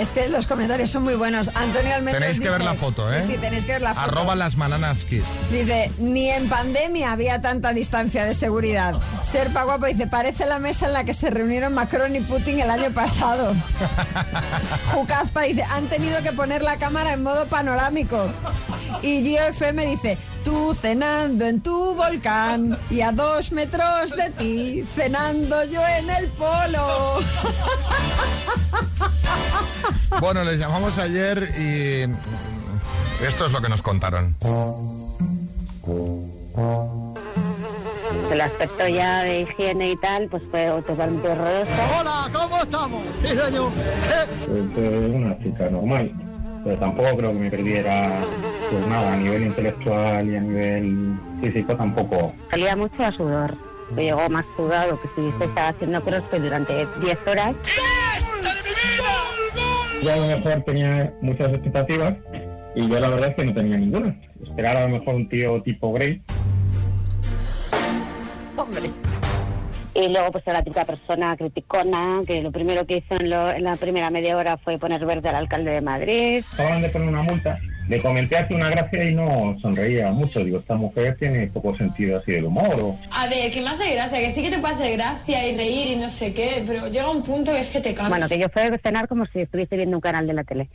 Es 0.00 0.12
que 0.12 0.28
los 0.28 0.46
comentarios 0.46 0.88
son 0.88 1.02
muy 1.02 1.14
buenos. 1.14 1.50
Antonio 1.54 1.94
Almendros 1.94 2.22
Tenéis 2.22 2.40
que 2.40 2.48
ver 2.48 2.62
la 2.62 2.72
foto, 2.72 3.12
¿eh? 3.12 3.22
Sí, 3.22 3.32
sí, 3.32 3.38
tenéis 3.38 3.66
que 3.66 3.72
ver 3.72 3.82
la 3.82 3.94
foto. 3.94 4.06
Arroba 4.06 4.34
las 4.34 4.56
mananas 4.56 5.04
kiss. 5.04 5.26
Dice, 5.52 5.92
ni 5.98 6.30
en 6.30 6.48
pandemia 6.48 7.12
había 7.12 7.42
tanta 7.42 7.74
distancia 7.74 8.24
de 8.24 8.32
seguridad. 8.32 8.94
Serpa 9.22 9.64
Guapo 9.64 9.84
dice, 9.84 10.06
parece 10.06 10.46
la 10.46 10.58
mesa 10.58 10.86
en 10.86 10.94
la 10.94 11.04
que 11.04 11.12
se 11.12 11.28
reunieron 11.28 11.74
Macron 11.74 12.16
y 12.16 12.20
Putin 12.20 12.60
el 12.60 12.70
año 12.70 12.90
pasado. 12.94 13.54
Jucazpa 14.94 15.42
dice, 15.42 15.64
han 15.64 15.86
tenido 15.88 16.22
que 16.22 16.32
poner 16.32 16.62
la 16.62 16.78
cámara 16.78 17.12
en 17.12 17.22
modo 17.22 17.46
panorámico. 17.46 18.32
Y 19.02 19.22
Gio 19.22 19.42
FM 19.48 19.84
dice, 19.84 20.16
tú 20.44 20.74
cenando 20.74 21.46
en 21.46 21.60
tu 21.60 21.94
volcán 21.94 22.78
y 22.90 23.00
a 23.00 23.12
dos 23.12 23.52
metros 23.52 24.10
de 24.16 24.30
ti, 24.30 24.84
cenando 24.94 25.64
yo 25.64 25.80
en 25.86 26.10
el 26.10 26.28
polo. 26.28 27.20
Bueno, 30.20 30.44
les 30.44 30.58
llamamos 30.58 30.98
ayer 30.98 31.48
y 31.58 32.02
esto 33.24 33.46
es 33.46 33.52
lo 33.52 33.60
que 33.60 33.68
nos 33.68 33.82
contaron. 33.82 34.36
El 38.30 38.40
aspecto 38.40 38.86
ya 38.88 39.22
de 39.22 39.40
higiene 39.42 39.90
y 39.90 39.96
tal, 39.96 40.28
pues 40.28 40.42
fue 40.50 40.66
totalmente 40.86 41.28
horroroso. 41.28 41.70
Hola, 41.98 42.30
¿cómo 42.32 42.62
estamos? 42.62 43.02
Sí, 43.22 43.28
señor. 43.36 43.70
Pues, 44.46 45.14
una 45.14 45.38
chica 45.38 45.70
normal, 45.70 46.12
pero 46.64 46.76
tampoco 46.76 47.16
creo 47.16 47.32
que 47.32 47.38
me 47.38 47.50
perdiera 47.50 48.10
pues 48.70 48.86
nada, 48.86 49.14
a 49.14 49.16
nivel 49.16 49.46
intelectual 49.46 50.28
y 50.28 50.36
a 50.36 50.40
nivel 50.40 51.14
físico 51.40 51.74
tampoco. 51.76 52.32
Salía 52.50 52.76
mucho 52.76 53.04
a 53.04 53.12
sudor. 53.12 53.54
Me 53.94 54.04
llegó 54.04 54.28
más 54.28 54.44
sudado 54.56 55.00
que 55.00 55.08
si 55.08 55.38
se 55.38 55.44
estaba 55.44 55.68
haciendo 55.68 56.00
crossfit 56.00 56.40
durante 56.40 56.86
10 57.00 57.26
horas. 57.26 57.56
Yo 60.02 60.12
a 60.12 60.16
lo 60.16 60.26
mejor 60.26 60.62
tenía 60.64 61.12
muchas 61.20 61.48
expectativas 61.48 62.14
y 62.74 62.88
yo 62.88 63.00
la 63.00 63.08
verdad 63.08 63.30
es 63.30 63.34
que 63.34 63.44
no 63.44 63.54
tenía 63.54 63.76
ninguna. 63.76 64.16
Esperar 64.42 64.76
a 64.76 64.88
lo 64.88 64.98
mejor 64.98 65.14
un 65.16 65.28
tío 65.28 65.60
tipo 65.62 65.92
Grey. 65.92 66.22
Hombre. 68.56 68.90
Y 70.00 70.08
luego 70.08 70.30
pues 70.32 70.44
era 70.46 70.58
la 70.58 70.64
típica 70.64 70.84
persona 70.86 71.36
criticona, 71.36 72.20
que 72.26 72.40
lo 72.40 72.50
primero 72.50 72.86
que 72.86 72.98
hizo 72.98 73.14
en, 73.16 73.28
lo- 73.28 73.50
en 73.52 73.64
la 73.64 73.76
primera 73.76 74.08
media 74.08 74.36
hora 74.36 74.56
fue 74.56 74.78
poner 74.78 75.04
verde 75.04 75.28
al 75.28 75.34
alcalde 75.36 75.72
de 75.72 75.80
Madrid. 75.82 76.42
Acaban 76.54 76.80
de 76.80 76.88
poner 76.88 77.08
una 77.08 77.22
multa. 77.22 77.58
Le 77.88 78.00
comenté 78.00 78.36
hace 78.36 78.54
una 78.54 78.70
gracia 78.70 79.04
y 79.04 79.12
no 79.14 79.56
sonreía 79.60 80.10
mucho. 80.12 80.42
Digo, 80.44 80.60
esta 80.60 80.74
mujer 80.76 81.16
tiene 81.18 81.48
poco 81.48 81.76
sentido 81.76 82.18
así 82.18 82.32
del 82.32 82.44
humor. 82.46 82.72
o- 82.80 82.98
A 83.10 83.26
ver, 83.28 83.50
que 83.50 83.60
me 83.60 83.68
hace 83.70 83.92
gracia, 83.94 84.18
que 84.20 84.32
sí 84.32 84.42
que 84.42 84.50
te 84.50 84.58
puede 84.58 84.74
hacer 84.74 84.96
gracia 84.96 85.46
y 85.48 85.56
reír 85.56 85.86
y 85.88 85.96
no 85.96 86.08
sé 86.08 86.32
qué, 86.32 86.62
pero 86.66 86.86
llega 86.88 87.10
un 87.10 87.22
punto 87.22 87.52
que 87.52 87.60
es 87.60 87.66
que 87.68 87.80
te 87.80 87.92
cansas. 87.92 88.08
Bueno, 88.10 88.28
que 88.28 88.38
yo 88.38 88.48
fui 88.48 88.62
a 88.62 88.78
cenar 88.78 89.06
como 89.08 89.26
si 89.26 89.40
estuviese 89.40 89.76
viendo 89.76 89.96
un 89.96 90.00
canal 90.00 90.26
de 90.26 90.32
la 90.34 90.44
tele. 90.44 90.68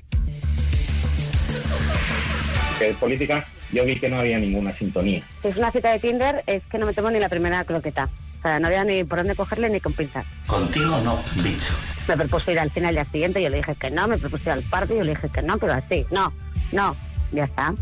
Que 2.78 2.94
política 3.00 3.46
yo 3.72 3.86
vi 3.86 3.96
que 3.98 4.10
no 4.10 4.20
había 4.20 4.38
ninguna 4.38 4.74
sintonía. 4.74 5.22
Si 5.42 5.48
es 5.48 5.58
una 5.58 5.72
cita 5.72 5.92
de 5.92 6.00
Tinder, 6.00 6.44
es 6.46 6.62
que 6.70 6.78
no 6.78 6.86
me 6.86 6.94
tomo 6.94 7.10
ni 7.10 7.20
la 7.20 7.30
primera 7.30 7.64
croqueta. 7.64 8.10
Sea, 8.46 8.60
no 8.60 8.68
había 8.68 8.84
ni 8.84 9.04
por 9.04 9.18
dónde 9.18 9.34
cogerle 9.34 9.70
ni 9.72 9.80
con 9.80 9.92
pinzas. 9.94 10.24
Contigo 10.46 11.00
no, 11.04 11.18
bicho. 11.42 11.74
Me 12.08 12.16
propuso 12.16 12.52
ir 12.52 12.60
al 12.60 12.70
cine 12.70 12.90
al 12.90 12.94
día 12.94 13.06
siguiente, 13.06 13.42
yo 13.42 13.50
le 13.50 13.58
dije 13.58 13.74
que 13.74 13.90
no, 13.90 14.08
me 14.08 14.20
propuso 14.20 14.44
ir 14.44 14.52
al 14.52 14.62
parque, 14.62 14.96
yo 14.96 15.04
le 15.04 15.16
dije 15.16 15.30
que 15.30 15.42
no, 15.42 15.58
pero 15.58 15.74
así, 15.74 16.06
no, 16.12 16.32
no, 16.72 16.96
ya 17.32 17.46
está. 17.46 17.74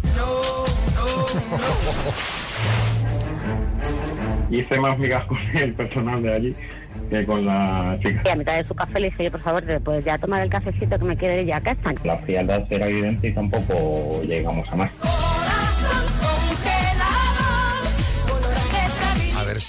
Hice 4.49 4.80
más 4.80 4.97
migas 4.97 5.26
con 5.26 5.38
el 5.54 5.73
personal 5.73 6.23
de 6.23 6.34
allí 6.34 6.56
que 7.10 7.26
con 7.26 7.45
la 7.45 7.97
chica. 8.02 8.21
Y 8.23 8.30
a 8.30 8.36
mitad 8.38 8.56
de 8.56 8.65
su 8.65 8.73
café 8.73 9.02
le 9.02 9.10
dije, 9.10 9.26
yo, 9.26 9.32
por 9.32 9.41
favor, 9.41 9.63
¿te 9.63 9.82
puedes 9.82 10.06
ya 10.06 10.17
tomar 10.17 10.43
el 10.43 10.49
cafecito 10.49 10.97
que 10.97 11.04
me 11.04 11.17
quiero 11.17 11.41
ir 11.41 11.47
ya 11.47 11.58
a 11.58 11.62
casa? 11.62 11.93
La 12.06 12.19
frialdad 12.19 12.65
era 12.69 12.88
evidente 12.88 13.28
y 13.28 13.34
tampoco 13.34 14.21
llegamos 14.23 14.65
a 14.71 14.76
más. 14.78 14.91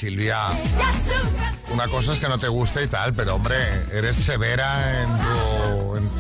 Silvia, 0.09 0.39
una 1.73 1.89
cosa 1.89 2.13
es 2.13 2.19
que 2.19 2.29
no 2.29 2.37
te 2.37 2.49
guste 2.49 2.83
y 2.85 2.89
tal, 2.89 3.15
pero 3.15 3.37
hombre, 3.37 3.57
eres 3.91 4.17
severa 4.17 5.01
en 5.03 5.09
tu, 5.19 5.97
en, 5.97 6.11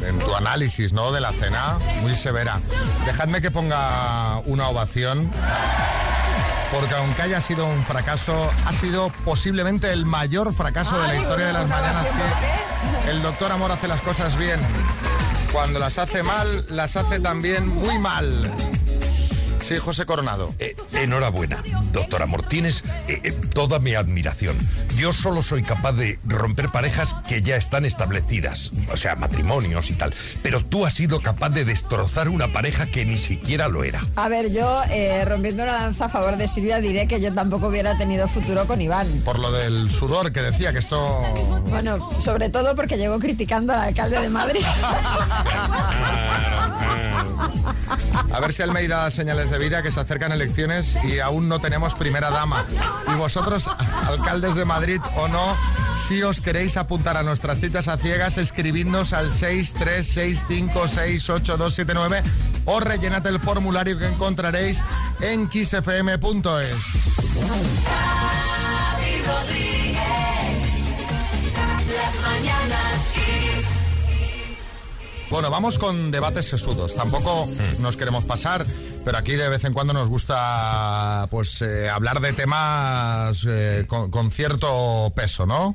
en- 0.00 0.04
en 0.08 0.18
tu 0.20 0.34
análisis, 0.34 0.94
¿no? 0.94 1.12
De 1.12 1.20
la 1.20 1.32
cena, 1.34 1.78
muy 2.00 2.16
severa. 2.16 2.60
Dejadme 3.04 3.42
que 3.42 3.50
ponga 3.50 4.38
una 4.46 4.68
ovación. 4.68 5.30
Porque 6.72 6.94
aunque 6.94 7.20
haya 7.20 7.42
sido 7.42 7.66
un 7.66 7.84
fracaso, 7.84 8.50
ha 8.64 8.72
sido 8.72 9.10
posiblemente 9.26 9.92
el 9.92 10.06
mayor 10.06 10.54
fracaso 10.54 10.98
de 11.02 11.08
la 11.08 11.16
historia 11.16 11.48
de 11.48 11.52
las 11.52 11.68
mañanas 11.68 12.06
que 12.06 13.06
es 13.06 13.10
el 13.14 13.22
doctor 13.22 13.52
Amor 13.52 13.70
hace 13.70 13.86
las 13.86 14.00
cosas 14.00 14.38
bien. 14.38 14.60
Cuando 15.52 15.78
las 15.78 15.98
hace 15.98 16.22
mal, 16.22 16.64
las 16.70 16.96
hace 16.96 17.20
también 17.20 17.68
muy 17.68 17.98
mal. 17.98 18.50
Sí, 19.64 19.78
José 19.78 20.04
Coronado. 20.04 20.54
Eh, 20.58 20.76
enhorabuena, 20.92 21.62
doctor 21.90 22.20
Amor. 22.20 22.42
Tienes 22.46 22.84
eh, 23.08 23.20
eh, 23.24 23.32
toda 23.54 23.78
mi 23.78 23.94
admiración. 23.94 24.58
Yo 24.94 25.14
solo 25.14 25.40
soy 25.40 25.62
capaz 25.62 25.92
de 25.92 26.18
romper 26.26 26.70
parejas 26.70 27.16
que 27.26 27.40
ya 27.40 27.56
están 27.56 27.86
establecidas, 27.86 28.72
o 28.92 28.96
sea, 28.98 29.16
matrimonios 29.16 29.88
y 29.88 29.94
tal. 29.94 30.14
Pero 30.42 30.62
tú 30.62 30.84
has 30.84 30.92
sido 30.92 31.20
capaz 31.20 31.48
de 31.48 31.64
destrozar 31.64 32.28
una 32.28 32.52
pareja 32.52 32.90
que 32.90 33.06
ni 33.06 33.16
siquiera 33.16 33.68
lo 33.68 33.84
era. 33.84 34.02
A 34.16 34.28
ver, 34.28 34.52
yo 34.52 34.82
eh, 34.90 35.24
rompiendo 35.24 35.62
una 35.62 35.72
lanza 35.72 36.04
a 36.06 36.08
favor 36.10 36.36
de 36.36 36.46
Silvia 36.46 36.80
diré 36.80 37.08
que 37.08 37.22
yo 37.22 37.32
tampoco 37.32 37.68
hubiera 37.68 37.96
tenido 37.96 38.28
futuro 38.28 38.66
con 38.66 38.82
Iván. 38.82 39.22
Por 39.24 39.38
lo 39.38 39.50
del 39.50 39.90
sudor 39.90 40.30
que 40.30 40.42
decía 40.42 40.74
que 40.74 40.78
esto... 40.80 41.22
Bueno, 41.70 42.10
sobre 42.20 42.50
todo 42.50 42.76
porque 42.76 42.98
llegó 42.98 43.18
criticando 43.18 43.72
al 43.72 43.80
alcalde 43.80 44.20
de 44.20 44.28
Madrid. 44.28 44.64
A 48.34 48.40
ver 48.40 48.52
si 48.52 48.62
Almeida 48.62 48.96
da 48.96 49.10
señales 49.12 49.48
de 49.50 49.53
vida 49.58 49.82
que 49.82 49.90
se 49.90 49.98
acercan 50.00 50.32
elecciones 50.32 50.98
y 51.04 51.20
aún 51.20 51.48
no 51.48 51.60
tenemos 51.60 51.94
primera 51.94 52.30
dama. 52.30 52.64
Y 53.12 53.16
vosotros, 53.16 53.68
alcaldes 54.06 54.54
de 54.54 54.64
Madrid 54.64 55.00
o 55.16 55.28
no, 55.28 55.56
si 56.08 56.22
os 56.22 56.40
queréis 56.40 56.76
apuntar 56.76 57.16
a 57.16 57.22
nuestras 57.22 57.60
citas 57.60 57.88
a 57.88 57.96
ciegas, 57.96 58.36
escribidnos 58.38 59.12
al 59.12 59.32
636568279 59.32 62.22
o 62.64 62.80
rellenad 62.80 63.24
el 63.26 63.38
formulario 63.40 63.98
que 63.98 64.06
encontraréis 64.06 64.84
en 65.20 65.48
kissfm.es. 65.48 67.04
Bueno, 75.34 75.50
vamos 75.50 75.80
con 75.80 76.12
debates 76.12 76.46
sesudos. 76.46 76.94
Tampoco 76.94 77.48
nos 77.80 77.96
queremos 77.96 78.24
pasar, 78.24 78.64
pero 79.04 79.18
aquí 79.18 79.32
de 79.32 79.48
vez 79.48 79.64
en 79.64 79.72
cuando 79.72 79.92
nos 79.92 80.08
gusta 80.08 81.26
pues 81.30 81.60
eh, 81.62 81.88
hablar 81.88 82.20
de 82.20 82.32
temas 82.32 83.44
eh, 83.48 83.84
con, 83.86 84.10
con 84.10 84.30
cierto 84.30 85.12
peso, 85.14 85.46
¿no? 85.46 85.74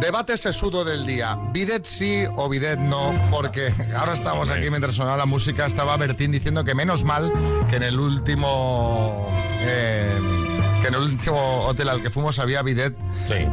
Debate 0.00 0.36
sesudo 0.36 0.84
del 0.84 1.04
día. 1.04 1.36
Bidet 1.52 1.84
sí 1.84 2.24
o 2.36 2.48
bidet 2.48 2.78
no, 2.78 3.12
porque 3.32 3.72
ahora 3.96 4.12
estamos 4.12 4.48
aquí 4.50 4.70
mientras 4.70 4.94
sonaba 4.94 5.16
la 5.16 5.26
música, 5.26 5.66
estaba 5.66 5.96
Bertín 5.96 6.30
diciendo 6.30 6.64
que 6.64 6.74
menos 6.74 7.04
mal 7.04 7.32
que 7.68 7.76
en 7.76 7.82
el 7.82 7.98
último 7.98 9.26
eh, 9.60 10.37
que 10.80 10.88
en 10.88 10.94
el 10.94 11.00
último 11.00 11.60
hotel 11.66 11.88
al 11.88 12.02
que 12.02 12.10
fuimos 12.10 12.38
había 12.38 12.62
bidet. 12.62 12.94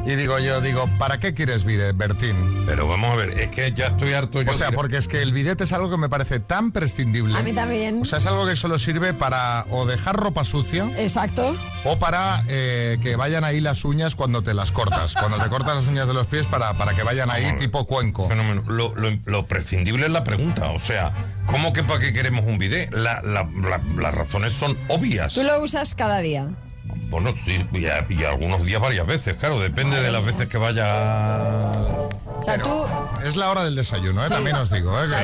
Y 0.05 0.15
digo 0.15 0.39
yo, 0.39 0.61
digo, 0.61 0.89
¿para 0.97 1.19
qué 1.19 1.33
quieres 1.33 1.65
bidet, 1.65 1.95
Bertín? 1.97 2.63
Pero 2.65 2.87
vamos 2.87 3.11
a 3.13 3.15
ver, 3.15 3.29
es 3.31 3.49
que 3.51 3.71
ya 3.73 3.87
estoy 3.87 4.13
harto 4.13 4.41
yo. 4.41 4.51
O 4.51 4.53
sea, 4.53 4.71
porque 4.71 4.97
es 4.97 5.07
que 5.07 5.21
el 5.21 5.33
bidet 5.33 5.59
es 5.61 5.73
algo 5.73 5.89
que 5.89 5.97
me 5.97 6.09
parece 6.09 6.39
tan 6.39 6.71
prescindible. 6.71 7.37
A 7.37 7.41
mí 7.41 7.53
también. 7.53 8.01
O 8.01 8.05
sea, 8.05 8.19
es 8.19 8.25
algo 8.27 8.45
que 8.45 8.55
solo 8.55 8.77
sirve 8.79 9.13
para 9.13 9.65
o 9.69 9.85
dejar 9.85 10.15
ropa 10.15 10.43
sucia 10.43 10.89
Exacto. 10.97 11.55
o 11.83 11.97
para 11.99 12.43
eh, 12.47 12.97
que 13.01 13.15
vayan 13.15 13.43
ahí 13.43 13.59
las 13.61 13.83
uñas 13.85 14.15
cuando 14.15 14.41
te 14.41 14.53
las 14.53 14.71
cortas. 14.71 15.13
Cuando 15.25 15.37
te 15.41 15.49
cortas 15.49 15.75
las 15.77 15.87
uñas 15.87 16.07
de 16.07 16.13
los 16.13 16.27
pies 16.27 16.45
para, 16.47 16.73
para 16.73 16.93
que 16.93 17.03
vayan 17.03 17.29
ahí 17.31 17.55
tipo 17.57 17.85
cuenco. 17.85 18.27
Fenómeno. 18.27 18.63
Lo, 18.67 18.93
lo- 18.95 19.17
lo 19.25 19.45
prescindible 19.47 20.05
es 20.05 20.11
la 20.11 20.23
pregunta. 20.23 20.69
O 20.71 20.79
sea, 20.79 21.13
¿cómo 21.47 21.73
que 21.73 21.83
para 21.83 21.99
qué 21.99 22.13
queremos 22.13 22.45
un 22.45 22.57
bidet? 22.57 22.93
La- 22.93 23.21
la- 23.21 23.49
la- 23.61 23.81
las 24.01 24.13
razones 24.13 24.53
son 24.53 24.77
obvias. 24.87 25.33
Tú 25.33 25.43
lo 25.43 25.61
usas 25.63 25.95
cada 25.95 26.19
día. 26.19 26.49
Bueno, 27.09 27.33
sí, 27.45 27.65
y, 27.73 28.23
algunos 28.23 28.63
días 28.63 28.81
varias 28.81 29.05
veces, 29.07 29.35
claro, 29.35 29.59
depende 29.59 30.01
de 30.01 30.11
las 30.11 30.25
veces 30.25 30.47
que 30.47 30.57
vaya. 30.57 30.83
Sea, 32.43 32.57
tú, 32.61 32.85
Es 33.23 33.35
la 33.35 33.49
hora 33.49 33.63
del 33.63 33.75
desayuno, 33.75 34.21
¿eh? 34.21 34.25
Sí. 34.27 34.33
también 34.33 34.55
os 34.57 34.69
digo. 34.69 34.91
¿eh? 35.01 35.05
o 35.05 35.09
sea, 35.09 35.23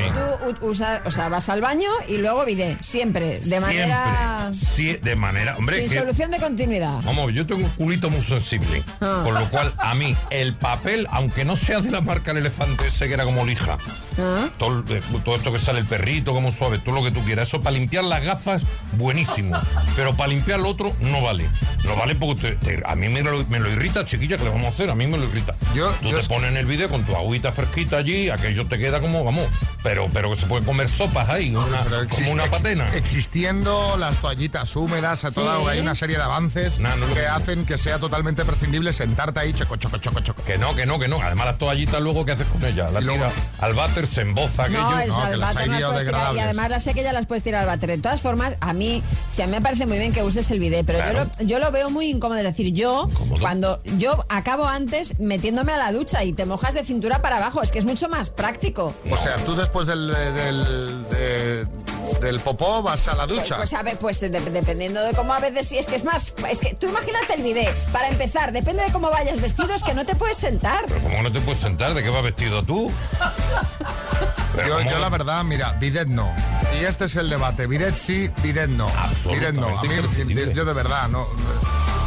tú 0.60 0.66
u- 0.66 0.70
usas, 0.72 1.02
o 1.06 1.12
sea, 1.12 1.30
vas 1.30 1.50
al 1.50 1.62
baño 1.62 1.90
y 2.08 2.18
luego 2.18 2.44
bidet, 2.46 2.82
siempre, 2.82 3.40
de 3.42 3.60
manera... 3.60 4.50
Siempre. 4.52 4.68
Sí, 4.76 4.94
de 5.04 5.16
manera. 5.16 5.56
Hombre, 5.58 5.82
Sin 5.82 5.90
que- 5.90 6.00
solución 6.00 6.32
de 6.32 6.40
continuidad. 6.40 7.00
Vamos, 7.04 7.32
yo 7.34 7.46
tengo 7.46 7.62
un 7.64 7.70
culito 7.72 8.10
muy 8.10 8.22
sensible. 8.22 8.84
Ah. 9.02 9.22
Con 9.24 9.34
lo 9.36 9.46
cual, 9.50 9.74
a 9.78 9.94
mí, 9.94 10.16
el 10.32 10.56
papel, 10.56 11.08
aunque 11.12 11.46
no 11.46 11.56
sea 11.56 11.80
de 11.82 11.92
la 11.92 12.02
marca 12.02 12.32
el 12.32 12.38
elefante 12.38 12.88
ese 12.88 13.08
que 13.08 13.14
era 13.14 13.26
como 13.26 13.46
lija, 13.46 13.78
Ah. 14.18 14.50
todo, 14.58 14.84
eh, 14.90 15.02
todo 15.24 15.36
esto 15.36 15.52
que 15.54 15.60
sale 15.60 15.80
el 15.80 15.86
perrito, 15.86 16.34
como 16.34 16.52
suave, 16.52 16.80
todo 16.80 16.96
lo 16.96 17.04
que 17.04 17.12
tú 17.12 17.22
quieras. 17.24 17.48
Eso 17.48 17.62
para 17.62 17.76
limpiar 17.78 18.04
las 18.04 18.24
gafas, 18.24 18.64
buenísimo. 18.94 19.58
Pero 19.96 20.16
para 20.16 20.30
limpiar 20.30 20.60
lo 20.60 20.70
otro, 20.70 20.92
no 21.02 21.22
vale. 21.22 21.48
No 21.86 21.96
vale 21.96 22.16
porque 22.16 22.56
te- 22.56 22.78
te- 22.78 22.84
a 22.86 22.96
mí 22.96 23.10
me 23.10 23.22
lo, 23.24 23.46
me 23.48 23.60
lo 23.60 23.70
irrita, 23.72 24.06
chiquilla, 24.06 24.38
que 24.38 24.44
le 24.44 24.50
vamos 24.50 24.66
a 24.66 24.70
hacer? 24.70 24.90
A 24.90 24.96
mí 24.96 25.08
me 25.08 25.18
lo 25.18 25.26
irrita. 25.26 25.56
tú 26.02 26.10
te 26.12 26.24
pones 26.28 26.50
en 26.52 26.58
el 26.58 26.66
vídeo 26.66 26.90
con 26.90 27.01
tu 27.02 27.16
agüita 27.16 27.52
fresquita 27.52 27.98
allí, 27.98 28.30
aquello 28.30 28.66
te 28.66 28.78
queda 28.78 29.00
como, 29.02 29.24
vamos, 29.24 29.48
pero, 29.84 30.08
pero 30.14 30.30
que 30.30 30.36
se 30.36 30.46
puede 30.46 30.64
comer 30.66 30.90
sopas 30.90 31.30
ahí, 31.30 31.54
una, 31.56 31.84
Pero 31.84 32.08
como 32.10 32.32
una 32.32 32.44
ex- 32.44 32.52
patena. 32.52 32.88
Existiendo 32.96 33.98
las 33.98 34.18
toallitas 34.18 34.76
húmedas, 34.76 35.24
a 35.26 35.32
toda, 35.32 35.58
Sí. 35.60 35.68
hay 35.70 35.80
una 35.80 35.96
serie 35.96 36.18
de 36.18 36.24
avances 36.24 36.80
que 37.14 37.28
hacen 37.28 37.66
que 37.66 37.78
sea 37.78 38.00
totalmente 38.00 38.44
prescindible 38.46 38.94
sentarte 38.94 39.40
ahí, 39.40 39.54
choco, 39.54 39.76
choco, 39.78 39.98
choco, 39.98 40.20
choco. 40.22 40.44
Que 40.44 40.58
no, 40.58 40.76
que 40.76 40.86
no, 40.86 41.00
que 41.00 41.08
no. 41.08 41.22
Además, 41.22 41.46
las 41.48 41.58
toallitas 41.58 42.02
luego, 42.02 42.26
¿qué 42.26 42.34
haces 42.34 42.48
con 42.48 42.64
ellas? 42.66 42.92
Las 42.92 43.04
tiras 43.04 43.34
al 43.60 43.74
váter, 43.74 44.08
se 44.08 44.22
emboza 44.22 44.64
aquello. 44.64 44.80
No, 44.82 44.90
no 44.92 44.96
las 45.38 45.56
puedes 45.56 46.06
tirar, 46.06 46.36
y 46.36 46.40
además 46.40 46.70
las 46.70 46.84
sé 46.84 46.94
que 46.94 47.04
ya 47.04 47.14
las 47.14 47.26
puedes 47.26 47.44
tirar 47.44 47.62
al 47.62 47.68
váter. 47.68 47.90
De 47.92 47.98
todas 47.98 48.22
formas, 48.22 48.56
a 48.60 48.74
mí, 48.74 49.02
si 49.30 49.42
a 49.42 49.48
mí 49.48 49.52
me 49.54 49.62
parece 49.62 49.86
muy 49.86 49.98
bien 49.98 50.12
que 50.14 50.24
uses 50.24 50.50
el 50.52 50.60
bidet, 50.60 50.86
pero 50.86 51.00
yo, 51.00 51.14
lo, 51.14 51.46
yo 51.46 51.60
lo 51.60 51.72
veo 51.72 51.90
muy 51.90 52.08
incómodo. 52.10 52.40
Es 52.40 52.46
decir, 52.46 52.74
yo, 52.74 53.10
cuando 53.40 53.80
yo 53.98 54.26
acabo 54.30 54.68
antes 54.68 55.20
metiéndome 55.20 55.74
a 55.74 55.78
la 55.78 55.92
ducha 55.92 56.24
y 56.24 56.34
te 56.34 56.46
mojas 56.46 56.74
de 56.74 56.84
cintura 56.92 57.22
para 57.22 57.38
abajo, 57.38 57.62
es 57.64 57.72
que 57.72 57.80
es 57.80 57.86
mucho 57.86 58.10
más 58.10 58.30
práctico. 58.30 58.94
O 59.10 59.16
sea, 59.18 59.36
tú 59.38 59.56
después 59.56 59.88
del, 59.88 60.08
del, 60.10 61.10
de- 61.10 61.66
del 62.20 62.40
popó 62.42 62.84
vas 62.84 63.08
a 63.08 63.16
la 63.16 63.26
ducha. 63.26 63.56
Pues 63.56 63.74
a 63.74 63.82
ver, 63.84 63.98
pues 63.98 64.20
de- 64.20 64.30
dependiendo 64.30 65.02
de 65.02 65.14
cómo 65.14 65.34
a 65.34 65.40
veces 65.40 65.68
sí, 65.70 65.78
es 65.78 65.88
que 65.88 65.96
es 65.96 66.04
más, 66.04 66.34
es 66.50 66.60
que 66.60 66.74
tú 66.76 66.88
imagínate 66.90 67.36
el 67.36 67.44
bidet, 67.44 67.74
para 67.94 68.10
empezar, 68.10 68.52
depende 68.52 68.84
de 68.84 68.92
cómo 68.92 69.10
vayas 69.10 69.40
vestido, 69.40 69.74
es 69.74 69.84
que 69.84 69.94
no 69.94 70.06
te 70.06 70.16
puedes 70.16 70.36
sentar. 70.38 70.86
¿Cómo 71.04 71.24
no 71.24 71.32
te 71.32 71.40
puedes 71.40 71.62
sentar? 71.62 71.94
¿De 71.94 72.04
qué 72.04 72.10
vas 72.10 72.24
vestido 72.24 72.62
tú? 72.64 72.92
Pero 74.56 74.82
Yo, 74.82 75.00
la 75.00 75.08
verdad, 75.10 75.44
mira, 75.46 75.72
bidet 75.80 76.08
no. 76.10 76.30
Y 76.80 76.84
este 76.84 77.06
es 77.06 77.16
el 77.16 77.30
debate. 77.30 77.68
Bidet 77.68 77.96
sí, 77.96 78.30
bidet 78.44 78.70
no. 78.70 78.88
Bidet 79.30 79.54
no. 79.54 79.80
A 79.80 79.84
mí, 79.84 79.90
yo 80.54 80.66
de 80.66 80.74
verdad, 80.74 81.08
no. 81.08 81.26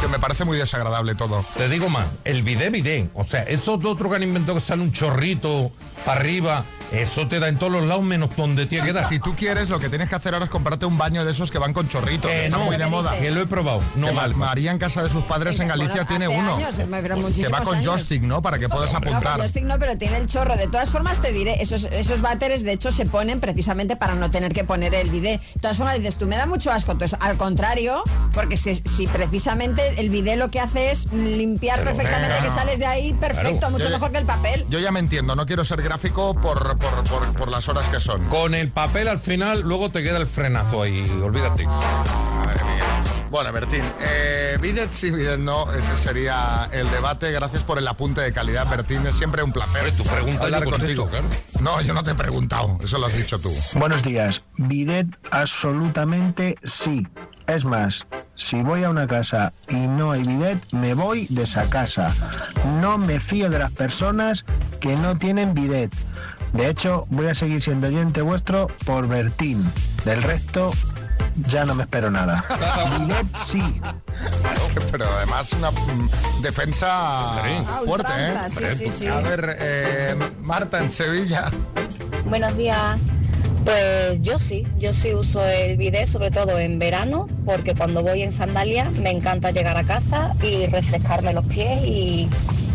Que 0.05 0.09
me 0.09 0.19
parece 0.19 0.45
muy 0.45 0.59
desagradable 0.59 1.15
todo. 1.15 1.43
Te 1.57 1.67
digo 1.67 1.89
más, 1.89 2.07
el 2.25 2.43
bidet, 2.43 2.71
bidet. 2.71 3.09
O 3.15 3.25
sea, 3.25 3.43
eso 3.45 3.79
de 3.79 3.89
otro 3.89 4.11
que 4.11 4.17
han 4.17 4.23
inventado 4.23 4.59
que 4.59 4.63
sale 4.63 4.83
un 4.83 4.93
chorrito 4.93 5.73
para 6.05 6.21
arriba, 6.21 6.63
eso 7.03 7.27
te 7.29 7.41
da 7.41 7.49
en 7.49 7.59
todos 7.59 7.73
los 7.73 7.85
lados 7.85 8.05
menos 8.05 8.31
donde 8.37 8.67
tiene 8.67 8.87
que 8.87 8.93
dar. 8.93 9.05
Si 9.05 9.19
tú 9.19 9.35
quieres, 9.37 9.69
lo 9.71 9.79
que 9.79 9.89
tienes 9.89 10.09
que 10.09 10.15
hacer 10.15 10.35
ahora 10.35 10.45
es 10.47 10.51
comprarte 10.51 10.87
un 10.87 10.97
baño 10.99 11.25
de 11.25 11.33
esos 11.33 11.51
que 11.51 11.59
van 11.59 11.73
con 11.73 11.89
chorritos. 11.89 12.31
Que 12.31 12.37
que 12.37 12.45
están 12.47 12.61
no, 12.61 12.67
muy 12.67 12.77
de 12.77 12.87
moda. 12.87 13.17
que 13.19 13.31
lo 13.31 13.41
he 13.43 13.47
probado. 13.47 13.81
No 13.97 14.09
Que 14.09 14.13
mal. 14.13 14.35
María 14.35 14.71
en 14.71 14.79
casa 14.79 15.03
de 15.03 15.09
sus 15.11 15.25
padres 15.25 15.59
en 15.61 15.69
Galicia 15.69 15.93
Bueno, 16.05 16.09
tiene 16.09 16.29
uno. 16.29 16.57
años, 16.57 16.77
pero 16.77 17.33
que 17.33 17.49
va 17.49 17.61
con 17.63 17.77
años. 17.77 17.87
joystick, 17.87 18.23
¿no? 18.23 18.43
Para 18.43 18.59
que 18.59 18.69
puedas 18.69 18.93
No, 18.93 18.99
apuntar. 18.99 19.23
con 19.33 19.41
joystick 19.41 19.65
no, 19.65 19.79
pero 19.79 19.97
tiene 19.99 20.19
el 20.19 20.27
chorro. 20.27 20.57
De 20.57 20.67
todas 20.69 20.91
formas, 20.91 21.21
te 21.21 21.33
diré, 21.33 21.61
esos, 21.63 21.85
esos 21.85 22.21
váteres 22.21 22.65
de 22.65 22.73
hecho 22.73 22.93
se 22.93 23.07
ponen 23.07 23.41
precisamente 23.41 23.97
para 23.97 24.15
no 24.15 24.31
tener 24.31 24.53
que 24.53 24.65
poner 24.65 24.95
el 24.95 25.11
bidet. 25.11 25.41
De 25.55 25.61
todas 25.61 25.77
formas, 25.77 25.97
dices, 25.99 26.17
tú 26.17 26.27
me 26.27 26.37
da 26.37 26.47
mucho 26.47 26.71
asco. 26.73 26.93
Entonces, 26.93 27.19
al 27.21 27.37
contrario, 27.37 28.03
porque 28.33 28.57
si, 28.57 28.77
si 28.77 29.07
precisamente 29.07 30.01
el 30.01 30.11
bidet 30.11 30.37
lo 30.39 30.51
que 30.51 30.61
hace 30.61 30.91
es 30.91 31.13
limpiar 31.13 31.81
Pero 31.81 31.91
perfectamente, 31.93 32.35
venga. 32.35 32.43
que 32.47 32.51
sales 32.55 32.79
de 32.79 32.87
ahí 32.87 33.13
perfecto, 33.15 33.59
Claro. 33.59 33.71
mucho 33.73 33.85
Yo- 33.85 33.91
mejor 33.91 34.13
que 34.13 34.19
el 34.19 34.27
papel. 34.27 34.67
Yo 34.69 34.79
ya 34.79 34.91
me 34.93 35.01
entiendo, 35.01 35.35
no 35.37 35.47
quiero 35.47 35.65
ser 35.65 35.83
gráfico 35.83 36.35
por, 36.35 36.77
por, 36.91 37.05
por- 37.05 37.37
por 37.37 37.49
las 37.49 37.69
horas 37.69 37.87
que 37.89 38.01
son. 38.01 38.25
Con 38.29 38.55
el 38.55 38.71
papel 38.71 39.09
al 39.09 39.19
final, 39.19 39.61
luego 39.63 39.91
te 39.91 40.03
queda 40.03 40.19
el 40.19 40.27
frenazo 40.27 40.83
ahí, 40.83 41.05
olvídate. 41.23 41.67
Bueno, 43.31 43.53
Bertín, 43.53 43.83
eh, 44.01 44.57
bidet 44.61 44.93
sí, 44.93 45.11
bidet 45.11 45.41
no, 45.41 45.73
ese 45.73 45.97
sería 45.99 46.69
el 46.73 46.89
debate. 46.93 47.33
Gracias 47.33 47.63
por 47.65 47.79
el 47.79 47.89
apunte 47.89 48.21
de 48.21 48.33
calidad, 48.33 48.69
Bertín. 48.71 49.05
Es 49.09 49.17
siempre 49.17 49.43
un 49.43 49.51
placer 49.53 49.91
tu 49.97 50.05
pregunta 50.05 50.45
hablar 50.45 50.63
contigo. 50.65 51.11
No, 51.61 51.81
yo 51.81 51.95
no 51.95 52.05
te 52.05 52.13
he 52.13 52.15
preguntado, 52.15 52.79
eso 52.81 52.97
lo 52.99 53.07
has 53.07 53.17
dicho 53.17 53.39
tú. 53.41 53.51
Buenos 53.75 54.05
días. 54.05 54.43
Bidet 54.57 55.09
absolutamente 55.33 56.57
sí. 56.63 57.07
Es 57.47 57.65
más, 57.67 58.07
si 58.37 58.63
voy 58.63 58.85
a 58.85 58.91
una 58.91 59.07
casa 59.07 59.53
y 59.69 59.75
no 59.75 60.13
hay 60.13 60.23
bidet, 60.23 60.59
me 60.73 60.95
voy 60.95 61.27
de 61.29 61.43
esa 61.43 61.65
casa. 61.69 62.15
No 62.81 62.97
me 62.99 63.21
fío 63.21 63.51
de 63.51 63.59
las 63.59 63.71
personas 63.73 64.45
que 64.81 64.97
no 64.97 65.19
tienen 65.19 65.53
bidet. 65.53 65.93
De 66.55 66.71
hecho, 66.71 67.07
voy 67.11 67.27
a 67.27 67.35
seguir 67.35 67.61
siendo 67.61 67.89
oyente 67.89 68.23
vuestro 68.23 68.69
por 68.87 69.09
Bertín. 69.09 69.69
Del 70.05 70.23
resto, 70.23 70.71
ya 71.49 71.65
no 71.65 71.75
me 71.75 71.83
espero 71.83 72.13
nada. 72.13 72.45
bidet 73.01 73.27
sí. 73.37 73.81
Pero 74.93 75.07
además 75.17 75.53
una 75.53 75.73
mm, 75.73 76.43
defensa 76.43 77.41
fuerte, 77.85 78.13
¿eh? 78.13 78.29
ultranza, 78.31 78.71
sí, 78.71 78.85
sí, 78.85 78.91
sí. 78.93 79.07
A 79.09 79.21
ver, 79.21 79.57
eh, 79.59 80.17
Marta, 80.43 80.79
en 80.79 80.93
Sevilla. 80.93 81.51
Buenos 82.27 82.57
días. 82.57 83.11
Pues 83.65 84.21
yo 84.21 84.39
sí, 84.39 84.67
yo 84.79 84.93
sí 84.93 85.15
uso 85.15 85.43
el 85.45 85.79
bidet, 85.79 86.07
sobre 86.07 86.31
todo 86.31 86.59
en 86.59 86.79
verano, 86.79 87.27
porque 87.47 87.75
cuando 87.75 88.03
voy 88.03 88.23
en 88.23 88.31
sandalia 88.31 88.91
me 89.01 89.11
encanta 89.11 89.53
llegar 89.53 89.79
a 89.79 89.85
casa 89.85 90.35
y 90.43 90.67
refrescarme 90.67 91.33
los 91.33 91.47
pies 91.47 91.83
y, 91.83 92.29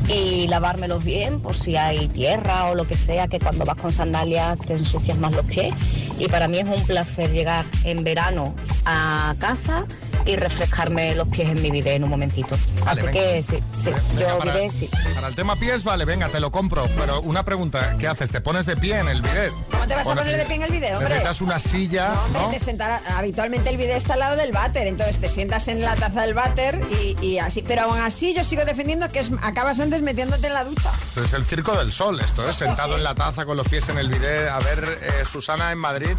y 0.08 0.48
lavármelos 0.48 1.04
bien 1.04 1.40
por 1.42 1.56
si 1.56 1.76
hay 1.76 2.08
tierra 2.08 2.66
o 2.66 2.76
lo 2.76 2.88
que 2.88 2.98
sea, 2.98 3.28
que 3.28 3.40
cuando 3.40 3.66
vas 3.66 3.78
con 3.78 3.92
sandalias 3.92 4.58
te 4.60 4.74
ensucias 4.74 5.20
más 5.20 5.36
los 5.36 5.46
pies. 5.46 5.76
Y 6.18 6.28
para 6.28 6.48
mí 6.48 6.58
es 6.58 6.66
un 6.66 6.84
placer 6.86 7.32
llegar 7.32 7.66
en 7.84 8.04
verano 8.04 8.56
a 8.86 9.36
casa 9.38 9.86
y 10.26 10.36
refrescarme 10.36 11.16
los 11.16 11.28
pies 11.28 11.50
en 11.50 11.62
mi 11.62 11.72
bidet 11.72 11.96
en 11.96 12.04
un 12.04 12.10
momentito. 12.10 12.56
Así 12.86 13.06
venga. 13.06 13.12
que 13.14 13.42
sí, 13.44 13.58
sí, 13.80 13.90
Venga, 13.90 14.02
yo 14.32 14.38
para, 14.40 14.54
bidet 14.54 14.72
sí. 14.72 14.90
para 15.16 15.28
el 15.28 15.36
tema 15.36 15.56
pies, 15.56 15.84
vale, 15.84 16.06
venga, 16.06 16.30
te 16.30 16.40
lo 16.40 16.52
compro. 16.52 16.84
Pero 16.98 17.22
una 17.22 17.44
pregunta, 17.44 17.96
¿qué 18.00 18.08
haces? 18.08 18.30
¿Te 18.30 18.42
pones 18.42 18.66
de 18.66 18.76
pie 18.78 19.00
en 19.00 19.08
el 19.08 19.22
bidet? 19.22 19.52
¿Cómo 19.72 19.88
te 19.88 19.96
vas 19.96 20.08
¿O 20.08 20.12
a 20.12 20.16
poner 20.16 20.38
de 20.38 20.46
pie 20.46 20.56
en 20.56 20.64
el 20.64 20.72
bidet, 20.72 20.92
hombre? 20.94 21.10
Necesitas 21.10 21.42
una 21.42 21.60
silla, 21.60 22.14
Hombre, 22.26 22.42
¿no? 22.42 22.50
te 22.50 22.60
sentará- 22.60 23.02
habitualmente 23.18 23.70
el 23.70 23.78
bidet 23.78 23.98
está 23.98 24.14
al 24.14 24.20
lado 24.20 24.36
del 24.36 24.52
váter, 24.52 24.88
entonces 24.88 25.18
te 25.20 25.30
sientas 25.30 25.68
en 25.68 25.82
la 25.82 25.96
taza 25.96 26.22
del 26.22 26.34
váter 26.34 26.80
y, 26.92 27.16
y 27.26 27.40
así. 27.40 27.64
Pero 27.66 27.84
aún 27.84 28.00
así 28.00 28.34
yo 28.36 28.44
sigo 28.44 28.66
defendiendo 28.66 29.10
que 29.10 29.20
es, 29.20 29.32
acabas 29.42 29.80
antes 29.80 30.02
metiéndote 30.02 30.48
en 30.48 30.54
la 30.54 30.64
ducha. 30.64 30.92
Esto 31.08 31.24
es 31.24 31.34
el 31.34 31.46
circo 31.46 31.76
del 31.78 31.92
sol, 31.92 32.20
esto 32.20 32.48
es 32.50 32.56
sentado 32.56 32.96
en 32.96 33.04
la 33.04 33.16
taza 33.16 33.46
con 33.46 33.58
los 33.58 33.68
pies 33.68 33.88
en 33.90 33.98
el 33.98 34.10
bidet. 34.10 34.50
A 34.50 34.60
ver, 34.60 35.00
eh, 35.02 35.26
Susana 35.26 35.72
en 35.72 35.78
Madrid. 35.78 36.16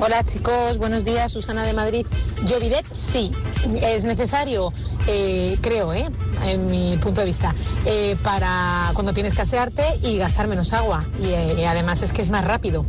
Hola 0.00 0.24
chicos, 0.24 0.78
buenos 0.78 1.04
días, 1.04 1.32
Susana 1.32 1.62
de 1.64 1.72
Madrid. 1.72 2.06
Yo 2.46 2.60
bidet 2.60 2.86
sí, 2.92 3.30
es 3.82 4.04
necesario, 4.04 4.72
eh, 5.06 5.56
creo, 5.60 5.92
eh, 5.92 6.08
en 6.44 6.66
mi 6.66 6.96
punto 6.98 7.20
de 7.20 7.26
vista, 7.26 7.54
eh, 7.84 8.16
para 8.22 8.90
cuando 8.94 9.12
tienes 9.12 9.34
que 9.34 9.42
asearte 9.42 9.98
y 10.02 10.18
gastar 10.18 10.46
menos 10.46 10.72
agua. 10.72 11.04
Y 11.20 11.28
eh, 11.30 11.66
además 11.66 12.02
es 12.02 12.12
que 12.12 12.22
es 12.22 12.30
más 12.30 12.44
rápido. 12.46 12.84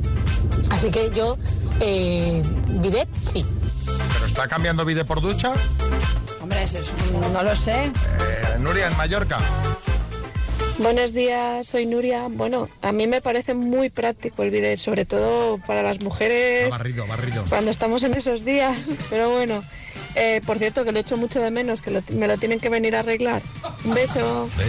Así 0.70 0.92
que 0.92 1.10
yo, 1.16 1.38
eh, 1.80 2.44
bidet 2.70 3.08
sí. 3.22 3.46
¿Pero 3.86 4.26
está 4.28 4.48
cambiando 4.48 4.86
bidet 4.86 5.08
por 5.08 5.20
ducha? 5.22 5.54
Hombre, 6.42 6.64
eso 6.64 6.78
es 6.80 6.94
un- 7.14 7.34
no 7.34 7.44
lo 7.44 7.56
sé. 7.56 7.86
Eh, 7.86 7.92
Nuria 8.60 8.88
en 8.88 8.96
Mallorca. 8.98 9.40
Buenos 10.80 11.14
días, 11.14 11.68
soy 11.68 11.86
Nuria. 11.86 12.28
Bueno, 12.30 12.70
a 12.82 12.92
mí 12.94 13.06
me 13.06 13.22
parece 13.22 13.54
muy 13.54 13.90
práctico 13.90 14.44
el 14.44 14.50
bidet, 14.50 14.78
sobre 14.80 15.04
todo 15.06 15.58
para 15.58 15.84
las 15.84 16.00
mujeres 16.00 16.68
Ah, 16.72 16.78
barrido, 16.78 17.06
barrido. 17.06 17.44
cuando 17.50 17.70
estamos 17.70 18.02
en 18.04 18.14
esos 18.14 18.46
días. 18.46 18.90
Pero 19.10 19.30
bueno, 19.30 19.62
eh, 20.16 20.42
por 20.46 20.58
cierto, 20.58 20.86
que 20.86 20.94
lo 20.94 21.00
echo 21.00 21.18
mucho 21.18 21.42
de 21.42 21.52
menos, 21.52 21.82
que 21.82 21.92
lo- 21.92 22.02
me 22.14 22.28
lo 22.28 22.38
tienen 22.38 22.60
que 22.62 22.70
venir 22.70 22.96
a 22.96 23.00
arreglar. 23.00 23.42
Un 23.84 23.94
beso. 23.94 24.50
¿Ves? 24.58 24.68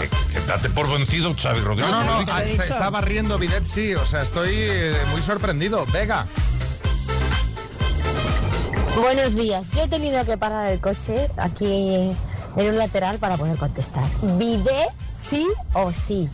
Que, 0.00 0.08
que 0.40 0.46
date 0.46 0.70
por 0.70 0.88
vencido, 0.90 1.34
Xavi 1.34 1.60
Rodríguez. 1.60 1.90
No, 1.90 2.02
no, 2.04 2.22
no, 2.22 2.38
está, 2.38 2.64
está 2.64 2.88
barriendo 2.90 3.38
bidet, 3.38 3.64
sí. 3.66 3.94
O 3.94 4.06
sea, 4.06 4.22
estoy 4.22 4.48
eh, 4.54 4.94
muy 5.10 5.20
sorprendido. 5.20 5.84
Vega. 5.92 6.26
Buenos 8.98 9.34
días. 9.34 9.64
Yo 9.74 9.82
he 9.84 9.88
tenido 9.88 10.24
que 10.24 10.38
parar 10.38 10.72
el 10.72 10.80
coche 10.80 11.28
aquí 11.36 12.10
en 12.56 12.66
un 12.68 12.78
lateral 12.78 13.18
para 13.18 13.36
poder 13.36 13.56
contestar. 13.58 14.04
¿Bidet 14.38 14.88
sí 15.22 15.46
o 15.72 15.92
sí? 15.92 16.28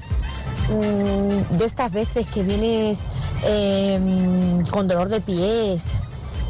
Mm, 0.71 1.57
de 1.57 1.65
estas 1.65 1.93
veces 1.93 2.27
que 2.27 2.43
vienes 2.43 3.03
eh, 3.45 4.63
con 4.71 4.89
dolor 4.89 5.09
de 5.09 5.21
pies, 5.21 5.99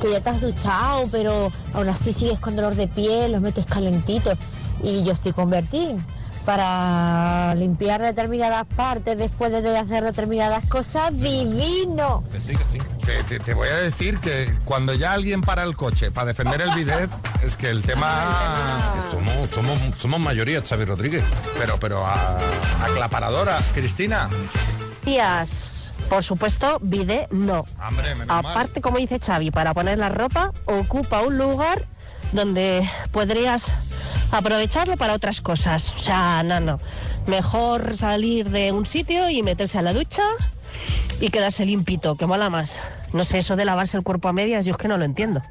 que 0.00 0.10
ya 0.10 0.20
te 0.20 0.30
has 0.30 0.40
duchado, 0.40 1.04
pero 1.10 1.52
aún 1.74 1.88
así 1.88 2.12
sigues 2.12 2.38
con 2.38 2.56
dolor 2.56 2.74
de 2.74 2.88
pies, 2.88 3.30
los 3.30 3.40
metes 3.40 3.66
calentitos. 3.66 4.38
Y 4.82 5.04
yo 5.04 5.12
estoy 5.12 5.32
con 5.32 5.50
Bertín 5.50 6.04
para 6.46 7.54
limpiar 7.56 8.00
determinadas 8.00 8.64
partes 8.76 9.18
después 9.18 9.50
de 9.50 9.76
hacer 9.76 10.04
determinadas 10.04 10.64
cosas, 10.66 11.10
divino. 11.12 12.24
Que 12.32 12.40
sí, 12.40 12.52
que 12.56 12.64
sí. 12.72 12.78
te, 13.04 13.22
te- 13.24 13.38
te 13.40 13.52
voy 13.52 13.68
a 13.68 13.76
decir 13.76 14.18
que 14.20 14.50
cuando 14.64 14.94
ya 14.94 15.12
alguien 15.12 15.40
para 15.42 15.64
el 15.64 15.76
coche 15.76 16.10
para 16.12 16.28
defender 16.28 16.62
el 16.62 16.70
bidet, 16.74 17.10
es 17.42 17.56
que 17.56 17.68
el 17.68 17.82
tema... 17.82 18.32
Somos, 19.10 19.50
somos, 19.50 19.78
somos 19.98 20.20
mayoría, 20.20 20.62
Xavi 20.62 20.84
Rodríguez. 20.84 21.24
Pero, 21.58 21.76
pero 21.78 22.06
a- 22.06 22.38
aclaparadora. 22.82 23.58
Cristina. 23.74 24.30
Días. 25.04 25.90
Por 26.08 26.22
supuesto, 26.22 26.78
bidet 26.80 27.28
no. 27.32 27.64
Hombre, 27.84 28.14
menos 28.14 28.28
mal. 28.28 28.46
Aparte, 28.46 28.80
como 28.80 28.98
dice 28.98 29.18
Xavi, 29.18 29.50
para 29.50 29.74
poner 29.74 29.98
la 29.98 30.08
ropa 30.08 30.52
ocupa 30.66 31.20
un 31.22 31.36
lugar 31.36 31.86
donde 32.32 32.88
podrías 33.10 33.72
aprovecharlo 34.30 34.96
para 34.96 35.14
otras 35.14 35.40
cosas. 35.40 35.92
O 35.96 35.98
sea, 35.98 36.42
no, 36.42 36.60
no. 36.60 36.78
Mejor 37.26 37.96
salir 37.96 38.50
de 38.50 38.72
un 38.72 38.86
sitio 38.86 39.28
y 39.30 39.42
meterse 39.42 39.78
a 39.78 39.82
la 39.82 39.92
ducha 39.92 40.22
y 41.20 41.30
quedarse 41.30 41.64
limpito, 41.64 42.16
que 42.16 42.26
mola 42.26 42.50
más. 42.50 42.80
No 43.12 43.24
sé, 43.24 43.38
eso 43.38 43.56
de 43.56 43.64
lavarse 43.64 43.96
el 43.96 44.02
cuerpo 44.02 44.28
a 44.28 44.32
medias, 44.32 44.64
yo 44.64 44.72
es 44.72 44.78
que 44.78 44.88
no 44.88 44.98
lo 44.98 45.04
entiendo. 45.04 45.42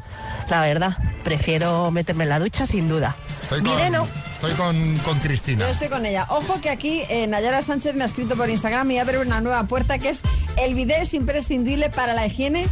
La 0.50 0.62
verdad, 0.62 0.98
prefiero 1.24 1.90
meterme 1.92 2.24
en 2.24 2.30
la 2.30 2.40
ducha 2.40 2.66
sin 2.66 2.88
duda. 2.88 3.16
Estoy 3.42 3.62
Bidet 3.62 3.92
no. 3.92 4.08
Estoy 4.34 4.54
con, 4.54 4.98
con 5.00 5.20
Cristina. 5.20 5.66
Yo 5.66 5.72
estoy 5.72 5.88
con 5.88 6.06
ella. 6.06 6.28
Ojo 6.30 6.60
que 6.62 6.70
aquí 6.70 7.04
eh, 7.10 7.26
Nayara 7.28 7.62
Sánchez 7.62 7.96
me 7.96 8.04
ha 8.04 8.06
escrito 8.06 8.36
por 8.36 8.50
Instagram 8.50 8.92
y 8.92 9.00
abre 9.00 9.20
una 9.20 9.42
nueva 9.42 9.64
puerta 9.64 9.98
que 9.98 10.10
es 10.10 10.22
el 10.58 10.76
bidet 10.76 11.02
es 11.02 11.14
imprescindible 11.14 11.90
para 11.90 12.14
la 12.14 12.26
higiene 12.26 12.68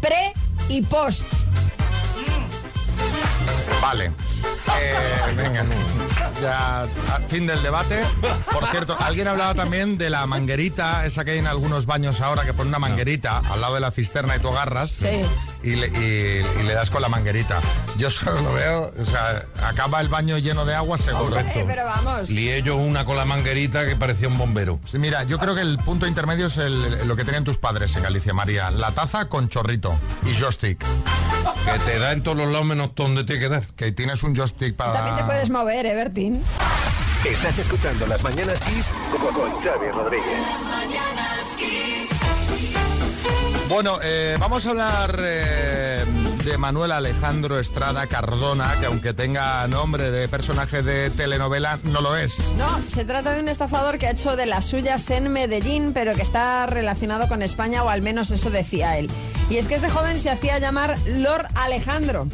pre 0.00 0.32
y 0.68 0.82
post. 0.82 1.26
Vale. 3.90 4.12
Eh, 4.78 5.34
venga, 5.34 5.64
ya 6.40 6.82
a- 6.82 6.86
fin 7.28 7.46
del 7.46 7.62
debate. 7.62 8.00
Por 8.52 8.66
cierto, 8.70 8.96
alguien 9.00 9.28
hablaba 9.28 9.54
también 9.54 9.98
de 9.98 10.10
la 10.10 10.26
manguerita, 10.26 11.06
esa 11.06 11.24
que 11.24 11.32
hay 11.32 11.38
en 11.38 11.46
algunos 11.46 11.86
baños 11.86 12.20
ahora, 12.20 12.44
que 12.44 12.52
pone 12.54 12.68
una 12.68 12.78
manguerita 12.78 13.38
al 13.38 13.60
lado 13.60 13.74
de 13.74 13.80
la 13.80 13.90
cisterna 13.90 14.36
y 14.36 14.40
tú 14.40 14.48
agarras 14.48 14.90
Sí. 14.90 15.22
y, 15.62 15.76
le, 15.76 15.86
y- 15.88 16.60
y 16.60 16.62
le 16.64 16.74
das 16.74 16.90
con 16.90 17.02
la 17.02 17.08
manguerita. 17.08 17.58
Yo 17.98 18.10
solo 18.10 18.40
lo 18.40 18.52
veo, 18.52 18.92
o 19.00 19.06
sea, 19.06 19.44
acaba 19.64 20.00
el 20.00 20.08
baño 20.08 20.38
lleno 20.38 20.64
de 20.64 20.74
agua 20.74 20.98
seguro. 20.98 21.38
Eh, 21.38 21.64
pero 21.66 21.84
vamos. 21.84 22.30
Lié 22.30 22.62
yo 22.62 22.76
una 22.76 23.04
con 23.04 23.16
la 23.16 23.24
manguerita 23.24 23.84
que 23.86 23.96
parecía 23.96 24.28
un 24.28 24.38
bombero. 24.38 24.80
Sí, 24.86 24.98
mira, 24.98 25.24
yo 25.24 25.38
creo 25.38 25.54
que 25.54 25.60
el 25.62 25.78
punto 25.78 26.06
intermedio 26.06 26.46
es 26.46 26.56
el- 26.56 27.06
lo 27.06 27.16
que 27.16 27.24
tenían 27.24 27.44
tus 27.44 27.58
padres 27.58 27.94
en 27.96 28.02
Galicia, 28.02 28.32
María. 28.32 28.70
La 28.70 28.90
taza 28.92 29.26
con 29.26 29.48
chorrito 29.48 29.94
y 30.24 30.34
joystick. 30.34 30.84
Que 31.64 31.78
te 31.84 31.98
da 31.98 32.12
en 32.12 32.22
todos 32.22 32.36
los 32.38 32.48
lados 32.48 32.66
menos 32.66 32.90
donde 32.96 33.24
te 33.24 33.38
quedar. 33.38 33.64
Que 33.76 33.92
tienes 33.92 34.22
un 34.22 34.34
joystick 34.34 34.74
para... 34.76 34.92
También 34.94 35.16
te 35.16 35.24
puedes 35.24 35.50
mover, 35.50 35.86
¿eh, 35.86 35.94
Bertín? 35.94 36.29
Estás 37.24 37.58
escuchando 37.58 38.06
Las 38.06 38.22
Mañanas 38.22 38.60
Kiss 38.60 38.88
con, 39.10 39.34
con 39.34 39.50
Xavi 39.62 39.90
Rodríguez. 39.90 40.38
Bueno, 43.68 43.98
eh, 44.02 44.36
vamos 44.38 44.66
a 44.66 44.70
hablar 44.70 45.16
eh, 45.20 45.69
de 46.44 46.58
Manuel 46.58 46.92
Alejandro 46.92 47.58
Estrada 47.58 48.06
Cardona, 48.06 48.74
que 48.80 48.86
aunque 48.86 49.12
tenga 49.12 49.66
nombre 49.68 50.10
de 50.10 50.28
personaje 50.28 50.82
de 50.82 51.10
telenovela, 51.10 51.78
no 51.84 52.00
lo 52.00 52.16
es. 52.16 52.38
No, 52.56 52.80
se 52.86 53.04
trata 53.04 53.34
de 53.34 53.40
un 53.40 53.48
estafador 53.48 53.98
que 53.98 54.06
ha 54.06 54.12
hecho 54.12 54.36
de 54.36 54.46
las 54.46 54.64
suyas 54.64 55.10
en 55.10 55.32
Medellín, 55.32 55.92
pero 55.92 56.14
que 56.14 56.22
está 56.22 56.66
relacionado 56.66 57.28
con 57.28 57.42
España, 57.42 57.82
o 57.82 57.90
al 57.90 58.00
menos 58.00 58.30
eso 58.30 58.50
decía 58.50 58.96
él. 58.96 59.10
Y 59.50 59.56
es 59.56 59.66
que 59.66 59.74
este 59.74 59.90
joven 59.90 60.18
se 60.18 60.30
hacía 60.30 60.58
llamar 60.58 60.96
Lord 61.06 61.46
Alejandro, 61.54 62.26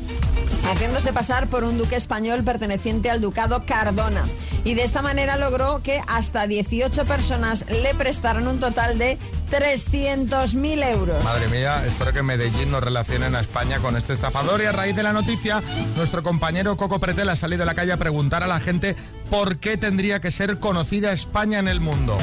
haciéndose 0.70 1.12
pasar 1.12 1.48
por 1.48 1.64
un 1.64 1.76
duque 1.76 1.96
español 1.96 2.44
perteneciente 2.44 3.10
al 3.10 3.20
ducado 3.20 3.64
Cardona. 3.66 4.24
Y 4.64 4.74
de 4.74 4.84
esta 4.84 5.02
manera 5.02 5.36
logró 5.36 5.82
que 5.82 6.00
hasta 6.06 6.46
18 6.46 7.04
personas 7.06 7.64
le 7.68 7.94
prestaran 7.94 8.46
un 8.46 8.60
total 8.60 8.98
de 8.98 9.18
300.000 9.50 10.92
euros. 10.92 11.24
Madre 11.24 11.48
mía, 11.48 11.84
espero 11.86 12.12
que 12.12 12.22
Medellín 12.22 12.70
nos 12.70 12.82
relacionen 12.82 13.34
a 13.34 13.40
España 13.40 13.78
con 13.78 13.96
este 13.96 14.12
estafador. 14.12 14.60
Y 14.60 14.66
a 14.66 14.72
raíz 14.72 14.96
de 14.96 15.02
la 15.02 15.12
noticia, 15.12 15.62
nuestro 15.96 16.22
compañero 16.22 16.76
Coco 16.76 16.98
Pretel 16.98 17.28
ha 17.28 17.36
salido 17.36 17.62
a 17.62 17.66
la 17.66 17.74
calle 17.74 17.92
a 17.92 17.96
preguntar 17.96 18.42
a 18.42 18.46
la 18.46 18.60
gente 18.60 18.96
por 19.30 19.58
qué 19.58 19.76
tendría 19.76 20.20
que 20.20 20.30
ser 20.30 20.58
conocida 20.58 21.12
España 21.12 21.58
en 21.58 21.68
el 21.68 21.80
mundo. 21.80 22.16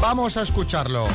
Vamos 0.00 0.36
a 0.36 0.42
escucharlo. 0.42 1.06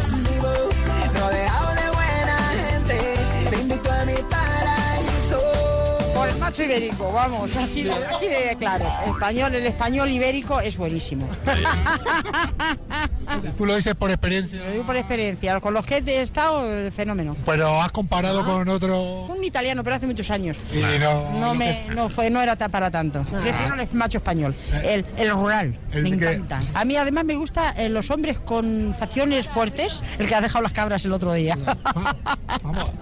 Por 6.16 6.30
el 6.30 6.38
macho 6.38 6.64
ibérico, 6.64 7.12
vamos, 7.12 7.56
así 7.56 7.84
de, 7.84 7.94
así 7.94 8.28
de 8.28 8.56
claro. 8.60 8.86
Español, 9.08 9.56
el 9.56 9.66
español 9.66 10.10
ibérico 10.10 10.60
es 10.60 10.78
buenísimo. 10.78 11.28
Tú 13.58 13.66
lo 13.66 13.76
dices 13.76 13.96
por 13.96 14.10
experiencia. 14.12 14.60
Lo 14.64 14.72
digo 14.72 14.84
por 14.84 14.96
experiencia. 14.96 15.60
Con 15.60 15.74
los 15.74 15.86
que 15.86 15.98
he 16.06 16.22
estado, 16.22 16.66
eh, 16.72 16.92
fenómeno. 16.92 17.36
Pero 17.46 17.82
has 17.82 17.92
comparado 17.92 18.44
con 18.46 18.68
otro. 18.70 19.02
Un 19.26 19.44
italiano, 19.44 19.84
pero 19.84 19.96
hace 19.96 20.08
muchos 20.08 20.30
años. 20.32 20.58
Y 20.74 21.00
no. 21.00 21.32
No, 21.40 21.54
me, 21.56 21.86
no, 21.96 22.10
fue, 22.10 22.30
no 22.30 22.42
era 22.42 22.56
para 22.56 22.92
tanto. 22.92 23.24
Prefiero 23.24 23.76
el 23.80 23.88
macho 23.94 24.18
español, 24.20 24.56
el, 24.84 25.06
el 25.18 25.32
rural. 25.32 25.76
El 25.92 26.04
me 26.04 26.18
que- 26.18 26.32
encanta. 26.32 26.62
A 26.74 26.86
mí 26.86 26.96
además 26.96 27.26
me 27.26 27.36
gusta 27.36 27.72
eh, 27.72 27.90
los 27.90 28.10
hombres 28.12 28.40
con 28.40 28.96
facciones 28.98 29.48
fuertes, 29.50 30.02
el 30.20 30.28
que 30.28 30.36
ha 30.36 30.42
dejado 30.42 30.62
las 30.64 30.74
cabras 30.74 31.04
el 31.06 31.14
otro 31.14 31.34
día. 31.34 31.58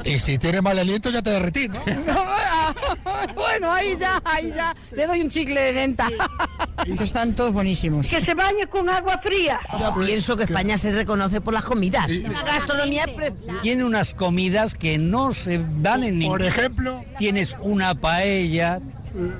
Y 0.06 0.20
si 0.20 0.38
tiene 0.38 0.62
mal 0.62 0.78
aliento 0.80 1.10
ya 1.10 1.22
te 1.22 1.32
derretí, 1.32 1.68
¿no? 1.68 1.80
bueno, 3.36 3.72
ahí 3.74 3.96
ya, 4.00 4.22
ahí 4.24 4.52
ya. 4.56 4.76
Le 4.92 5.08
doy 5.08 5.22
un 5.22 5.30
chicle 5.30 5.60
de 5.60 5.74
denta. 5.74 6.08
Están 7.00 7.36
todos 7.36 7.52
buenísimos. 7.52 8.08
Que 8.08 8.24
se 8.24 8.34
bañe 8.34 8.66
con 8.70 8.90
agua 8.90 9.20
fría. 9.24 9.60
Yo 9.80 9.94
pienso 10.20 10.36
que 10.36 10.44
España 10.44 10.78
se 10.78 10.92
reconoce 10.92 11.40
por 11.40 11.54
las 11.54 11.64
comidas. 11.64 12.10
La 12.10 12.44
gastronomía 12.44 13.06
Tiene 13.62 13.86
unas 13.86 14.14
comidas 14.14 14.76
que 14.76 14.98
no 14.98 15.34
se 15.34 15.64
dan 15.80 16.04
en 16.04 16.20
ningún... 16.20 16.40
Por 16.40 16.46
ejemplo. 16.46 17.06
Tienes 17.18 17.56
una 17.62 17.96
paella, 17.96 18.82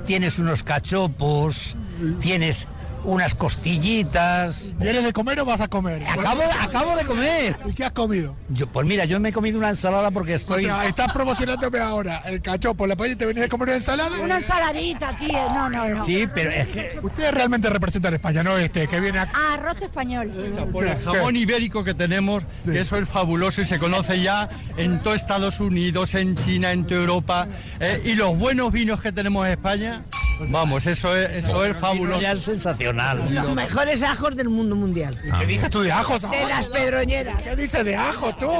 tienes 0.06 0.38
unos 0.38 0.62
cachopos, 0.62 1.76
tienes 2.20 2.66
unas 3.04 3.34
costillitas. 3.34 4.74
¿Vienes 4.78 5.04
de 5.04 5.12
comer 5.12 5.40
o 5.40 5.44
vas 5.44 5.60
a 5.60 5.68
comer? 5.68 6.04
Acabo, 6.06 6.42
acabo 6.60 6.96
de 6.96 7.04
comer. 7.04 7.56
¿Y 7.66 7.72
qué 7.72 7.84
has 7.84 7.92
comido? 7.92 8.36
Yo, 8.48 8.66
pues 8.66 8.86
mira, 8.86 9.04
yo 9.04 9.18
me 9.20 9.30
he 9.30 9.32
comido 9.32 9.58
una 9.58 9.70
ensalada 9.70 10.10
porque 10.10 10.32
O 10.32 10.36
estoy... 10.36 10.64
sea, 10.64 10.86
estás 10.86 11.12
promocionándome 11.12 11.78
ahora 11.78 12.18
el 12.26 12.40
cachopo, 12.42 12.86
la 12.86 12.96
paella 12.96 13.14
y 13.14 13.16
te 13.16 13.26
venís 13.26 13.44
a 13.44 13.48
comer 13.48 13.68
una 13.68 13.76
ensalada. 13.76 14.20
Una 14.20 14.36
ensaladita, 14.36 15.16
tío. 15.18 15.38
No, 15.54 15.70
no, 15.70 15.88
no. 15.88 16.04
Sí, 16.04 16.28
pero 16.32 16.50
es 16.50 16.68
que... 16.68 16.98
Ustedes 17.02 17.32
realmente 17.32 17.68
representan 17.70 18.12
a 18.14 18.16
España, 18.16 18.42
no 18.42 18.56
este, 18.58 18.86
que 18.86 19.00
viene 19.00 19.18
acá. 19.18 19.32
Arroz 19.54 19.80
español. 19.80 20.30
Por 20.72 20.86
el 20.86 20.98
jamón 21.02 21.36
ibérico 21.36 21.82
que 21.84 21.94
tenemos, 21.94 22.46
que 22.64 22.80
eso 22.80 22.96
es 22.96 23.08
fabuloso 23.08 23.62
y 23.62 23.64
se 23.64 23.78
conoce 23.78 24.20
ya 24.22 24.48
en 24.76 25.00
todo 25.00 25.14
Estados 25.14 25.60
Unidos, 25.60 26.14
en 26.14 26.36
China, 26.36 26.72
en 26.72 26.84
toda 26.84 27.00
Europa. 27.00 27.48
eh, 27.80 28.00
y 28.04 28.14
los 28.14 28.36
buenos 28.38 28.72
vinos 28.72 29.00
que 29.00 29.12
tenemos 29.12 29.46
en 29.46 29.52
España, 29.52 30.02
vamos, 30.48 30.86
eso 30.86 31.16
es, 31.16 31.44
eso 31.44 31.64
es 31.64 31.76
fabuloso. 31.76 32.20
Es 32.26 32.40
sensacional. 32.44 33.20
Los 33.32 33.54
mejores 33.54 34.02
ajos 34.02 34.36
del 34.36 34.48
mundo 34.48 34.76
mundial. 34.76 35.20
¿Qué 35.38 35.46
dices 35.46 35.70
tú 35.70 35.80
de 35.80 35.92
ajos? 35.92 36.22
De 36.22 36.46
las 36.48 36.66
pedroñeras. 36.66 37.42
¿Qué 37.42 37.56
dices 37.56 37.84
de 37.84 37.96
ajo 37.96 38.34
tú? 38.36 38.50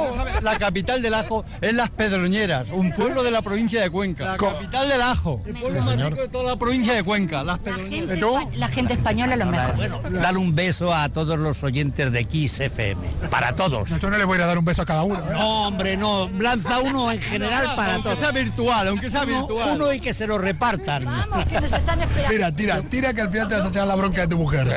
La 0.41 0.57
capital 0.57 1.01
del 1.01 1.13
ajo 1.13 1.45
es 1.61 1.73
Las 1.73 1.89
Pedroñeras, 1.89 2.69
un 2.71 2.91
pueblo 2.91 3.23
de 3.23 3.31
la 3.31 3.41
provincia 3.41 3.81
de 3.81 3.89
Cuenca. 3.89 4.25
La 4.25 4.37
capital 4.37 4.89
del 4.89 5.01
ajo, 5.01 5.41
el 5.45 5.53
pueblo 5.53 5.81
más 5.81 5.95
rico 5.95 6.21
de 6.21 6.29
toda 6.29 6.43
la 6.51 6.55
provincia 6.57 6.93
de 6.93 7.03
Cuenca, 7.03 7.43
Las 7.43 7.59
Pedroñeras. 7.59 8.19
La 8.55 8.67
gente 8.69 8.93
española 8.93 9.35
lo 9.35 9.45
mejor. 9.45 10.11
Dale 10.11 10.37
un 10.37 10.55
beso 10.55 10.93
a 10.93 11.09
todos 11.09 11.37
los 11.39 11.63
oyentes 11.63 12.11
de 12.11 12.25
Kiss 12.25 12.59
FM. 12.59 13.01
Para 13.29 13.53
todos. 13.55 13.89
Yo 13.99 14.09
no 14.09 14.17
le 14.17 14.25
voy 14.25 14.39
a 14.39 14.45
dar 14.45 14.57
un 14.57 14.65
beso 14.65 14.81
a 14.81 14.85
cada 14.85 15.03
uno. 15.03 15.19
¿eh? 15.19 15.33
No, 15.33 15.67
hombre, 15.67 15.97
no. 15.97 16.29
Lanza 16.39 16.79
uno 16.79 17.11
en 17.11 17.21
general 17.21 17.75
para 17.75 17.93
Aunque 17.95 18.09
todos. 18.09 18.19
sea 18.19 18.31
virtual, 18.31 18.87
aunque 18.87 19.09
sea 19.09 19.23
Uno, 19.23 19.39
virtual. 19.47 19.71
uno 19.75 19.93
y 19.93 19.99
que 19.99 20.13
se 20.13 20.27
lo 20.27 20.37
repartan. 20.37 21.05
Que 21.49 21.57
nos 21.71 21.79
están 21.79 22.01
esperando. 22.01 22.29
Mira, 22.29 22.51
tira, 22.51 22.81
tira 22.81 23.13
que 23.13 23.21
al 23.21 23.31
final 23.31 23.47
te 23.47 23.55
vas 23.55 23.65
a 23.65 23.69
echar 23.69 23.87
la 23.87 23.95
bronca 23.95 24.21
de 24.21 24.27
tu 24.27 24.37
mujer. 24.37 24.67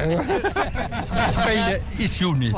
Spain 1.29 1.79
is 1.99 2.21
unique. 2.23 2.57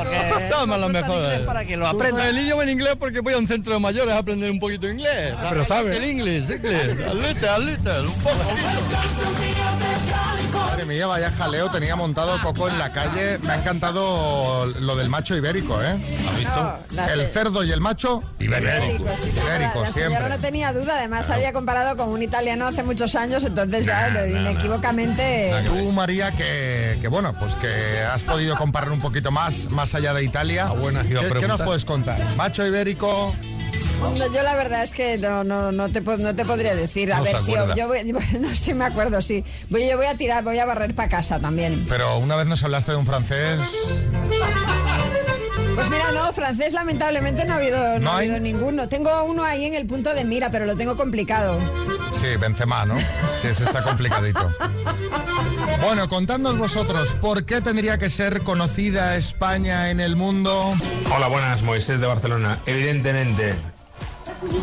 Somos 0.49 0.78
los 0.78 0.91
mejores. 0.91 1.41
para 1.41 1.64
que 1.64 1.76
lo 1.76 1.87
aprendan. 1.87 2.26
El 2.26 2.39
idioma 2.39 2.62
en 2.64 2.70
inglés 2.70 2.95
porque 2.99 3.20
voy 3.20 3.34
a 3.34 3.39
un 3.39 3.47
centro 3.47 3.72
de 3.72 3.78
mayores 3.78 4.14
a 4.14 4.18
aprender 4.18 4.51
un 4.51 4.59
poquito 4.59 4.87
de 4.87 4.93
inglés. 4.93 5.34
Pero 5.49 5.64
sabe. 5.64 5.97
El 5.97 6.05
inglés, 6.05 6.51
inglés. 6.51 6.99
A 7.07 7.14
little, 7.14 7.49
a 7.49 7.59
little, 7.59 8.01
un 8.01 8.14
poco. 8.22 8.37
Madre 10.57 10.84
mía, 10.86 11.07
vaya 11.07 11.30
jaleo 11.32 11.70
tenía 11.70 11.96
montado 11.96 12.40
Coco 12.42 12.68
en 12.68 12.78
la 12.78 12.90
calle. 12.92 13.38
Me 13.38 13.52
ha 13.52 13.57
encantado 13.57 14.66
lo 14.66 14.96
del 14.96 15.09
macho 15.09 15.36
ibérico, 15.36 15.80
¿eh? 15.82 15.96
¿Has 16.28 16.36
visto? 16.36 16.78
la 16.92 17.07
el 17.12 17.20
se- 17.20 17.32
cerdo 17.32 17.64
y 17.64 17.72
el 17.72 17.80
macho 17.80 18.22
ibérico. 18.38 18.72
Ibérico, 18.74 19.09
sí, 19.22 19.32
señora. 19.32 19.54
Ibérico, 19.57 19.80
la 19.82 19.92
señora 19.92 20.11
siempre. 20.11 20.28
no 20.28 20.38
tenía 20.38 20.72
duda, 20.72 20.96
además 20.98 21.28
había 21.30 21.52
comparado 21.52 21.96
con 21.96 22.09
un 22.09 22.22
italiano 22.22 22.66
hace 22.66 22.82
muchos 22.82 23.14
años, 23.14 23.44
entonces 23.44 23.86
ya 23.86 24.09
Nah, 24.09 24.20
lo- 24.20 24.26
nah, 24.26 24.40
nah. 24.40 24.50
inequívocamente... 24.50 25.52
Tú, 25.66 25.92
María, 25.92 26.30
que, 26.32 26.98
que 27.00 27.09
bueno, 27.09 27.34
pues 27.38 27.54
que 27.57 28.00
has 28.02 28.22
podido 28.22 28.57
comparar 28.57 28.90
un 28.90 29.00
poquito 29.00 29.30
más, 29.30 29.70
más 29.70 29.94
allá 29.94 30.14
de 30.14 30.24
Italia. 30.24 30.66
buena 30.66 31.00
has 31.00 31.07
ido 31.11 31.20
a 31.20 31.24
¿Qué, 31.24 31.40
qué 31.40 31.48
nos 31.48 31.61
puedes 31.61 31.84
contar? 31.84 32.18
Macho 32.36 32.66
ibérico. 32.66 33.34
No, 34.01 34.32
yo 34.32 34.42
la 34.42 34.55
verdad 34.55 34.82
es 34.82 34.92
que 34.92 35.18
no, 35.18 35.44
no, 35.44 35.72
no, 35.72 35.88
te, 35.90 36.01
no 36.01 36.34
te 36.34 36.44
podría 36.44 36.74
decir. 36.74 37.12
A 37.12 37.18
No 37.18 37.24
ver 37.24 37.38
si 37.38 37.53
yo, 37.53 37.74
yo 37.74 37.88
voy, 37.88 37.99
no, 38.40 38.55
sí 38.55 38.74
me 38.74 38.84
acuerdo, 38.84 39.20
sí. 39.22 39.44
Voy, 39.70 39.88
yo 39.88 39.97
voy 39.97 40.07
a 40.07 40.16
tirar, 40.16 40.44
voy 40.44 40.59
a 40.59 40.64
barrer 40.66 40.94
para 40.94 41.09
casa 41.09 41.40
también. 41.40 41.86
Pero 41.88 42.18
una 42.18 42.36
vez 42.36 42.47
nos 42.47 42.62
hablaste 42.62 42.92
de 42.92 42.97
un 42.99 43.07
francés. 43.07 43.61
Pues 45.74 45.90
mira, 45.90 46.11
no, 46.12 46.32
francés 46.32 46.72
lamentablemente 46.72 47.44
no 47.44 47.53
ha 47.53 47.57
habido, 47.57 47.78
no 47.94 47.99
¿No 47.99 48.11
ha 48.12 48.16
habido 48.18 48.40
ninguno. 48.40 48.88
Tengo 48.88 49.24
uno 49.24 49.44
ahí 49.44 49.66
en 49.66 49.74
el 49.74 49.86
punto 49.86 50.14
de 50.14 50.24
mira, 50.24 50.51
pero 50.51 50.64
lo 50.64 50.74
tengo 50.74 50.97
complicado. 50.97 51.59
Sí, 52.12 52.36
Benzema, 52.40 52.86
¿no? 52.86 52.99
Sí, 53.40 53.49
ese 53.49 53.64
está 53.64 53.82
complicadito. 53.82 54.51
Bueno, 55.82 56.09
contadnos 56.09 56.57
vosotros, 56.57 57.14
¿por 57.20 57.44
qué 57.44 57.61
tendría 57.61 57.99
que 57.99 58.09
ser 58.09 58.40
conocida 58.40 59.16
España 59.16 59.90
en 59.90 60.01
el 60.01 60.16
mundo? 60.16 60.74
Hola, 61.14 61.28
buenas, 61.28 61.62
Moisés 61.62 62.01
de 62.01 62.07
Barcelona. 62.07 62.59
Evidentemente, 62.64 63.55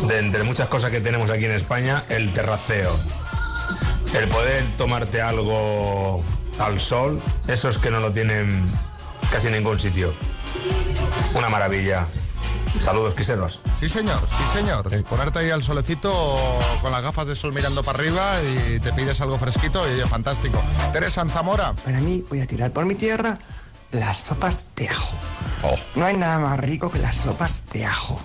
de 0.08 0.18
entre 0.18 0.42
muchas 0.42 0.68
cosas 0.68 0.90
que 0.90 1.00
tenemos 1.00 1.30
aquí 1.30 1.44
en 1.44 1.52
España, 1.52 2.04
el 2.08 2.32
terraceo. 2.32 2.96
El 4.14 4.28
poder 4.28 4.64
tomarte 4.76 5.20
algo 5.20 6.22
al 6.58 6.80
sol, 6.80 7.20
eso 7.48 7.68
es 7.68 7.78
que 7.78 7.90
no 7.90 8.00
lo 8.00 8.12
tienen 8.12 8.66
casi 9.30 9.48
en 9.48 9.54
ningún 9.54 9.78
sitio. 9.78 10.12
Una 11.34 11.48
maravilla. 11.48 12.06
Saludos, 12.78 13.14
quiseros. 13.14 13.60
Sí, 13.78 13.88
señor, 13.88 14.20
sí, 14.28 14.42
señor. 14.52 14.88
Ponerte 15.04 15.38
ahí 15.40 15.50
al 15.50 15.62
solecito 15.62 16.36
con 16.82 16.90
las 16.90 17.02
gafas 17.02 17.26
de 17.26 17.34
sol 17.34 17.52
mirando 17.52 17.82
para 17.82 17.98
arriba 17.98 18.42
y 18.42 18.80
te 18.80 18.92
pides 18.92 19.20
algo 19.20 19.38
fresquito 19.38 19.88
y 19.88 19.94
oye, 19.94 20.06
fantástico. 20.06 20.60
Teresa 20.92 21.22
en 21.22 21.30
Zamora. 21.30 21.72
Para 21.84 22.00
mí, 22.00 22.24
voy 22.28 22.40
a 22.40 22.46
tirar 22.46 22.72
por 22.72 22.84
mi 22.84 22.94
tierra 22.94 23.38
las 23.92 24.18
sopas 24.18 24.66
de 24.76 24.88
ajo. 24.88 25.16
No 25.94 26.04
hay 26.04 26.16
nada 26.16 26.38
más 26.38 26.58
rico 26.58 26.90
que 26.90 26.98
las 26.98 27.16
sopas 27.16 27.64
de 27.72 27.86
ajo. 27.86 28.20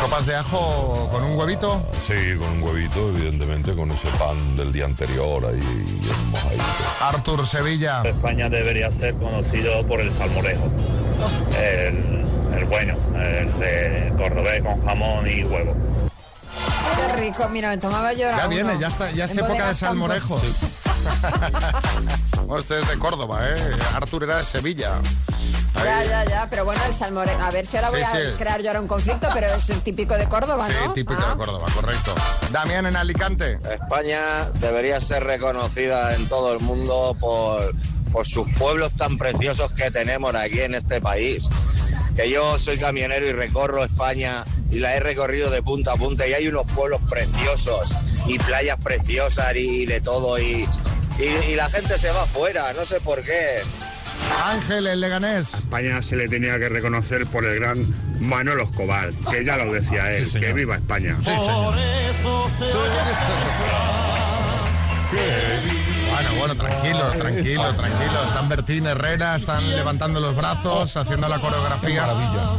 ¿Sopas 0.00 0.26
de 0.26 0.36
ajo 0.36 1.08
con 1.10 1.24
un 1.24 1.36
huevito? 1.38 1.84
Sí, 2.06 2.36
con 2.38 2.48
un 2.52 2.62
huevito, 2.62 3.08
evidentemente, 3.10 3.74
con 3.74 3.90
ese 3.90 4.08
pan 4.18 4.56
del 4.56 4.72
día 4.72 4.84
anterior 4.84 5.44
ahí 5.46 5.58
bien 5.58 6.30
mojadito. 6.30 6.62
Artur 7.00 7.46
Sevilla. 7.46 8.02
España 8.04 8.48
debería 8.48 8.90
ser 8.90 9.14
conocido 9.14 9.84
por 9.86 10.00
el 10.00 10.12
salmorejo. 10.12 10.70
El, 11.58 12.24
el 12.58 12.64
bueno, 12.66 12.94
el 13.18 13.58
de 13.58 14.12
cordobés 14.16 14.62
con 14.62 14.84
jamón 14.84 15.26
y 15.28 15.42
huevo. 15.44 15.74
Qué 16.96 17.16
rico, 17.20 17.48
mira, 17.50 17.70
me 17.70 17.78
tomaba 17.78 18.08
ahora 18.10 18.36
Ya 18.36 18.46
viene, 18.48 18.70
uno. 18.70 18.80
ya 18.80 18.86
está, 18.88 19.10
ya 19.10 19.24
es 19.24 19.32
En 19.36 19.44
época 19.44 19.66
de 19.68 19.74
salmorejo. 19.74 20.40
Este 22.58 22.78
es 22.80 22.88
de 22.88 22.98
Córdoba, 22.98 23.40
¿eh? 23.50 23.54
Artur 23.94 24.22
era 24.24 24.38
de 24.38 24.44
Sevilla. 24.44 24.94
Ahí. 25.74 25.84
Ya, 25.84 26.02
ya, 26.04 26.24
ya, 26.24 26.50
pero 26.50 26.64
bueno, 26.64 26.80
el 26.86 26.94
salmorejo. 26.94 27.42
A 27.42 27.50
ver 27.50 27.66
si 27.66 27.76
ahora 27.76 27.88
Sí, 27.88 27.94
voy 27.94 28.02
a 28.02 28.10
sí. 28.10 28.18
crear 28.38 28.62
yo 28.62 28.68
ahora 28.68 28.80
un 28.80 28.88
conflicto, 28.88 29.28
pero 29.34 29.46
es 29.48 29.68
el 29.70 29.80
típico 29.82 30.14
de 30.16 30.26
Córdoba, 30.28 30.66
Sí, 30.66 30.72
¿no? 30.84 30.92
típico 30.92 31.20
Ah. 31.24 31.30
de 31.32 31.36
Córdoba, 31.36 31.66
correcto. 31.74 32.14
Damián 32.52 32.86
en 32.86 32.96
Alicante. 32.96 33.58
España 33.70 34.44
debería 34.60 35.00
ser 35.00 35.24
reconocida 35.24 36.14
en 36.14 36.28
todo 36.28 36.52
el 36.54 36.60
mundo 36.60 37.16
por, 37.20 37.74
por 38.12 38.24
sus 38.26 38.48
pueblos 38.54 38.92
tan 38.92 39.18
preciosos 39.18 39.72
que 39.72 39.90
tenemos 39.90 40.34
aquí 40.34 40.60
en 40.60 40.74
este 40.76 41.00
país. 41.00 41.48
Que 42.14 42.30
yo 42.30 42.58
soy 42.58 42.78
camionero 42.78 43.26
y 43.26 43.32
recorro 43.32 43.84
España 43.84 44.44
y 44.70 44.78
la 44.78 44.94
he 44.94 45.00
recorrido 45.00 45.50
de 45.50 45.62
punta 45.62 45.92
a 45.92 45.96
punta 45.96 46.26
y 46.26 46.32
hay 46.32 46.48
unos 46.48 46.70
pueblos 46.72 47.00
preciosos 47.10 47.94
y 48.26 48.38
playas 48.38 48.78
preciosas 48.82 49.54
y 49.56 49.84
de 49.84 50.00
todo 50.00 50.38
y, 50.38 50.66
y, 51.18 51.52
y 51.52 51.54
la 51.56 51.68
gente 51.68 51.98
se 51.98 52.10
va 52.10 52.22
afuera, 52.22 52.72
no 52.74 52.84
sé 52.84 53.00
por 53.00 53.22
qué. 53.22 53.62
Ángel, 54.44 54.86
el 54.86 55.00
Leganés. 55.00 55.54
España 55.54 56.02
se 56.02 56.16
le 56.16 56.28
tenía 56.28 56.58
que 56.58 56.68
reconocer 56.68 57.26
por 57.26 57.44
el 57.44 57.58
gran 57.60 57.94
Manolo 58.20 58.64
Escobar, 58.64 59.12
que 59.30 59.44
ya 59.44 59.56
lo 59.56 59.72
decía 59.72 60.12
él, 60.12 60.30
que 60.30 60.52
viva 60.52 60.76
España. 60.76 61.16
Bueno, 66.10 66.30
bueno, 66.38 66.56
tranquilo, 66.56 67.10
tranquilo, 67.10 67.74
tranquilo. 67.74 68.24
Están 68.26 68.48
Bertín, 68.48 68.86
Herrera, 68.86 69.36
están 69.36 69.68
levantando 69.70 70.20
los 70.20 70.34
brazos, 70.36 70.96
haciendo 70.96 71.28
la 71.28 71.38
coreografía. 71.40 72.02
maravilla. 72.06 72.50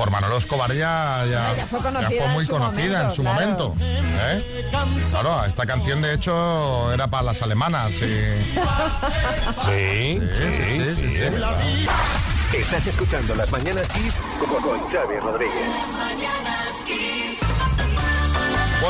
Por 0.00 0.10
Manolo 0.10 0.38
Escobar 0.38 0.72
ya, 0.72 1.26
ya, 1.30 1.54
Ya 1.54 1.66
fue 1.66 1.78
conocida 1.82 2.08
fue 2.08 2.24
en 2.24 2.32
muy 2.32 2.46
su 2.46 2.52
conocida 2.52 3.02
en 3.02 3.10
su 3.10 3.22
momento, 3.22 3.68
momento. 3.68 3.84
¿eh? 3.84 4.64
Claro, 5.10 5.44
esta 5.44 5.66
canción 5.66 6.00
de 6.00 6.14
hecho 6.14 6.90
era 6.90 7.06
para 7.08 7.24
las 7.24 7.42
alemanas. 7.42 7.92
y- 7.96 8.00
Sí, 9.66 10.18
sí, 10.38 10.52
sí, 10.56 10.94
sí, 10.94 11.10
sí. 11.10 12.56
Estás 12.56 12.86
escuchando 12.86 13.34
Las 13.34 13.52
Mañanas 13.52 13.86
Kiss 13.88 14.14
con, 14.38 14.62
con 14.62 14.80
Xavi 14.90 15.18
Rodríguez. 15.18 15.68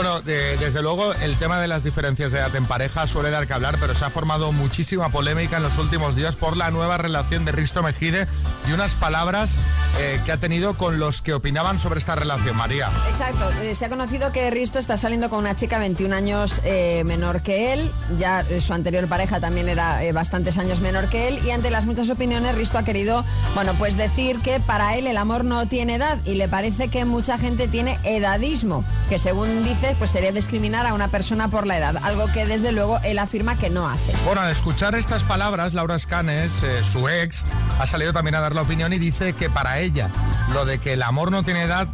Bueno, 0.03 0.22
de- 0.22 0.57
desde 0.57 0.80
luego 0.80 1.12
el 1.12 1.36
tema 1.36 1.61
de 1.61 1.68
las 1.68 1.84
diferencias 1.84 2.32
de 2.32 2.38
edad 2.38 2.57
en 2.57 2.64
pareja 2.64 3.07
suele 3.07 3.28
dar 3.30 3.46
que 3.46 3.53
hablar, 3.53 3.76
pero 3.78 3.94
se 3.94 4.03
ha 4.03 4.09
formado 4.09 4.51
muchísima 4.51 5.11
polémica 5.11 5.59
en 5.59 5.62
los 5.62 5.76
últimos 5.76 6.16
días 6.16 6.36
por 6.36 6.57
la 6.57 6.70
nueva 6.70 6.96
relación 6.96 7.44
de 7.44 7.53
Risto 7.53 7.82
Mejide 7.82 8.26
y 8.66 8.72
unas 8.72 8.94
palabras 8.96 9.57
eh, 9.98 10.18
que 10.24 10.32
ha 10.32 10.38
tenido 10.38 10.72
con 10.78 10.98
los 10.98 11.20
que 11.20 11.34
opinaban 11.34 11.78
sobre 11.78 12.01
esta 12.01 12.14
relación, 12.14 12.57
María. 12.57 12.88
Exacto, 13.11 13.51
eh, 13.61 13.74
se 13.74 13.84
ha 13.84 13.90
conocido 13.90 14.32
que 14.32 14.51
Risto 14.51 14.78
está 14.78 14.96
saliendo 14.96 15.28
con 15.28 15.38
una 15.40 15.55
chica 15.55 15.78
21 15.78 16.14
años 16.16 16.62
eh, 16.64 17.03
menor 17.05 17.42
que 17.42 17.74
él, 17.74 17.92
ya 18.16 18.40
eh, 18.48 18.59
su 18.62 18.72
anterior 18.72 19.07
pareja 19.07 19.38
también 19.38 19.68
era 19.68 19.98
bastantes 20.14 20.57
años 20.57 20.80
menor 20.80 21.11
que 21.11 21.28
él. 21.28 21.40
Y 21.44 21.51
ante 21.51 21.70
las 21.70 21.84
muchas 21.84 22.09
opiniones 22.09 22.55
Risto 22.55 22.78
ha 22.78 22.84
querido, 22.84 23.22
bueno, 23.55 23.74
pues 23.74 23.98
decir 23.98 24.38
que 24.40 24.61
para 24.61 24.96
él 24.96 25.07
el 25.07 25.18
amor 25.18 25.44
no 25.44 25.68
tiene 25.68 25.96
edad 25.96 26.18
y 26.24 26.36
le 26.36 26.48
parece 26.48 26.88
que 26.88 27.05
mucha 27.05 27.36
gente 27.36 27.68
tiene 27.68 27.98
edadismo, 28.05 28.82
que 29.11 29.18
según 29.18 29.62
dice 29.62 29.89
pues 29.99 30.11
sería 30.11 30.32
discriminar 30.32 30.86
a 30.86 30.95
una 30.95 31.09
persona 31.09 31.49
por 31.49 31.66
la 31.66 31.78
edad, 31.78 31.97
algo 32.03 32.26
que 32.32 32.47
desde 32.47 32.72
luego 32.72 32.99
él 33.05 33.18
afirma 33.18 33.57
que 33.57 33.70
no 33.70 33.88
hace. 33.88 34.12
Bueno, 34.24 34.41
al 34.41 34.51
escuchar 34.51 34.95
estas 34.95 35.22
palabras, 35.22 35.74
Laura 35.74 35.97
Escanes, 35.97 36.62
eh, 36.62 36.84
su 36.84 37.09
ex, 37.09 37.45
ha 37.78 37.86
salido 37.86 38.12
también 38.12 38.34
a 38.34 38.41
dar 38.41 38.55
la 38.55 38.62
opinión 38.62 38.93
y 38.93 38.99
dice 38.99 39.32
que 39.32 39.51
para 39.51 39.80
ella 39.80 40.09
lo 40.53 40.64
de 40.64 40.78
que 40.78 40.95
el 40.95 41.03
amor 41.03 41.30
no 41.30 41.43
tiene 41.43 41.62
edad 41.62 41.88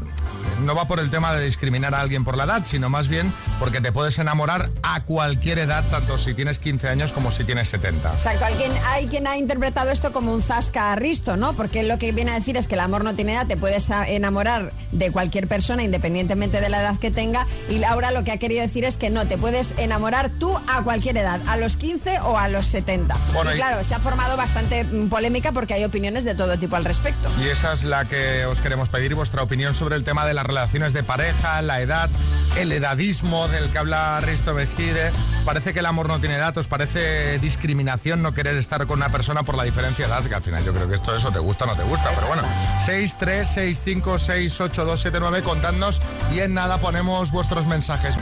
no 0.61 0.75
va 0.75 0.87
por 0.89 1.01
el 1.01 1.11
tema 1.11 1.33
de 1.35 1.45
discriminar 1.45 1.95
a 1.95 2.01
alguien 2.01 2.25
por 2.25 2.37
la 2.37 2.45
edad, 2.45 2.63
sino 2.65 2.89
más 2.89 3.09
bien 3.09 3.33
porque 3.59 3.81
te 3.81 3.93
puedes 3.93 4.19
enamorar 4.19 4.71
a 4.83 5.03
cualquier 5.05 5.59
edad, 5.59 5.85
tanto 5.91 6.19
si 6.19 6.35
tienes 6.35 6.59
15 6.59 6.89
años 6.89 7.13
como 7.13 7.31
si 7.31 7.45
tienes 7.45 7.69
70. 7.69 8.13
Exacto, 8.15 8.45
alguien, 8.45 8.73
hay 8.89 9.07
quien 9.07 9.27
ha 9.27 9.37
interpretado 9.37 9.91
esto 9.91 10.13
como 10.13 10.33
un 10.33 10.43
zasca 10.43 10.95
Risto, 10.97 11.37
¿no? 11.37 11.53
Porque 11.55 11.83
lo 11.83 11.99
que 11.99 12.13
viene 12.13 12.33
a 12.33 12.35
decir 12.35 12.57
es 12.57 12.69
que 12.69 12.75
el 12.75 12.81
amor 12.81 13.05
no 13.05 13.15
tiene 13.15 13.35
edad, 13.35 13.47
te 13.47 13.57
puedes 13.57 13.91
enamorar 13.91 14.73
de 14.93 15.11
cualquier 15.11 15.49
persona 15.49 15.83
independientemente 15.83 16.61
de 16.61 16.69
la 16.69 16.81
edad 16.81 16.99
que 16.99 17.11
tenga 17.11 17.47
y 17.69 17.79
Laura 17.79 18.11
lo 18.11 18.25
que 18.25 18.33
ha 18.33 18.39
querido 18.39 18.63
decir 18.63 18.85
es 18.85 18.97
que 18.97 19.11
no, 19.11 19.27
te 19.27 19.39
puedes 19.39 19.75
enamorar 19.79 20.31
tú 20.31 20.57
a 20.69 20.83
cualquier 20.83 21.17
edad, 21.19 21.41
a 21.47 21.57
los 21.57 21.77
15 21.77 22.21
o 22.21 22.39
a 22.39 22.49
los 22.49 22.67
70. 22.67 23.17
Bueno, 23.35 23.51
y 23.51 23.55
y- 23.55 23.57
claro, 23.57 23.83
se 23.85 23.95
ha 23.95 24.01
formado 24.01 24.37
bastante 24.37 24.85
mm, 24.85 25.09
polémica 25.09 25.53
porque 25.53 25.75
hay 25.75 25.85
opiniones 25.85 26.25
de 26.25 26.35
todo 26.35 26.59
tipo 26.59 26.77
al 26.77 26.85
respecto. 26.85 27.31
Y 27.43 27.49
esa 27.49 27.73
es 27.73 27.85
la 27.85 28.05
que 28.07 28.45
os 28.47 28.61
queremos 28.61 28.89
pedir 28.89 29.15
vuestra 29.15 29.43
opinión 29.43 29.75
sobre 29.75 29.97
el 29.97 30.05
tema 30.05 30.25
de 30.27 30.35
las 30.47 30.55
relaciones 30.55 30.93
de 30.93 31.03
pareja, 31.03 31.61
la 31.61 31.81
edad, 31.81 32.09
el 32.57 32.71
edadismo 32.71 33.49
del 33.49 33.69
que 33.71 33.79
habla 33.79 34.21
Risto 34.21 34.55
Mejide. 34.55 35.09
¿Os 35.09 35.45
parece 35.45 35.73
que 35.73 35.81
el 35.81 35.87
amor 35.87 36.09
no 36.09 36.21
tiene 36.21 36.37
edad? 36.37 36.57
¿Os 36.57 36.69
parece 36.69 37.39
discriminación 37.41 38.23
no 38.23 38.33
querer 38.33 38.57
estar 38.57 38.87
con 38.87 38.99
una 39.01 39.09
persona 39.09 39.43
por 39.43 39.57
la 39.57 39.65
diferencia 39.65 40.07
de 40.07 40.13
edad? 40.13 40.25
Que 40.25 40.35
al 40.35 40.43
final 40.43 40.65
yo 40.65 40.73
creo 40.73 40.89
que 40.89 40.95
esto 40.95 41.17
eso 41.17 41.33
te 41.33 41.41
gusta 41.41 41.65
o 41.65 41.67
no 41.67 41.75
te 41.75 41.83
gusta. 41.83 42.11
Pero 42.15 42.29
bueno, 42.29 42.43
6, 42.85 43.17
3, 43.19 43.49
6, 43.49 43.81
5, 43.85 44.19
6, 44.19 44.61
8, 44.61 44.85
2, 44.85 45.01
7, 45.01 45.19
9, 45.21 45.43
contadnos 45.43 46.01
y 46.33 46.39
en 46.39 46.55
nada 46.55 46.79
ponemos 46.79 47.33
vuestros 47.33 47.67
mensajes. 47.67 48.15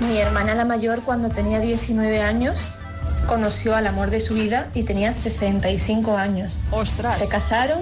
Mi 0.00 0.18
hermana 0.18 0.54
la 0.54 0.64
mayor 0.64 1.02
cuando 1.02 1.28
tenía 1.28 1.60
19 1.60 2.22
años 2.22 2.58
conoció 3.26 3.76
al 3.76 3.86
amor 3.86 4.10
de 4.10 4.20
su 4.20 4.34
vida 4.34 4.68
y 4.72 4.84
tenía 4.84 5.12
65 5.12 6.16
años. 6.16 6.54
¡Ostras! 6.70 7.18
Se 7.18 7.28
casaron 7.28 7.80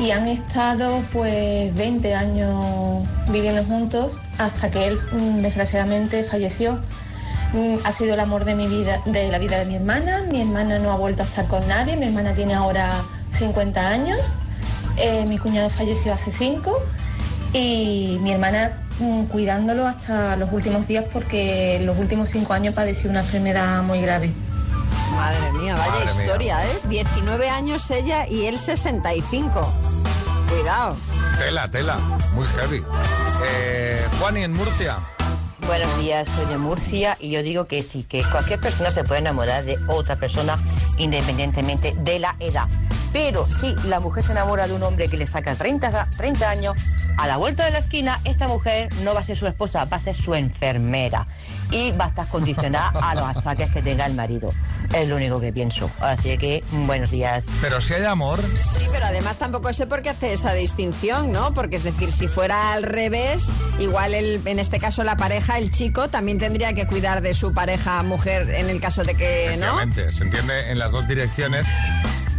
y 0.00 0.12
han 0.12 0.26
estado 0.28 1.02
pues 1.12 1.74
20 1.74 2.14
años 2.14 3.06
viviendo 3.28 3.62
juntos 3.64 4.18
hasta 4.38 4.70
que 4.70 4.88
él 4.88 4.98
mm, 5.12 5.38
desgraciadamente 5.40 6.24
falleció. 6.24 6.80
Mm, 7.52 7.76
Ha 7.84 7.92
sido 7.92 8.14
el 8.14 8.20
amor 8.20 8.44
de 8.46 8.54
mi 8.54 8.66
vida, 8.66 8.98
de 9.04 9.28
la 9.28 9.38
vida 9.38 9.58
de 9.58 9.66
mi 9.66 9.76
hermana. 9.76 10.22
Mi 10.30 10.40
hermana 10.40 10.78
no 10.78 10.90
ha 10.90 10.96
vuelto 10.96 11.22
a 11.22 11.26
estar 11.26 11.46
con 11.48 11.66
nadie. 11.68 11.96
Mi 11.98 12.06
hermana 12.06 12.32
tiene 12.32 12.54
ahora 12.54 12.90
50 13.32 13.88
años. 13.88 14.18
Eh, 14.96 15.26
mi 15.26 15.38
cuñado 15.38 15.68
falleció 15.68 16.14
hace 16.14 16.32
5 16.32 16.74
y 17.52 18.18
mi 18.22 18.32
hermana 18.32 18.78
mm, 19.00 19.24
cuidándolo 19.24 19.86
hasta 19.86 20.36
los 20.36 20.50
últimos 20.52 20.86
días 20.86 21.04
porque 21.12 21.76
en 21.76 21.86
los 21.86 21.98
últimos 21.98 22.30
5 22.30 22.52
años 22.54 22.74
padeció 22.74 23.10
una 23.10 23.20
enfermedad 23.20 23.82
muy 23.82 24.00
grave. 24.00 24.32
Madre 25.14 25.52
mía, 25.60 25.74
vaya 25.74 25.90
Madre 25.90 26.04
mía. 26.14 26.24
historia, 26.24 26.64
¿eh? 26.64 26.78
19 26.88 27.48
años 27.50 27.90
ella 27.90 28.26
y 28.28 28.46
él 28.46 28.58
65. 28.58 29.72
Cuidado. 30.50 30.96
Tela, 31.38 31.70
tela, 31.70 31.96
muy 32.34 32.46
heavy. 32.48 32.82
Eh, 33.44 34.04
Juani, 34.18 34.42
en 34.42 34.52
Murcia. 34.52 34.98
Buenos 35.66 35.98
días, 35.98 36.28
soy 36.28 36.46
de 36.46 36.58
Murcia 36.58 37.16
y 37.20 37.30
yo 37.30 37.42
digo 37.42 37.66
que 37.66 37.82
sí, 37.82 38.02
que 38.02 38.24
cualquier 38.24 38.60
persona 38.60 38.90
se 38.90 39.04
puede 39.04 39.20
enamorar 39.20 39.64
de 39.64 39.78
otra 39.86 40.16
persona 40.16 40.58
independientemente 40.98 41.94
de 41.96 42.18
la 42.18 42.34
edad. 42.40 42.66
Pero 43.12 43.48
si 43.48 43.74
la 43.88 43.98
mujer 44.00 44.22
se 44.24 44.32
enamora 44.32 44.66
de 44.68 44.74
un 44.74 44.82
hombre 44.82 45.08
que 45.08 45.16
le 45.16 45.26
saca 45.26 45.54
30, 45.54 45.88
a- 45.88 46.06
30 46.16 46.48
años, 46.48 46.76
a 47.16 47.26
la 47.26 47.36
vuelta 47.36 47.64
de 47.64 47.72
la 47.72 47.78
esquina, 47.78 48.20
esta 48.24 48.46
mujer 48.48 48.88
no 49.02 49.14
va 49.14 49.20
a 49.20 49.24
ser 49.24 49.36
su 49.36 49.46
esposa, 49.46 49.84
va 49.84 49.96
a 49.96 50.00
ser 50.00 50.14
su 50.14 50.34
enfermera. 50.34 51.26
Y 51.72 51.90
va 51.92 52.06
a 52.06 52.08
estar 52.08 52.28
condicionada 52.28 52.92
a 53.00 53.14
los 53.14 53.36
ataques 53.36 53.70
que 53.70 53.82
tenga 53.82 54.06
el 54.06 54.14
marido. 54.14 54.52
Es 54.94 55.08
lo 55.08 55.16
único 55.16 55.40
que 55.40 55.52
pienso. 55.52 55.90
Así 56.00 56.36
que, 56.38 56.64
buenos 56.70 57.10
días. 57.10 57.46
Pero 57.60 57.80
si 57.80 57.94
hay 57.94 58.04
amor. 58.04 58.40
Sí, 58.78 58.86
pero 58.92 59.06
además 59.06 59.36
tampoco 59.36 59.72
sé 59.72 59.86
por 59.86 60.02
qué 60.02 60.10
hace 60.10 60.32
esa 60.32 60.52
distinción, 60.54 61.30
¿no? 61.32 61.52
Porque 61.54 61.76
es 61.76 61.82
decir, 61.84 62.10
si 62.10 62.26
fuera 62.28 62.72
al 62.72 62.82
revés, 62.84 63.46
igual 63.78 64.14
el, 64.14 64.40
en 64.46 64.58
este 64.58 64.78
caso 64.80 65.04
la 65.04 65.16
pareja, 65.16 65.58
el 65.58 65.70
chico, 65.72 66.08
también 66.08 66.38
tendría 66.38 66.72
que 66.72 66.86
cuidar 66.86 67.20
de 67.22 67.34
su 67.34 67.52
pareja 67.54 68.02
mujer 68.02 68.50
en 68.50 68.68
el 68.70 68.80
caso 68.80 69.04
de 69.04 69.14
que, 69.14 69.56
¿no? 69.58 69.78
Se 70.12 70.24
entiende 70.24 70.70
en 70.70 70.78
las 70.78 70.90
dos 70.90 71.06
direcciones. 71.06 71.66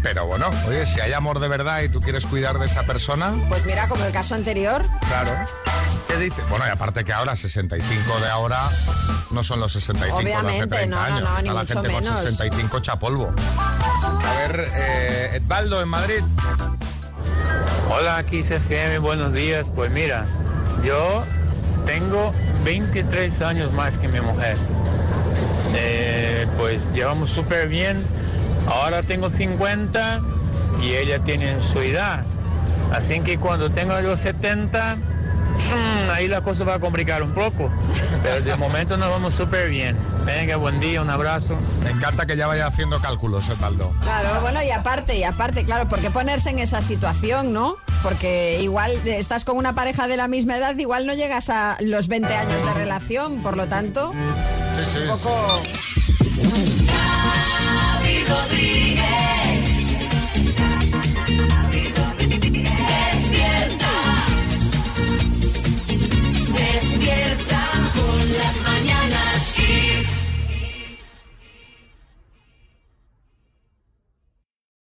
Pero 0.04 0.26
bueno, 0.26 0.50
oye, 0.68 0.86
si 0.86 1.00
hay 1.00 1.14
amor 1.14 1.40
de 1.40 1.48
verdad 1.48 1.82
y 1.82 1.90
tú 1.90 2.02
quieres 2.02 2.26
cuidar 2.26 2.58
de 2.60 2.66
esa 2.66 2.84
persona, 2.84 3.34
Pues 3.50 3.66
mira, 3.66 3.88
como 3.88 4.04
el 4.04 4.12
caso 4.12 4.36
anterior. 4.36 4.84
claro. 5.08 5.32
¿Qué 6.08 6.18
dices? 6.18 6.44
Bueno, 6.50 6.66
y 6.68 6.70
aparte 6.70 7.06
que 7.06 7.14
ahora 7.14 7.36
65 7.38 8.20
de 8.20 8.28
ahora 8.30 8.60
no 9.30 9.44
son 9.44 9.60
los 9.62 9.72
65 9.72 10.24
de 10.24 10.34
hace 10.34 10.46
Obviamente, 10.46 10.76
30 10.76 10.96
no, 10.96 10.96
no, 10.96 11.16
años. 11.16 11.22
no, 11.30 11.42
ni 11.42 11.48
Está 11.48 11.54
la 11.54 11.60
mucho 11.62 11.74
gente 11.74 11.90
con 11.94 12.04
menos. 12.04 12.20
65 12.20 12.80
chapolvo. 12.82 13.34
A 13.58 14.48
ver, 14.48 14.70
eh, 14.74 15.32
Edvaldo 15.36 15.82
en 15.82 15.88
Madrid. 15.88 16.22
Hola, 17.90 18.18
aquí 18.18 18.40
FM, 18.40 18.98
buenos 19.00 19.32
días. 19.32 19.70
Pues 19.70 19.90
mira, 19.92 20.26
yo 20.84 21.24
tengo 21.86 22.34
23 22.66 23.42
años 23.42 23.72
más 23.74 23.98
que 23.98 24.08
mi 24.10 24.20
mujer. 24.20 24.58
Eh, 25.76 26.46
pues 26.58 26.88
llevamos 26.94 27.30
súper 27.30 27.68
bien. 27.70 28.04
Ahora 28.68 29.02
tengo 29.04 29.30
50 29.30 30.22
y 30.82 30.94
ella 30.96 31.24
tiene 31.24 31.62
su 31.62 31.80
edad. 31.80 32.24
Así 32.94 33.20
que 33.22 33.38
cuando 33.38 33.72
tenga 33.72 34.02
yo 34.02 34.16
70, 34.18 34.96
mm, 34.96 36.10
ahí 36.12 36.28
la 36.28 36.42
cosa 36.42 36.64
va 36.66 36.76
a 36.76 36.80
complicar 36.80 37.24
un 37.24 37.34
poco. 37.34 37.72
Pero 38.24 38.42
de 38.42 38.56
momento 38.56 38.98
nos 38.98 39.10
vamos 39.10 39.34
súper 39.34 39.70
bien. 39.70 39.98
Venga, 40.26 40.58
buen 40.58 40.80
día, 40.80 41.02
un 41.02 41.10
abrazo. 41.10 41.58
Me 41.84 41.92
encanta 41.92 42.26
que 42.26 42.36
ya 42.36 42.48
vaya 42.48 42.68
haciendo 42.68 43.00
cálculos, 43.00 43.48
Edvaldo. 43.50 43.94
Claro, 44.04 44.30
bueno, 44.42 44.62
y 44.64 44.72
aparte, 44.72 45.18
y 45.18 45.24
aparte, 45.24 45.64
claro, 45.64 45.88
¿por 45.88 46.00
qué 46.00 46.12
ponerse 46.12 46.50
en 46.50 46.60
esa 46.60 46.82
situación, 46.82 47.54
no? 47.54 47.78
Porque 48.04 48.60
igual 48.62 48.92
estás 49.06 49.46
con 49.46 49.58
una 49.58 49.74
pareja 49.74 50.08
de 50.08 50.18
la 50.18 50.28
misma 50.28 50.58
edad, 50.58 50.78
igual 50.78 51.06
no 51.08 51.14
llegas 51.14 51.50
a 51.50 51.78
los 51.80 52.08
20 52.08 52.34
años 52.34 52.64
de 52.66 52.74
relación, 52.74 53.42
por 53.42 53.56
lo 53.58 53.68
tanto, 53.68 54.14
Sí, 54.76 54.86
sí, 54.92 54.98
un 55.00 55.08
poco... 55.08 55.62